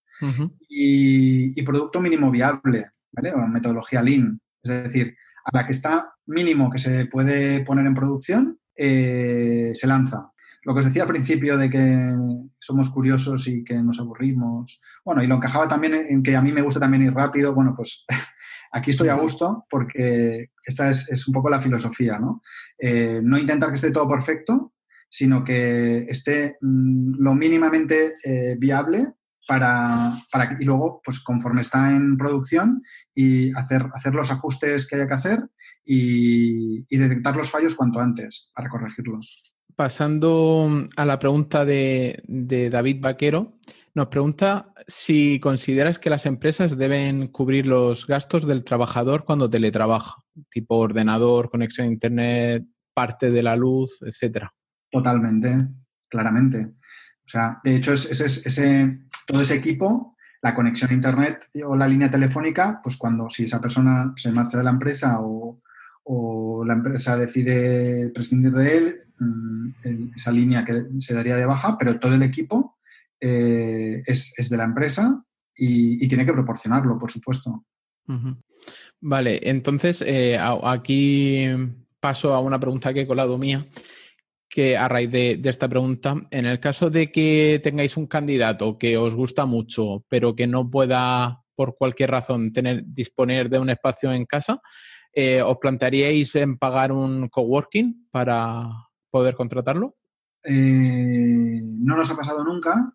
y, 0.69 1.63
producto 1.63 2.01
mínimo 2.01 2.31
viable, 2.31 2.91
¿vale? 3.13 3.33
O 3.33 3.47
metodología 3.49 4.03
Lean. 4.03 4.41
Es 4.63 4.85
decir, 4.85 5.15
a 5.45 5.57
la 5.57 5.67
que 5.67 5.73
está 5.73 6.15
mínimo 6.27 6.71
que 6.71 6.79
se 6.79 7.07
puede 7.07 7.61
poner 7.65 7.87
en 7.87 7.95
producción, 7.95 8.59
se 8.75 9.87
lanza. 9.87 10.31
Lo 10.67 10.75
que 10.75 10.81
os 10.81 10.85
decía 10.85 11.05
al 11.05 11.09
principio 11.09 11.57
de 11.57 11.71
que 11.71 12.13
somos 12.59 12.91
curiosos 12.91 13.47
y 13.47 13.63
que 13.63 13.75
nos 13.77 14.01
aburrimos, 14.01 14.83
bueno, 15.05 15.23
y 15.23 15.29
lo 15.29 15.37
encajaba 15.37 15.69
también 15.69 15.95
en 15.95 16.23
que 16.25 16.35
a 16.35 16.43
mí 16.43 16.53
me 16.53 16.63
gusta 16.63 16.81
también 16.81 17.05
ir 17.05 17.15
rápido, 17.15 17.55
bueno, 17.55 17.73
pues 17.77 18.05
Aquí 18.73 18.91
estoy 18.91 19.09
a 19.09 19.15
gusto 19.15 19.65
porque 19.71 20.51
esta 20.65 20.91
es, 20.91 21.27
un 21.29 21.33
poco 21.33 21.49
la 21.49 21.63
filosofía, 21.63 22.19
¿no? 22.19 22.43
Eh, 22.79 23.21
no 23.23 23.39
intentar 23.39 23.71
que 23.71 23.77
esté 23.77 23.91
todo 23.91 24.09
perfecto, 24.09 24.75
sino 25.09 25.45
que 25.45 25.99
esté 26.09 26.59
mm, 26.61 27.15
lo 27.19 27.35
mínimamente 27.35 28.15
eh, 28.25 28.57
viable 28.59 29.15
para, 29.49 30.15
para, 30.33 30.57
y 30.61 30.65
luego, 30.65 31.01
pues 31.05 31.21
conforme 31.21 31.61
está 31.61 31.93
en 31.93 32.17
producción, 32.17 32.83
y 33.15 33.57
hacer, 33.57 33.87
hacer 33.95 34.15
los 34.15 34.31
ajustes 34.31 34.87
que 34.87 34.97
haya 34.97 35.07
que 35.07 35.15
hacer 35.15 35.41
y, 35.85 36.85
detectar 36.99 37.37
los 37.37 37.51
fallos 37.51 37.77
cuanto 37.77 38.01
antes 38.01 38.51
para 38.55 38.69
corregirlos. 38.69 39.56
Pasando 39.77 40.87
a 40.97 41.05
la 41.05 41.19
pregunta 41.19 41.67
de, 41.67 42.23
de 42.27 42.71
David 42.71 43.01
Vaquero, 43.01 43.59
nos 43.95 44.09
pregunta 44.09 44.73
si 44.87 45.39
consideras 45.39 45.99
que 45.99 46.11
las 46.11 46.27
empresas 46.27 46.77
deben 46.77 47.29
cubrir 47.29 47.67
los 47.67 48.07
gastos 48.07 48.47
del 48.47 48.65
trabajador 48.65 49.25
cuando 49.25 49.51
teletrabaja, 49.51 50.17
tipo 50.51 50.77
ordenador, 50.77 51.51
conexión 51.51 51.89
a 51.89 51.91
Internet, 51.91 52.65
parte 52.95 53.31
de 53.31 53.43
la 53.43 53.57
luz, 53.57 54.01
etcétera. 54.03 54.53
Totalmente, 54.91 55.69
claramente. 56.09 56.65
O 56.65 57.29
sea, 57.29 57.61
de 57.63 57.77
hecho, 57.77 57.93
ese, 57.93 58.99
todo 59.27 59.41
ese 59.41 59.57
equipo, 59.57 60.17
la 60.41 60.55
conexión 60.55 60.91
a 60.91 60.95
Internet 60.95 61.49
o 61.67 61.77
la 61.77 61.89
línea 61.89 62.11
telefónica, 62.11 62.81
pues 62.83 62.97
cuando 62.97 63.29
si 63.29 63.45
esa 63.45 63.61
persona 63.61 64.13
se 64.17 64.33
marcha 64.33 64.59
de 64.59 64.65
la 64.65 64.71
empresa 64.71 65.21
o, 65.21 65.61
la 66.65 66.75
empresa 66.75 67.17
decide 67.17 68.11
prescindir 68.11 68.53
de 68.53 68.77
él, 68.77 68.97
mm, 69.19 70.13
esa 70.17 70.31
línea 70.31 70.65
que 70.65 70.85
se 70.99 71.15
daría 71.15 71.37
de 71.37 71.47
baja, 71.47 71.77
pero 71.79 71.99
todo 71.99 72.15
el 72.15 72.23
equipo 72.23 72.79
es, 73.19 74.35
de 74.51 74.57
la 74.57 74.65
empresa 74.65 75.23
y, 75.57 76.07
tiene 76.07 76.25
que 76.25 76.33
proporcionarlo, 76.33 76.99
por 76.99 77.11
supuesto. 77.11 77.65
Vale, 79.01 79.41
entonces 79.43 80.05
aquí 80.63 81.49
paso 81.99 82.35
a 82.35 82.41
una 82.41 82.61
pregunta 82.61 82.95
que 82.95 83.01
he 83.01 83.07
colado 83.07 83.37
mía 83.39 83.67
que 84.49 84.77
a 84.77 84.89
raíz 84.89 85.11
de, 85.11 85.41
esta 85.45 85.69
pregunta, 85.69 86.17
en 86.31 86.47
el 86.47 86.61
caso 86.61 86.89
de 86.89 87.11
que 87.11 87.61
tengáis 87.63 87.97
un 87.97 88.07
candidato 88.07 88.79
que 88.79 88.97
os 88.97 89.15
gusta 89.15 89.45
mucho, 89.45 90.05
pero 90.09 90.35
que 90.35 90.47
no 90.47 90.71
pueda, 90.71 91.43
por 91.55 91.77
cualquier 91.77 92.11
razón, 92.11 92.53
tener, 92.53 92.83
disponer 92.87 93.51
de 93.51 93.59
un 93.59 93.71
espacio 93.71 94.13
en 94.13 94.25
casa, 94.25 94.61
eh, 95.17 95.41
¿os 95.41 95.57
plantearíais 95.57 96.37
en 96.37 96.59
pagar 96.59 96.93
un 96.93 97.29
coworking 97.33 98.09
para 98.13 98.69
poder 99.11 99.35
contratarlo? 99.35 99.97
Eh, 100.45 101.61
no 101.65 101.97
nos 101.97 102.11
ha 102.11 102.17
pasado 102.17 102.45
nunca, 102.45 102.93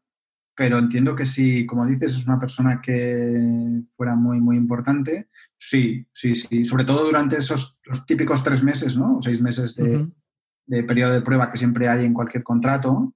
pero 0.56 0.78
entiendo 0.78 1.16
que 1.16 1.26
si, 1.26 1.66
como 1.66 1.88
dices, 1.88 2.18
es 2.18 2.28
una 2.28 2.40
persona 2.40 2.80
que 2.80 3.82
fuera 3.94 4.16
muy, 4.16 4.40
muy 4.40 4.56
importante, 4.56 5.30
sí, 5.58 6.06
sí, 6.14 6.36
sí. 6.36 6.64
Sobre 6.64 6.86
todo 6.86 7.06
durante 7.06 7.38
esos 7.38 7.80
los 7.86 8.06
típicos 8.06 8.44
tres 8.44 8.62
meses, 8.62 8.96
¿no? 8.96 9.18
O 9.18 9.22
seis 9.22 9.42
meses 9.42 9.76
de, 9.76 10.08
de 10.68 10.84
periodo 10.84 11.14
de 11.14 11.22
prueba 11.22 11.50
que 11.50 11.58
siempre 11.58 11.88
hay 11.88 12.06
en 12.06 12.14
cualquier 12.14 12.44
contrato, 12.44 13.16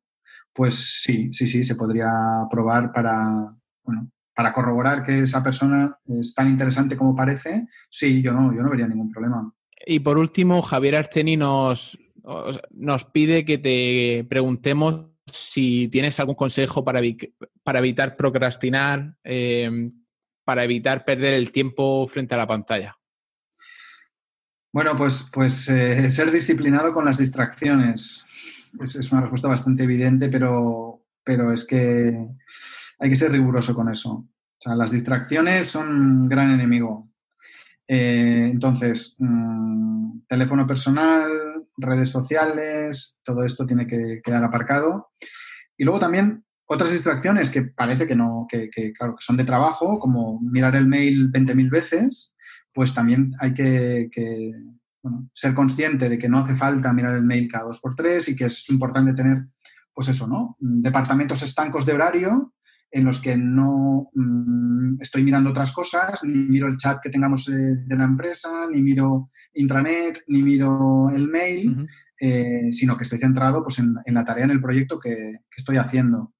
pues 0.51 0.73
sí, 1.03 1.29
sí, 1.31 1.45
sí, 1.45 1.63
se 1.63 1.75
podría 1.75 2.11
probar 2.49 2.91
para, 2.91 3.55
para 4.35 4.53
corroborar 4.53 5.03
que 5.03 5.21
esa 5.21 5.41
persona 5.41 5.97
es 6.07 6.35
tan 6.35 6.49
interesante 6.49 6.97
como 6.97 7.15
parece. 7.15 7.67
Sí, 7.89 8.21
yo 8.21 8.33
no, 8.33 8.53
yo 8.53 8.61
no 8.61 8.69
vería 8.69 8.87
ningún 8.87 9.11
problema. 9.11 9.51
Y 9.85 9.99
por 9.99 10.17
último, 10.17 10.61
Javier 10.61 10.97
Archeni 10.97 11.37
nos, 11.37 11.97
nos 12.71 13.05
pide 13.05 13.45
que 13.45 13.57
te 13.57 14.25
preguntemos 14.29 15.05
si 15.31 15.87
tienes 15.87 16.19
algún 16.19 16.35
consejo 16.35 16.83
para, 16.83 17.01
para 17.63 17.79
evitar 17.79 18.15
procrastinar, 18.15 19.15
eh, 19.23 19.91
para 20.43 20.63
evitar 20.63 21.05
perder 21.05 21.33
el 21.33 21.51
tiempo 21.51 22.07
frente 22.07 22.35
a 22.35 22.37
la 22.37 22.47
pantalla. 22.47 22.97
Bueno, 24.71 24.97
pues, 24.97 25.29
pues 25.31 25.69
eh, 25.69 26.09
ser 26.11 26.31
disciplinado 26.31 26.93
con 26.93 27.05
las 27.05 27.17
distracciones. 27.17 28.25
Es, 28.81 29.11
una 29.13 29.21
respuesta 29.21 29.47
bastante 29.47 29.83
evidente, 29.83 30.27
pero, 30.27 31.05
pero 31.23 31.53
es 31.53 31.65
que 31.65 32.27
hay 32.99 33.09
que 33.09 33.15
ser 33.15 33.31
riguroso 33.31 33.73
con 33.73 33.89
eso. 33.89 34.11
O 34.11 34.61
sea, 34.61 34.75
las 34.75 34.91
distracciones 34.91 35.67
son 35.67 35.89
un 35.89 36.29
gran 36.29 36.51
enemigo. 36.51 37.09
Eh, 37.87 38.49
entonces, 38.51 39.15
mm, 39.19 40.21
teléfono 40.27 40.65
personal, 40.65 41.29
redes 41.77 42.09
sociales, 42.09 43.19
todo 43.23 43.43
esto 43.43 43.65
tiene 43.65 43.87
que 43.87 44.21
quedar 44.23 44.43
aparcado. 44.43 45.09
Y 45.77 45.83
luego 45.83 45.99
también 45.99 46.43
otras 46.67 46.91
distracciones 46.91 47.51
que 47.51 47.63
parece 47.63 48.07
que 48.07 48.15
no, 48.15 48.47
que, 48.49 48.69
claro, 48.97 49.15
que 49.15 49.23
son 49.23 49.37
de 49.37 49.43
trabajo, 49.43 49.99
como 49.99 50.39
mirar 50.41 50.75
el 50.75 50.87
mail 50.87 51.31
20.000 51.31 51.69
veces, 51.69 52.33
pues 52.73 52.93
también 52.93 53.33
hay 53.39 53.53
que, 53.53 54.09
ser 55.33 55.53
consciente 55.53 56.09
de 56.09 56.17
que 56.17 56.27
no 56.27 56.39
hace 56.39 56.55
falta 56.55 56.91
mirar 56.91 57.15
el 57.15 57.21
mail 57.21 57.47
cada 57.51 57.65
dos 57.65 57.79
por 57.79 57.95
tres 57.95 58.27
y 58.27 58.35
que 58.35 58.45
es 58.45 58.67
importante 58.69 59.13
tener, 59.13 59.45
pues 59.93 60.07
eso, 60.07 60.25
¿no? 60.25 60.57
Departamentos 60.59 61.43
estancos 61.43 61.85
de 61.85 61.93
horario 61.93 62.54
en 62.95 63.03
los 63.03 63.21
que 63.21 63.35
no 63.35 64.09
mm, 64.13 65.01
estoy 65.01 65.21
mirando 65.21 65.49
otras 65.49 65.73
cosas, 65.73 66.23
ni 66.23 66.33
miro 66.33 66.67
el 66.67 66.77
chat 66.77 67.01
que 67.03 67.09
tengamos 67.09 67.45
de, 67.45 67.75
la 67.89 68.05
empresa, 68.05 68.67
ni 68.71 68.81
miro 68.81 69.31
intranet, 69.53 70.23
ni 70.27 70.41
miro 70.41 71.09
el 71.09 71.27
mail, 71.27 71.85
eh, 72.21 72.69
sino 72.71 72.95
que 72.95 73.03
estoy 73.03 73.19
centrado 73.19 73.63
pues, 73.63 73.79
en, 73.79 74.13
la 74.13 74.23
tarea, 74.23 74.45
en 74.45 74.51
el 74.51 74.61
proyecto 74.61 74.97
que, 74.97 75.41
estoy 75.57 75.75
haciendo. 75.75 76.33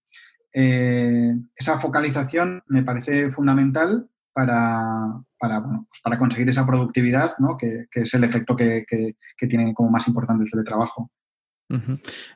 Eh, 0.54 1.34
esa 1.58 1.78
focalización 1.78 2.64
me 2.68 2.84
parece 2.84 3.32
fundamental 3.32 4.10
para, 4.32 5.12
para, 5.38 5.62
pues 5.62 6.00
para 6.02 6.18
conseguir 6.18 6.48
esa 6.48 6.66
productividad, 6.66 7.34
¿no? 7.40 7.58
que, 7.58 7.88
es 7.92 8.14
el 8.14 8.24
efecto 8.24 8.56
que, 8.56 8.86
que, 8.88 9.48
tiene 9.48 9.74
como 9.74 9.90
más 9.90 10.08
importante 10.08 10.46
el 10.46 10.52
teletrabajo. 10.52 11.12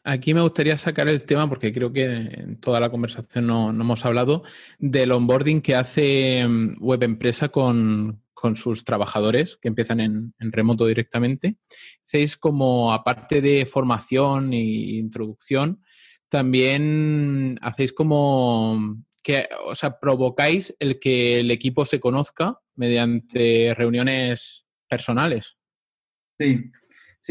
Aquí 0.03 0.34
me 0.34 0.41
gustaría 0.41 0.77
sacar 0.77 1.07
el 1.07 1.23
tema, 1.23 1.47
porque 1.47 1.71
creo 1.71 1.93
que 1.93 2.03
en 2.03 2.59
toda 2.59 2.80
la 2.80 2.89
conversación 2.89 3.45
no, 3.45 3.71
no 3.71 3.84
hemos 3.84 4.03
hablado, 4.05 4.43
del 4.80 5.11
onboarding 5.11 5.61
que 5.61 5.75
hace 5.75 6.45
mm, 6.47 6.77
Web 6.80 7.03
Empresa 7.03 7.49
con, 7.49 8.21
con 8.39 8.55
sus 8.55 8.86
trabajadores 8.86 9.57
que 9.57 9.67
empiezan 9.67 9.99
en, 9.99 10.34
remoto 10.39 10.86
directamente. 10.86 11.57
Hacéis 12.05 12.38
como, 12.38 12.93
aparte 12.93 13.41
de 13.41 13.65
formación 13.65 14.53
e 14.53 14.61
introducción, 14.97 15.84
también 16.30 17.59
hacéis 17.61 17.91
como 17.91 19.03
que, 19.21 19.49
o 19.65 19.75
sea, 19.75 19.99
provocáis 19.99 20.73
el 20.80 20.99
que 20.99 21.41
el 21.41 21.51
equipo 21.51 21.84
se 21.84 21.99
conozca 21.99 22.59
mediante 22.75 23.73
reuniones 23.75 24.65
personales. 24.88 25.57
Sí, 26.39 26.71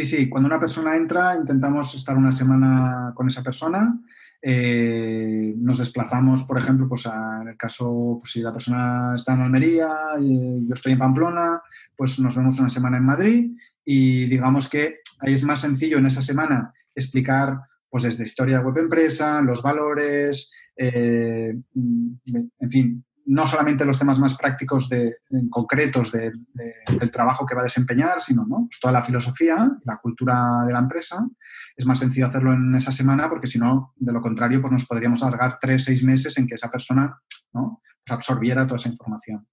sí, 0.04 0.16
sí. 0.16 0.28
Cuando 0.28 0.46
una 0.46 0.60
persona 0.60 0.96
entra, 0.96 1.36
intentamos 1.36 1.92
estar 1.94 2.16
una 2.16 2.30
semana 2.30 3.12
con 3.16 3.26
esa 3.26 3.42
persona. 3.42 3.98
Eh, 4.40 5.54
nos 5.56 5.78
desplazamos, 5.78 6.44
por 6.44 6.56
ejemplo, 6.56 6.88
pues 6.88 7.06
en 7.06 7.48
el 7.48 7.56
caso, 7.56 8.18
pues 8.20 8.30
si 8.30 8.40
la 8.40 8.52
persona 8.52 9.14
está 9.16 9.34
en 9.34 9.40
Almería, 9.40 9.90
y 10.20 10.68
yo 10.68 10.74
estoy 10.74 10.92
en 10.92 10.98
Pamplona, 10.98 11.60
pues 11.96 12.20
nos 12.20 12.36
vemos 12.36 12.60
una 12.60 12.68
semana 12.68 12.98
en 12.98 13.04
Madrid 13.04 13.56
y 13.84 14.26
digamos 14.26 14.70
que 14.70 15.00
ahí 15.20 15.32
es 15.32 15.42
más 15.42 15.62
sencillo 15.62 15.98
en 15.98 16.06
esa 16.06 16.22
semana 16.22 16.72
explicar 16.94 17.58
pues 17.90 18.04
desde 18.04 18.22
historia 18.22 18.58
de 18.58 18.64
web 18.66 18.78
empresa, 18.78 19.40
los 19.40 19.62
valores, 19.62 20.52
eh, 20.76 21.58
en 21.74 22.70
fin, 22.70 23.04
no 23.28 23.46
solamente 23.46 23.84
los 23.84 23.98
temas 23.98 24.18
más 24.18 24.36
prácticos 24.36 24.88
de, 24.88 25.16
concretos 25.50 26.12
del 26.12 27.10
trabajo 27.12 27.44
que 27.44 27.54
va 27.54 27.60
a 27.60 27.64
desempeñar, 27.64 28.22
sino 28.22 28.46
pues 28.48 28.80
toda 28.80 28.92
la 28.92 29.04
filosofía, 29.04 29.70
la 29.84 29.98
cultura 29.98 30.64
de 30.66 30.72
la 30.72 30.78
empresa. 30.78 31.28
Es 31.76 31.84
más 31.84 31.98
sencillo 31.98 32.26
hacerlo 32.26 32.54
en 32.54 32.74
esa 32.74 32.90
semana 32.90 33.28
porque 33.28 33.46
si 33.46 33.58
no, 33.58 33.92
de 33.96 34.12
lo 34.12 34.22
contrario, 34.22 34.62
pues 34.62 34.72
nos 34.72 34.86
podríamos 34.86 35.22
alargar 35.22 35.58
tres, 35.60 35.84
seis 35.84 36.02
meses 36.02 36.38
en 36.38 36.46
que 36.46 36.54
esa 36.54 36.70
persona 36.70 37.18
¿no? 37.52 37.82
pues 38.04 38.16
absorbiera 38.16 38.66
toda 38.66 38.76
esa 38.76 38.88
información. 38.88 39.46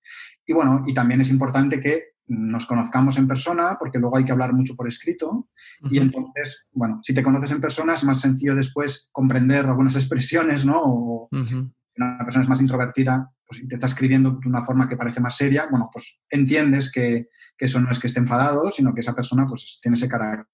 Y 0.45 0.53
bueno, 0.53 0.81
y 0.85 0.93
también 0.93 1.19
es 1.19 1.29
importante 1.29 1.81
que 1.81 2.15
nos 2.27 2.65
conozcamos 2.65 3.17
en 3.17 3.27
persona, 3.27 3.75
porque 3.77 3.99
luego 3.99 4.17
hay 4.17 4.23
que 4.23 4.31
hablar 4.31 4.53
mucho 4.53 4.75
por 4.75 4.87
escrito. 4.87 5.49
Y 5.91 5.99
entonces, 5.99 6.65
bueno, 6.71 6.99
si 7.03 7.13
te 7.13 7.21
conoces 7.21 7.51
en 7.51 7.61
persona 7.61 7.93
es 7.93 8.05
más 8.05 8.21
sencillo 8.21 8.55
después 8.55 9.09
comprender 9.11 9.65
algunas 9.65 9.95
expresiones, 9.97 10.65
¿no? 10.65 10.81
O 10.81 11.29
una 11.31 12.17
persona 12.19 12.43
es 12.43 12.49
más 12.49 12.61
introvertida 12.61 13.34
pues, 13.47 13.61
y 13.63 13.67
te 13.67 13.75
está 13.75 13.87
escribiendo 13.87 14.31
de 14.31 14.49
una 14.49 14.63
forma 14.63 14.87
que 14.87 14.97
parece 14.97 15.19
más 15.19 15.35
seria, 15.35 15.67
bueno, 15.69 15.89
pues 15.91 16.21
entiendes 16.29 16.91
que, 16.91 17.27
que 17.57 17.65
eso 17.65 17.79
no 17.79 17.91
es 17.91 17.99
que 17.99 18.07
esté 18.07 18.19
enfadado, 18.19 18.71
sino 18.71 18.93
que 18.93 19.01
esa 19.01 19.15
persona 19.15 19.45
pues 19.47 19.79
tiene 19.81 19.95
ese 19.95 20.07
carácter. 20.07 20.47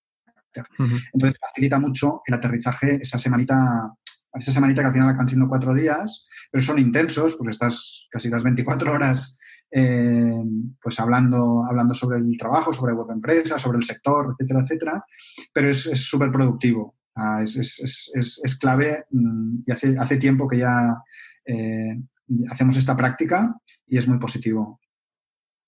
Entonces 1.13 1.39
facilita 1.39 1.79
mucho 1.79 2.21
el 2.25 2.33
aterrizaje 2.33 2.99
esa 3.01 3.17
semanita 3.17 3.93
esa 4.33 4.51
semanita 4.51 4.81
que 4.81 4.87
al 4.87 4.93
final 4.93 5.09
acaban 5.09 5.27
siendo 5.27 5.49
cuatro 5.49 5.73
días, 5.73 6.25
pero 6.49 6.63
son 6.63 6.79
intensos, 6.79 7.35
porque 7.35 7.51
estás 7.51 8.07
casi 8.09 8.29
las 8.29 8.43
24 8.43 8.93
horas 8.93 9.39
eh, 9.71 10.43
pues 10.81 10.99
hablando, 10.99 11.65
hablando 11.67 11.93
sobre 11.93 12.19
el 12.19 12.37
trabajo, 12.37 12.73
sobre 12.73 12.93
web 12.93 13.09
empresa, 13.11 13.59
sobre 13.59 13.77
el 13.77 13.83
sector, 13.83 14.35
etcétera, 14.37 14.61
etcétera, 14.61 15.05
pero 15.53 15.69
es 15.69 15.81
súper 15.81 16.31
productivo. 16.31 16.95
es, 17.41 17.55
es, 17.57 18.11
es, 18.15 18.41
es, 18.43 18.57
clave 18.57 19.05
mm, 19.11 19.63
y 19.65 19.71
hace, 19.71 19.95
hace 19.97 20.17
tiempo 20.17 20.47
que 20.47 20.59
ya 20.59 21.03
eh, 21.45 22.01
hacemos 22.49 22.77
esta 22.77 22.95
práctica 22.95 23.55
y 23.87 23.97
es 23.97 24.07
muy 24.07 24.19
positivo. 24.19 24.79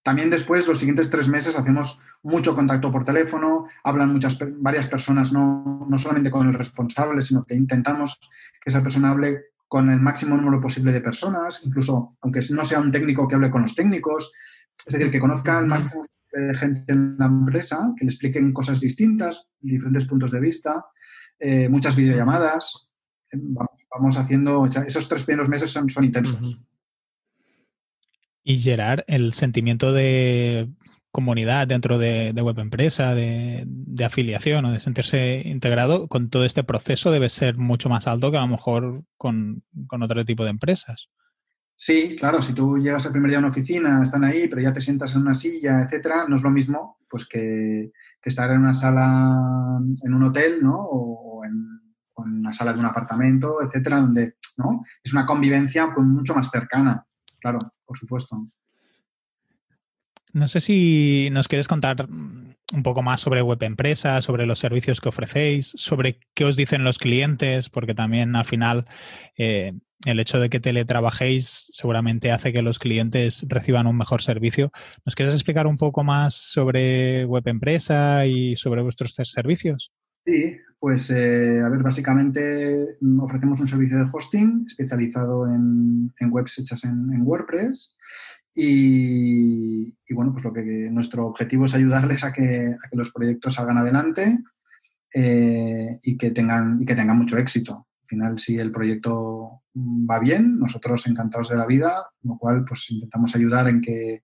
También 0.04 0.30
después, 0.30 0.68
los 0.68 0.80
siguientes 0.80 1.10
tres 1.10 1.30
meses, 1.30 1.58
hacemos 1.58 2.02
mucho 2.24 2.56
contacto 2.56 2.92
por 2.92 3.06
teléfono, 3.06 3.68
hablan 3.84 4.12
muchas, 4.12 4.38
varias 4.58 4.88
personas, 4.88 5.32
no, 5.32 5.88
no 5.90 5.98
solamente 5.98 6.30
con 6.30 6.48
el 6.48 6.54
responsable, 6.54 7.22
sino 7.22 7.46
que 7.46 7.56
intentamos 7.56 8.20
que 8.62 8.70
esa 8.70 8.84
persona 8.84 9.12
hable 9.12 9.46
con 9.68 9.90
el 9.90 10.00
máximo 10.00 10.36
número 10.36 10.62
posible 10.62 10.92
de 10.92 11.02
personas, 11.02 11.66
incluso 11.66 12.18
aunque 12.22 12.42
no 12.52 12.64
sea 12.64 12.80
un 12.80 12.92
técnico 12.92 13.28
que 13.28 13.36
hable 13.36 13.50
con 13.50 13.64
los 13.64 13.76
técnicos, 13.76 14.34
es 14.86 14.94
decir, 14.94 15.10
que 15.10 15.20
conozca 15.20 15.58
al 15.58 15.68
máximo 15.68 16.06
de 16.32 16.58
gente 16.58 16.92
en 16.92 17.16
la 17.18 17.28
empresa, 17.28 17.94
que 17.98 18.06
le 18.06 18.10
expliquen 18.10 18.54
cosas 18.54 18.80
distintas, 18.80 19.48
diferentes 19.60 20.06
puntos 20.06 20.32
de 20.32 20.40
vista, 20.40 20.86
eh, 21.40 21.70
muchas 21.70 21.96
videollamadas. 21.96 22.93
Vamos, 23.36 24.18
haciendo, 24.18 24.66
esos 24.66 25.08
tres 25.08 25.24
primeros 25.24 25.50
meses 25.50 25.70
son, 25.70 25.90
son 25.90 26.04
intensos. 26.04 26.68
Y 28.44 28.60
Gerard, 28.60 29.04
el 29.08 29.34
sentimiento 29.34 29.94
de 29.94 30.70
comunidad 31.14 31.68
dentro 31.68 32.00
de, 32.00 32.34
web 32.34 32.58
empresa, 32.58 33.14
de, 33.14 33.66
afiliación 34.04 34.66
o 34.66 34.72
de 34.72 34.80
sentirse 34.80 35.44
integrado, 35.46 36.08
con 36.08 36.30
todo 36.30 36.44
este 36.44 36.64
proceso 36.64 37.12
debe 37.12 37.30
ser 37.30 37.56
mucho 37.56 37.88
más 37.88 38.08
alto 38.08 38.32
que 38.32 38.38
a 38.38 38.42
lo 38.42 38.48
mejor 38.48 39.04
con, 39.16 39.64
otro 39.90 40.26
tipo 40.26 40.44
de 40.44 40.50
empresas. 40.50 41.10
Sí, 41.76 42.16
claro, 42.18 42.42
si 42.42 42.54
tú 42.54 42.78
llegas 42.78 43.06
el 43.06 43.12
primer 43.12 43.30
día 43.30 43.38
a 43.38 43.42
una 43.42 43.50
oficina, 43.50 44.02
están 44.02 44.24
ahí, 44.24 44.48
pero 44.48 44.62
ya 44.62 44.74
te 44.74 44.82
sientas 44.82 45.16
en 45.16 45.22
una 45.22 45.36
silla, 45.36 45.84
etcétera, 45.84 46.26
no 46.28 46.36
es 46.36 46.42
lo 46.42 46.50
mismo 46.50 46.98
pues 47.08 47.28
que, 47.28 47.92
estar 48.24 48.50
en 48.50 48.62
una 48.62 48.74
sala 48.74 49.80
en 50.02 50.14
un 50.14 50.24
hotel, 50.24 50.64
¿no? 50.64 50.78
O 50.78 51.46
en, 51.46 51.73
en 52.26 52.40
una 52.40 52.54
sala 52.54 52.74
de 52.74 52.80
un 52.80 52.86
apartamento, 52.86 53.62
etcétera, 53.62 53.98
donde 53.98 54.36
¿no? 54.58 54.84
es 55.04 55.14
una 55.14 55.26
convivencia 55.26 55.92
pues, 55.94 56.06
mucho 56.06 56.36
más 56.36 56.50
cercana, 56.50 57.06
claro, 57.40 57.74
por 57.86 57.98
supuesto. 57.98 58.48
No 60.34 60.48
sé 60.48 60.62
si 60.62 61.30
nos 61.32 61.48
quieres 61.48 61.68
contar 61.68 62.08
un 62.10 62.84
poco 62.84 63.04
más 63.04 63.22
sobre 63.22 63.44
Web 63.44 63.62
Empresa, 63.62 64.22
sobre 64.22 64.48
los 64.48 64.58
servicios 64.58 65.00
que 65.00 65.10
ofrecéis, 65.10 65.74
sobre 65.76 66.20
qué 66.34 66.46
os 66.46 66.56
dicen 66.56 66.84
los 66.84 66.98
clientes, 66.98 67.70
porque 67.70 67.94
también 67.94 68.36
al 68.36 68.46
final 68.46 68.88
eh, 69.38 69.74
el 70.06 70.20
hecho 70.20 70.40
de 70.40 70.50
que 70.50 70.60
teletrabajéis 70.60 71.70
seguramente 71.72 72.32
hace 72.32 72.52
que 72.52 72.64
los 72.64 72.80
clientes 72.80 73.46
reciban 73.48 73.86
un 73.86 73.98
mejor 73.98 74.24
servicio. 74.24 74.72
¿Nos 75.06 75.14
quieres 75.16 75.36
explicar 75.36 75.68
un 75.68 75.78
poco 75.78 76.04
más 76.04 76.34
sobre 76.34 77.26
Web 77.26 77.48
Empresa 77.48 78.26
y 78.26 78.56
sobre 78.56 78.82
vuestros 78.82 79.14
servicios? 79.24 79.92
Sí, 80.26 80.58
pues 80.84 81.10
eh, 81.12 81.62
a 81.62 81.70
ver, 81.70 81.82
básicamente 81.82 82.98
ofrecemos 83.22 83.62
un 83.62 83.70
servicio 83.70 84.00
de 84.00 84.10
hosting 84.12 84.66
especializado 84.68 85.48
en, 85.48 86.12
webs 86.30 86.60
hechas 86.60 86.84
en 86.84 87.22
WordPress 87.22 87.96
y, 88.54 89.96
bueno, 90.14 90.34
pues 90.34 90.44
lo 90.44 90.52
que 90.52 90.62
nuestro 90.92 91.28
objetivo 91.28 91.64
es 91.64 91.74
ayudarles 91.74 92.26
a 92.26 92.34
que, 92.34 92.76
los 92.92 93.14
proyectos 93.14 93.54
salgan 93.54 93.78
adelante 93.78 94.40
eh, 95.14 96.00
y, 96.04 96.18
que 96.18 96.32
tengan, 96.32 96.82
y 96.82 96.86
que 96.86 96.96
tengan 96.96 97.18
mucho 97.18 97.38
éxito. 97.38 97.88
Al 98.02 98.08
final, 98.08 98.40
si 98.40 98.58
el 98.58 98.74
proyecto 98.74 99.64
va 99.74 100.20
bien, 100.20 100.60
nosotros 100.60 101.08
encantados 101.08 101.48
de 101.48 101.56
la 101.56 101.66
vida, 101.66 102.08
lo 102.24 102.38
cual 102.38 102.66
pues 102.66 102.92
intentamos 102.92 103.34
ayudar 103.38 103.70
en 103.70 103.80
que 103.80 104.24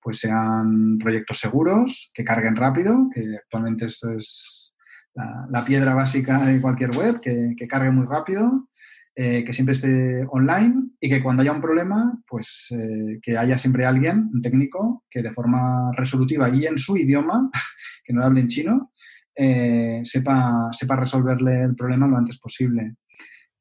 pues 0.00 0.18
sean 0.18 0.98
proyectos 0.98 1.38
seguros, 1.38 2.10
que 2.12 2.24
carguen 2.24 2.56
rápido, 2.56 3.08
que 3.14 3.36
actualmente 3.36 3.86
esto 3.86 4.10
es 4.10 4.71
la, 5.14 5.64
piedra 5.64 5.94
básica 5.94 6.44
de 6.44 6.60
cualquier 6.60 6.90
web, 6.96 7.20
que, 7.20 7.54
cargue 7.68 7.90
muy 7.90 8.06
rápido 8.06 8.68
eh, 9.14 9.44
que 9.44 9.52
siempre 9.52 9.74
esté 9.74 10.24
online 10.30 10.90
y 10.98 11.10
que 11.10 11.22
cuando 11.22 11.42
haya 11.42 11.52
un 11.52 11.60
problema, 11.60 12.18
pues 12.26 12.68
eh, 12.70 13.20
que 13.22 13.36
haya 13.36 13.58
siempre 13.58 13.84
alguien, 13.84 14.30
un 14.32 14.40
técnico, 14.40 15.04
que 15.10 15.22
de 15.22 15.32
forma 15.32 15.92
resolutiva 15.94 16.48
y 16.48 16.66
en 16.66 16.78
su 16.78 16.96
idioma, 16.96 17.50
que 18.04 18.14
no 18.14 18.24
hable 18.24 18.40
en 18.40 18.48
chino, 18.48 18.92
eh, 19.36 20.00
sepa, 20.02 20.68
sepa 20.72 20.96
resolverle 20.96 21.62
el 21.62 21.76
problema 21.76 22.06
lo 22.06 22.16
antes 22.16 22.38
posible. 22.38 22.96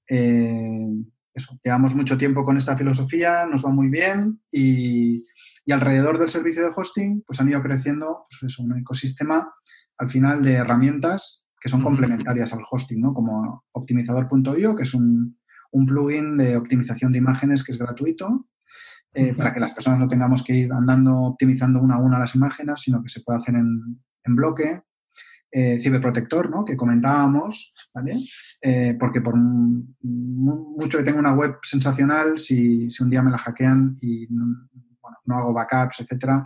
eso, 0.08 1.60
llevamos 1.64 1.96
mucho 1.96 2.18
tiempo 2.18 2.44
con 2.46 2.56
esta 2.58 2.78
filosofía, 2.78 3.46
nos 3.46 3.66
va 3.66 3.72
muy 3.72 3.90
bien 3.90 4.40
y, 4.52 5.26
y 5.66 5.72
alrededor 5.72 6.18
del 6.18 6.30
servicio 6.30 6.64
de 6.64 6.72
hosting, 6.74 7.24
pues 7.26 7.40
han 7.42 7.50
ido 7.50 7.62
creciendo 7.62 8.26
pues 8.40 8.58
un 8.60 8.78
ecosistema 8.80 9.54
al 9.98 10.10
final 10.10 10.42
de 10.42 10.54
herramientas 10.54 11.41
que 11.62 11.70
son 11.70 11.84
complementarias 11.84 12.52
al 12.54 12.64
hosting, 12.70 13.00
¿no? 13.00 13.14
Como 13.14 13.66
optimizador.io, 13.72 14.76
que 14.76 14.84
es 14.84 14.94
un, 14.96 15.38
un 15.72 15.86
plugin 15.86 16.38
de 16.38 16.58
optimización 16.58 17.12
de 17.12 17.20
imágenes 17.20 17.64
que 17.64 17.72
es 17.72 17.78
gratuito 17.78 18.48
eh, 19.14 19.34
para 19.36 19.54
que 19.54 19.60
las 19.60 19.74
personas 19.74 20.00
no 20.00 20.08
tengamos 20.08 20.44
que 20.44 20.56
ir 20.56 20.74
andando 20.74 21.16
optimizando 21.18 21.80
una 21.80 21.96
a 21.96 22.00
una 22.00 22.18
las 22.18 22.34
imágenes, 22.36 22.82
sino 22.82 23.04
que 23.04 23.10
se 23.10 23.22
pueda 23.22 23.40
hacer 23.40 23.56
en, 23.56 24.36
bloque. 24.36 24.82
Eh, 25.54 25.82
ciberprotector, 25.82 26.50
¿no? 26.50 26.64
que 26.64 26.78
comentábamos, 26.78 27.74
¿vale? 27.94 28.16
Eh, 28.62 28.96
porque 28.98 29.20
por 29.20 29.36
mucho 29.36 30.98
que 30.98 31.04
tenga 31.04 31.20
una 31.20 31.34
web 31.34 31.58
sensacional, 31.62 32.40
si, 32.40 32.88
un 33.02 33.10
día 33.10 33.22
me 33.22 33.32
la 33.32 33.38
hackean 33.38 33.98
y 34.02 34.30
no 34.30 35.38
hago 35.38 35.52
backups, 35.52 36.00
etcétera, 36.00 36.42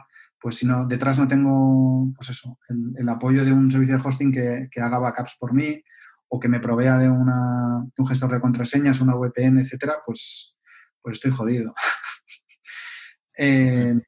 pues 0.45 0.57
si 0.57 0.67
no, 0.67 0.85
detrás 0.85 1.17
no 1.17 1.27
tengo, 1.27 2.13
pues 2.15 2.29
eso, 2.29 2.59
el, 2.69 3.09
apoyo 3.09 3.43
de 3.43 3.51
un 3.51 3.71
servicio 3.71 3.97
de 3.97 4.03
hosting 4.05 4.31
que, 4.31 4.67
que, 4.69 4.79
haga 4.79 4.99
backups 4.99 5.37
por 5.39 5.55
mí 5.55 5.83
o 6.27 6.39
que 6.39 6.47
me 6.47 6.59
provea 6.59 6.99
de, 6.99 7.09
un 7.09 8.07
gestor 8.07 8.31
de 8.31 8.39
contraseñas, 8.39 9.01
una 9.01 9.15
VPN, 9.15 9.61
etcétera, 9.61 9.95
pues, 10.05 10.55
pues 11.01 11.13
estoy 11.13 11.31
jodido. 11.31 11.73
Eh, 13.37 13.99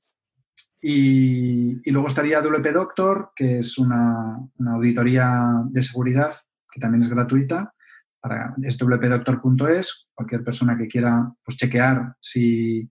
y, 0.79 1.91
luego 1.91 2.07
estaría 2.07 2.39
WP 2.39 2.71
Doctor, 2.71 3.31
que 3.35 3.57
es 3.57 3.79
una, 3.79 4.37
auditoría 4.59 5.41
de 5.71 5.81
seguridad 5.81 6.33
que 6.71 6.79
también 6.79 7.01
es 7.01 7.09
gratuita. 7.09 7.73
Para, 8.21 8.53
es 8.61 8.77
wpdoctor.es. 8.77 10.07
Cualquier 10.13 10.43
persona 10.43 10.77
que 10.77 10.87
quiera 10.87 11.33
pues, 11.43 11.57
chequear 11.57 12.15
si, 12.21 12.89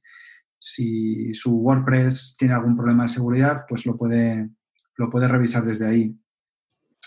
si 0.69 1.33
su 1.33 1.61
WordPress 1.61 2.35
tiene 2.37 2.55
algún 2.55 2.77
problema 2.77 3.05
de 3.05 3.09
seguridad, 3.09 3.65
pues 3.69 3.87
lo 3.87 3.97
puede, 3.97 4.51
lo 4.97 5.09
puede 5.09 5.29
revisar 5.29 5.65
desde 5.65 5.87
ahí. 5.87 6.21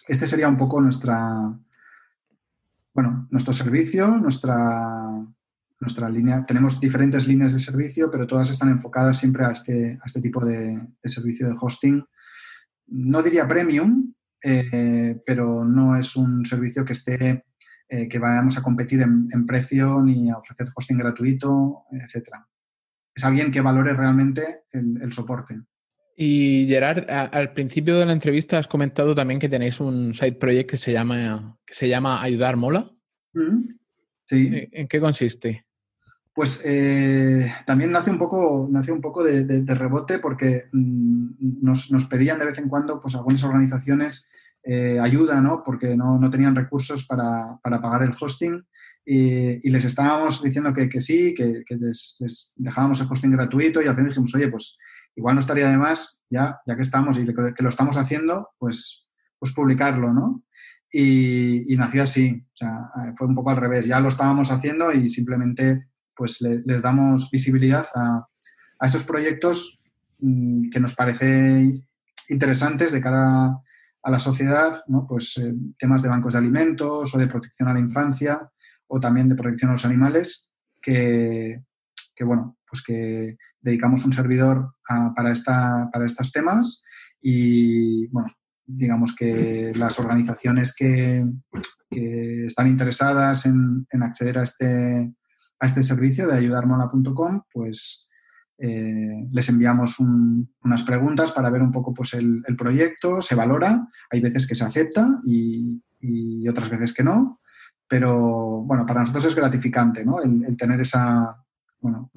Este 0.08 0.28
sería 0.28 0.48
un 0.48 0.56
poco 0.56 0.80
nuestra, 0.80 1.54
bueno, 2.94 3.28
nuestro 3.30 3.52
servicio, 3.52 4.08
nuestra, 4.16 4.56
nuestra 5.82 6.10
línea, 6.10 6.46
tenemos 6.46 6.80
diferentes 6.80 7.28
líneas 7.28 7.52
de 7.52 7.60
servicio, 7.60 8.10
pero 8.10 8.26
todas 8.26 8.50
están 8.50 8.70
enfocadas 8.70 9.18
siempre 9.18 9.44
a 9.44 9.52
este, 9.52 10.00
a 10.02 10.06
este 10.06 10.22
tipo 10.22 10.46
de, 10.46 10.80
servicio 11.04 11.50
de 11.50 11.58
hosting. 11.60 12.02
No 12.88 13.22
diría 13.22 13.46
premium, 13.46 14.14
eh, 14.42 15.22
pero 15.26 15.66
no 15.66 15.98
es 15.98 16.16
un 16.16 16.46
servicio 16.46 16.86
que 16.86 16.94
esté, 16.94 17.44
eh, 17.90 18.08
que 18.08 18.20
vayamos 18.20 18.58
a 18.58 18.64
competir 18.64 19.02
en, 19.02 19.46
precio 19.46 20.02
ni 20.02 20.30
a 20.30 20.38
ofrecer 20.38 20.70
hosting 20.74 20.98
gratuito, 20.98 21.84
etcétera. 21.92 22.49
Es 23.20 23.26
alguien 23.26 23.52
que 23.52 23.60
valore 23.60 23.94
realmente 23.94 24.62
el 24.72 25.12
soporte. 25.12 25.60
Y 26.16 26.66
Gerard, 26.70 27.06
al 27.10 27.52
principio 27.52 28.00
de 28.00 28.06
la 28.06 28.14
entrevista 28.14 28.58
has 28.58 28.68
comentado 28.68 29.14
también 29.14 29.42
que 29.42 29.50
tenéis 29.50 29.82
un 29.82 30.14
side 30.14 30.36
project 30.36 30.70
que 30.70 30.78
se 30.78 30.94
llama, 30.94 31.58
que 31.66 31.74
se 31.74 31.90
llama 31.90 32.22
Ayudar 32.22 32.56
Mola. 32.56 32.90
Mm, 33.34 33.70
sí. 34.26 34.50
¿En 34.72 34.88
qué 34.88 35.02
consiste? 35.02 35.66
Pues 36.34 36.62
eh, 36.66 37.54
también 37.66 37.92
nace 37.92 38.10
un 38.10 38.18
poco, 38.18 38.70
nace 38.72 38.94
un 38.94 39.02
poco 39.02 39.22
de, 39.22 39.64
rebote 39.68 40.20
porque 40.20 40.70
mm, 40.72 41.62
nos, 41.62 41.90
pedían 42.10 42.40
de 42.40 42.46
vez 42.46 42.58
en 42.58 42.70
cuando 42.70 43.02
pues, 43.02 43.16
algunas 43.16 43.44
organizaciones 43.44 44.30
eh, 44.64 44.98
ayuda, 45.02 45.42
¿no? 45.42 45.62
Porque 45.62 45.98
no, 45.98 46.30
tenían 46.30 46.56
recursos 46.56 47.06
para, 47.06 47.60
pagar 47.64 48.04
el 48.04 48.16
hosting 48.18 48.66
y, 49.06 49.70
les 49.70 49.86
estábamos 49.86 50.44
diciendo 50.44 50.74
que, 50.74 51.02
sí, 51.02 51.34
que, 51.34 51.64
les, 51.70 52.16
les, 52.20 52.54
dejábamos 52.56 53.02
el 53.02 53.08
hosting 53.10 53.32
gratuito 53.32 53.82
y 53.82 53.88
al 53.88 53.96
final 53.96 54.10
dijimos, 54.10 54.36
oye, 54.36 54.50
pues 54.50 54.78
igual 55.16 55.36
no 55.36 55.42
estaría 55.42 55.70
de 55.70 55.78
más, 55.78 56.22
ya, 56.30 56.60
ya 56.66 56.76
que 56.76 56.82
estamos 56.82 57.18
y 57.18 57.26
que 57.26 57.64
lo 57.64 57.70
estamos 57.70 57.98
haciendo, 57.98 58.50
pues, 58.58 59.08
pues 59.40 59.54
publicarlo, 59.54 60.14
¿no? 60.14 60.44
Y, 60.92 61.76
nació 61.78 62.04
así, 62.04 62.46
o 62.54 62.56
sea, 62.56 62.92
fue 63.18 63.28
un 63.28 63.36
poco 63.36 63.52
al 63.52 63.58
revés, 63.58 63.86
ya 63.86 64.00
lo 64.00 64.10
estábamos 64.10 64.52
haciendo 64.52 64.92
y 64.92 65.08
simplemente 65.08 65.88
pues 66.16 66.42
les 66.42 66.82
damos 66.82 67.32
visibilidad 67.32 67.86
a, 67.96 68.28
a 68.80 68.86
esos 68.86 69.04
proyectos 69.04 69.84
mm, 70.20 70.70
que 70.70 70.80
nos 70.80 70.96
parece 70.96 71.82
interesantes 72.30 72.92
de 72.92 73.02
cara 73.02 73.58
a 74.02 74.12
la 74.12 74.20
sociedad, 74.20 74.84
¿no? 74.88 75.06
pues 75.08 75.38
eh, 75.38 75.54
temas 75.78 76.02
de 76.02 76.10
bancos 76.10 76.34
de 76.34 76.40
alimentos 76.40 77.14
o 77.14 77.18
de 77.18 77.28
protección 77.28 77.70
a 77.70 77.74
la 77.74 77.80
infancia 77.80 78.50
o 78.90 79.00
también 79.00 79.30
de 79.30 79.36
protección 79.36 79.70
a 79.70 79.74
los 79.74 79.86
animales 79.86 80.50
que, 80.82 81.62
bueno, 82.22 82.58
pues 82.68 82.84
que 82.84 83.38
dedicamos 83.62 84.04
un 84.06 84.14
servidor 84.14 84.76
para, 85.16 85.32
esta, 85.32 85.90
para 85.92 86.06
estos 86.06 86.32
temas 86.32 86.84
y, 87.22 88.08
bueno, 88.08 88.34
digamos 88.66 89.16
que 89.16 89.74
las 89.76 90.00
organizaciones 90.00 90.76
que, 90.76 91.26
están 91.92 92.68
interesadas 92.68 93.46
en, 93.46 93.86
acceder 94.02 94.38
a 94.38 94.44
este, 94.44 95.14
a 95.60 95.66
este 95.66 95.84
servicio 95.84 96.28
de 96.28 96.38
ayudarmola.com, 96.38 97.42
pues 97.52 98.10
eh, 98.62 99.26
les 99.32 99.48
enviamos 99.48 99.98
unas 100.00 100.84
preguntas 100.84 101.32
para 101.32 101.50
ver 101.50 101.62
un 101.62 101.72
poco 101.72 101.94
pues, 101.94 102.14
el, 102.14 102.44
proyecto, 102.58 103.22
se 103.22 103.36
valora, 103.36 103.88
hay 104.12 104.20
veces 104.20 104.46
que 104.46 104.56
se 104.56 104.66
acepta 104.66 105.08
y, 105.26 105.82
otras 106.48 106.70
veces 106.70 106.94
que 106.94 107.04
no, 107.04 107.42
pero 107.90 108.62
bueno, 108.62 108.86
para 108.86 109.02
nosotros 109.02 109.26
es 109.26 109.36
gratificante 109.36 110.06
¿no? 110.06 110.22
el, 110.22 110.56
tener 110.56 110.80
esa, 110.80 111.44
bueno, 111.80 112.12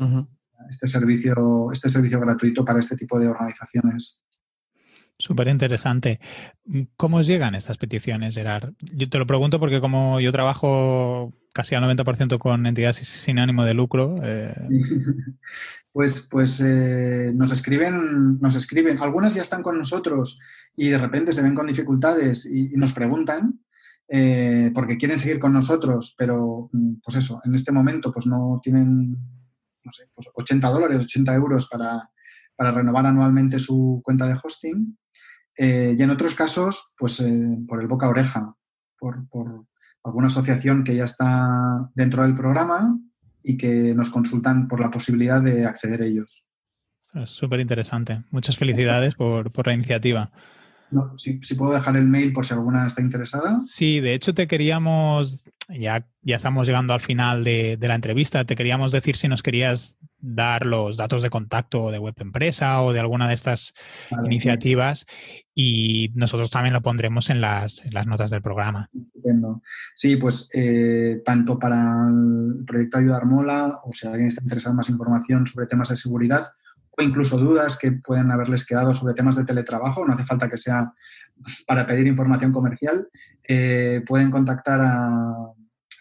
este 0.68 0.86
servicio, 0.86 1.70
este 1.72 1.88
servicio 1.88 2.20
gratuito 2.20 2.64
para 2.64 2.78
este 2.78 2.96
tipo 2.96 3.18
de 3.18 3.28
organizaciones. 3.28 4.22
Súper 5.18 5.48
interesante. 5.48 6.20
¿Cómo 6.96 7.18
os 7.18 7.26
llegan 7.26 7.54
estas 7.54 7.78
peticiones, 7.78 8.34
Gerard? 8.34 8.72
Yo 8.80 9.08
te 9.08 9.18
lo 9.18 9.26
pregunto 9.26 9.60
porque 9.60 9.80
como 9.80 10.20
yo 10.20 10.32
trabajo 10.32 11.32
casi 11.52 11.74
al 11.74 11.84
90% 11.84 12.38
con 12.38 12.66
entidades 12.66 12.96
sin 12.96 13.38
ánimo 13.38 13.64
de 13.64 13.74
lucro. 13.74 14.16
Eh, 14.22 14.54
pues 15.92 16.28
pues 16.30 16.60
eh, 16.60 17.30
nos 17.34 17.52
escriben, 17.52 18.40
nos 18.40 18.56
escriben. 18.56 18.98
Algunas 18.98 19.34
ya 19.34 19.42
están 19.42 19.62
con 19.62 19.78
nosotros 19.78 20.40
y 20.74 20.88
de 20.88 20.98
repente 20.98 21.32
se 21.32 21.42
ven 21.42 21.54
con 21.54 21.66
dificultades 21.66 22.46
y, 22.46 22.70
nos 22.70 22.92
preguntan 22.92 23.60
eh, 24.08 24.70
porque 24.74 24.96
quieren 24.96 25.18
seguir 25.18 25.38
con 25.38 25.52
nosotros, 25.52 26.14
pero 26.18 26.68
mm, 26.72 26.94
pues 27.04 27.16
eso, 27.16 27.40
en 27.44 27.54
este 27.54 27.72
momento 27.72 28.12
pues 28.12 28.26
no 28.26 28.60
tienen 28.62 29.16
no 29.84 29.90
sé, 29.90 30.04
pues 30.14 30.28
80 30.34 30.68
dólares, 30.68 31.04
80 31.04 31.34
euros 31.34 31.68
para, 31.68 32.08
renovar 32.58 33.06
anualmente 33.06 33.58
su 33.58 34.00
cuenta 34.04 34.26
de 34.26 34.38
hosting. 34.40 34.96
Eh, 35.58 35.96
y 35.98 36.02
en 36.02 36.10
otros 36.10 36.34
casos, 36.34 36.94
pues 36.96 37.20
eh, 37.20 37.58
por 37.66 37.80
el 37.80 37.88
boca 37.88 38.06
a 38.06 38.10
oreja, 38.10 38.54
por, 38.98 39.26
alguna 40.04 40.26
asociación 40.26 40.82
que 40.82 40.96
ya 40.96 41.04
está 41.04 41.90
dentro 41.94 42.24
del 42.24 42.34
programa 42.34 42.98
y 43.42 43.56
que 43.56 43.94
nos 43.94 44.10
consultan 44.10 44.66
por 44.66 44.80
la 44.80 44.90
posibilidad 44.90 45.40
de 45.40 45.64
acceder 45.64 46.02
a 46.02 46.06
ellos. 46.06 46.48
Súper 47.26 47.60
interesante. 47.60 48.22
Muchas 48.30 48.56
felicidades 48.56 49.14
por, 49.14 49.52
por 49.52 49.66
la 49.66 49.74
iniciativa. 49.74 50.32
No, 50.92 51.16
si, 51.16 51.40
puedo 51.54 51.72
dejar 51.72 51.96
el 51.96 52.06
mail 52.06 52.32
por 52.32 52.44
si 52.44 52.52
alguna 52.52 52.86
está 52.86 53.00
interesada. 53.00 53.60
Sí, 53.66 54.00
de 54.00 54.12
hecho 54.12 54.34
te 54.34 54.46
queríamos, 54.46 55.44
ya, 55.68 56.06
ya 56.20 56.36
estamos 56.36 56.66
llegando 56.66 56.92
al 56.92 57.00
final 57.00 57.44
de, 57.44 57.78
la 57.80 57.94
entrevista, 57.94 58.44
te 58.44 58.56
queríamos 58.56 58.92
decir 58.92 59.16
si 59.16 59.26
nos 59.26 59.42
querías 59.42 59.96
dar 60.18 60.66
los 60.66 60.98
datos 60.98 61.22
de 61.22 61.30
contacto 61.30 61.90
de 61.90 61.98
Web 61.98 62.14
Empresa 62.18 62.82
o 62.82 62.92
de 62.92 63.00
alguna 63.00 63.26
de 63.26 63.34
estas 63.34 63.72
iniciativas 64.24 65.06
y 65.54 66.12
nosotros 66.14 66.50
también 66.50 66.74
lo 66.74 66.82
pondremos 66.82 67.30
en 67.30 67.40
las, 67.40 67.82
notas 68.06 68.30
del 68.30 68.42
programa. 68.42 68.90
Estupendo. 68.92 69.62
Sí, 69.96 70.16
pues 70.16 70.50
eh, 70.52 71.22
tanto 71.24 71.58
para 71.58 72.06
el 72.06 72.64
proyecto 72.66 72.98
Ayudar 72.98 73.24
Mola 73.24 73.80
o 73.82 73.92
si 73.94 74.06
alguien 74.06 74.28
está 74.28 74.42
interesado 74.42 74.74
en 74.74 74.76
más 74.76 74.90
información 74.90 75.46
sobre 75.46 75.66
temas 75.66 75.88
de 75.88 75.96
seguridad, 75.96 76.52
o 76.96 77.02
incluso 77.02 77.38
dudas 77.38 77.78
que 77.78 77.92
puedan 77.92 78.30
haberles 78.30 78.66
quedado 78.66 78.94
sobre 78.94 79.14
temas 79.14 79.36
de 79.36 79.44
teletrabajo, 79.44 80.06
no 80.06 80.12
hace 80.12 80.24
falta 80.24 80.48
que 80.48 80.56
sea 80.56 80.92
para 81.66 81.86
pedir 81.86 82.06
información 82.06 82.52
comercial, 82.52 83.08
eh, 83.48 84.02
pueden 84.06 84.30
contactar 84.30 84.80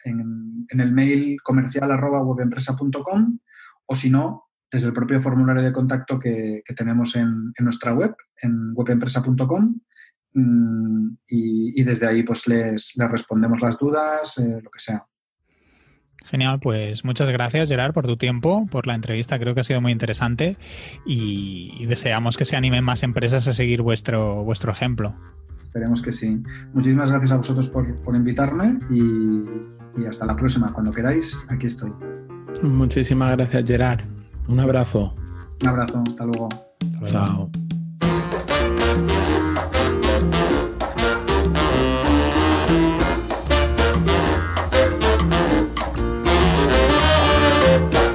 en, 0.04 0.68
el 0.70 0.92
mail 0.92 1.38
comercial 1.44 1.92
arroba 1.92 2.22
o 2.24 3.96
si 3.96 4.10
no, 4.10 4.46
desde 4.72 4.88
el 4.88 4.94
propio 4.94 5.22
formulario 5.22 5.64
de 5.64 5.74
contacto 5.74 6.20
que, 6.20 6.64
tenemos 6.76 7.16
en, 7.16 7.54
nuestra 7.60 7.94
web, 7.94 8.16
en 8.42 8.72
webempresa.com, 8.74 9.80
mm, 10.34 11.10
y, 11.28 11.84
desde 11.84 12.08
ahí 12.08 12.24
pues 12.24 12.48
les, 12.48 12.94
respondemos 12.98 13.62
las 13.62 13.78
dudas, 13.78 14.38
eh, 14.38 14.62
lo 14.62 14.70
que 14.70 14.80
sea. 14.80 15.04
Genial, 16.26 16.60
pues 16.60 17.04
muchas 17.04 17.30
gracias 17.30 17.70
Gerard 17.70 17.94
por 17.94 18.06
tu 18.06 18.16
tiempo, 18.16 18.68
por 18.72 18.88
la 18.88 18.96
entrevista, 18.96 19.40
creo 19.40 19.54
que 19.54 19.62
ha 19.62 19.64
sido 19.64 19.82
muy 19.82 19.92
interesante 19.92 20.56
y, 21.06 21.86
deseamos 21.86 22.38
que 22.38 22.46
se 22.46 22.56
animen 22.56 22.84
más 22.84 23.04
empresas 23.04 23.48
a 23.48 23.54
seguir 23.54 23.82
vuestro, 23.82 24.44
vuestro 24.44 24.72
ejemplo. 24.72 25.12
Esperemos 25.62 26.02
que 26.02 26.14
sí. 26.14 26.42
Muchísimas 26.74 27.10
gracias 27.12 27.32
a 27.32 27.38
vosotros 27.38 27.70
por, 27.70 28.16
invitarme 28.16 28.78
y, 28.90 30.02
y 30.02 30.06
hasta 30.06 30.26
la 30.26 30.36
próxima. 30.36 30.72
Cuando 30.72 30.92
queráis, 30.92 31.38
aquí 31.50 31.68
estoy. 31.68 31.92
Muchísimas 32.62 33.36
gracias 33.36 33.66
Gerard. 33.66 34.02
Un 34.48 34.60
abrazo. 34.60 35.14
Un 35.62 35.68
abrazo, 35.68 36.04
hasta 36.08 36.26
luego. 36.26 36.50
Chao. 37.04 37.50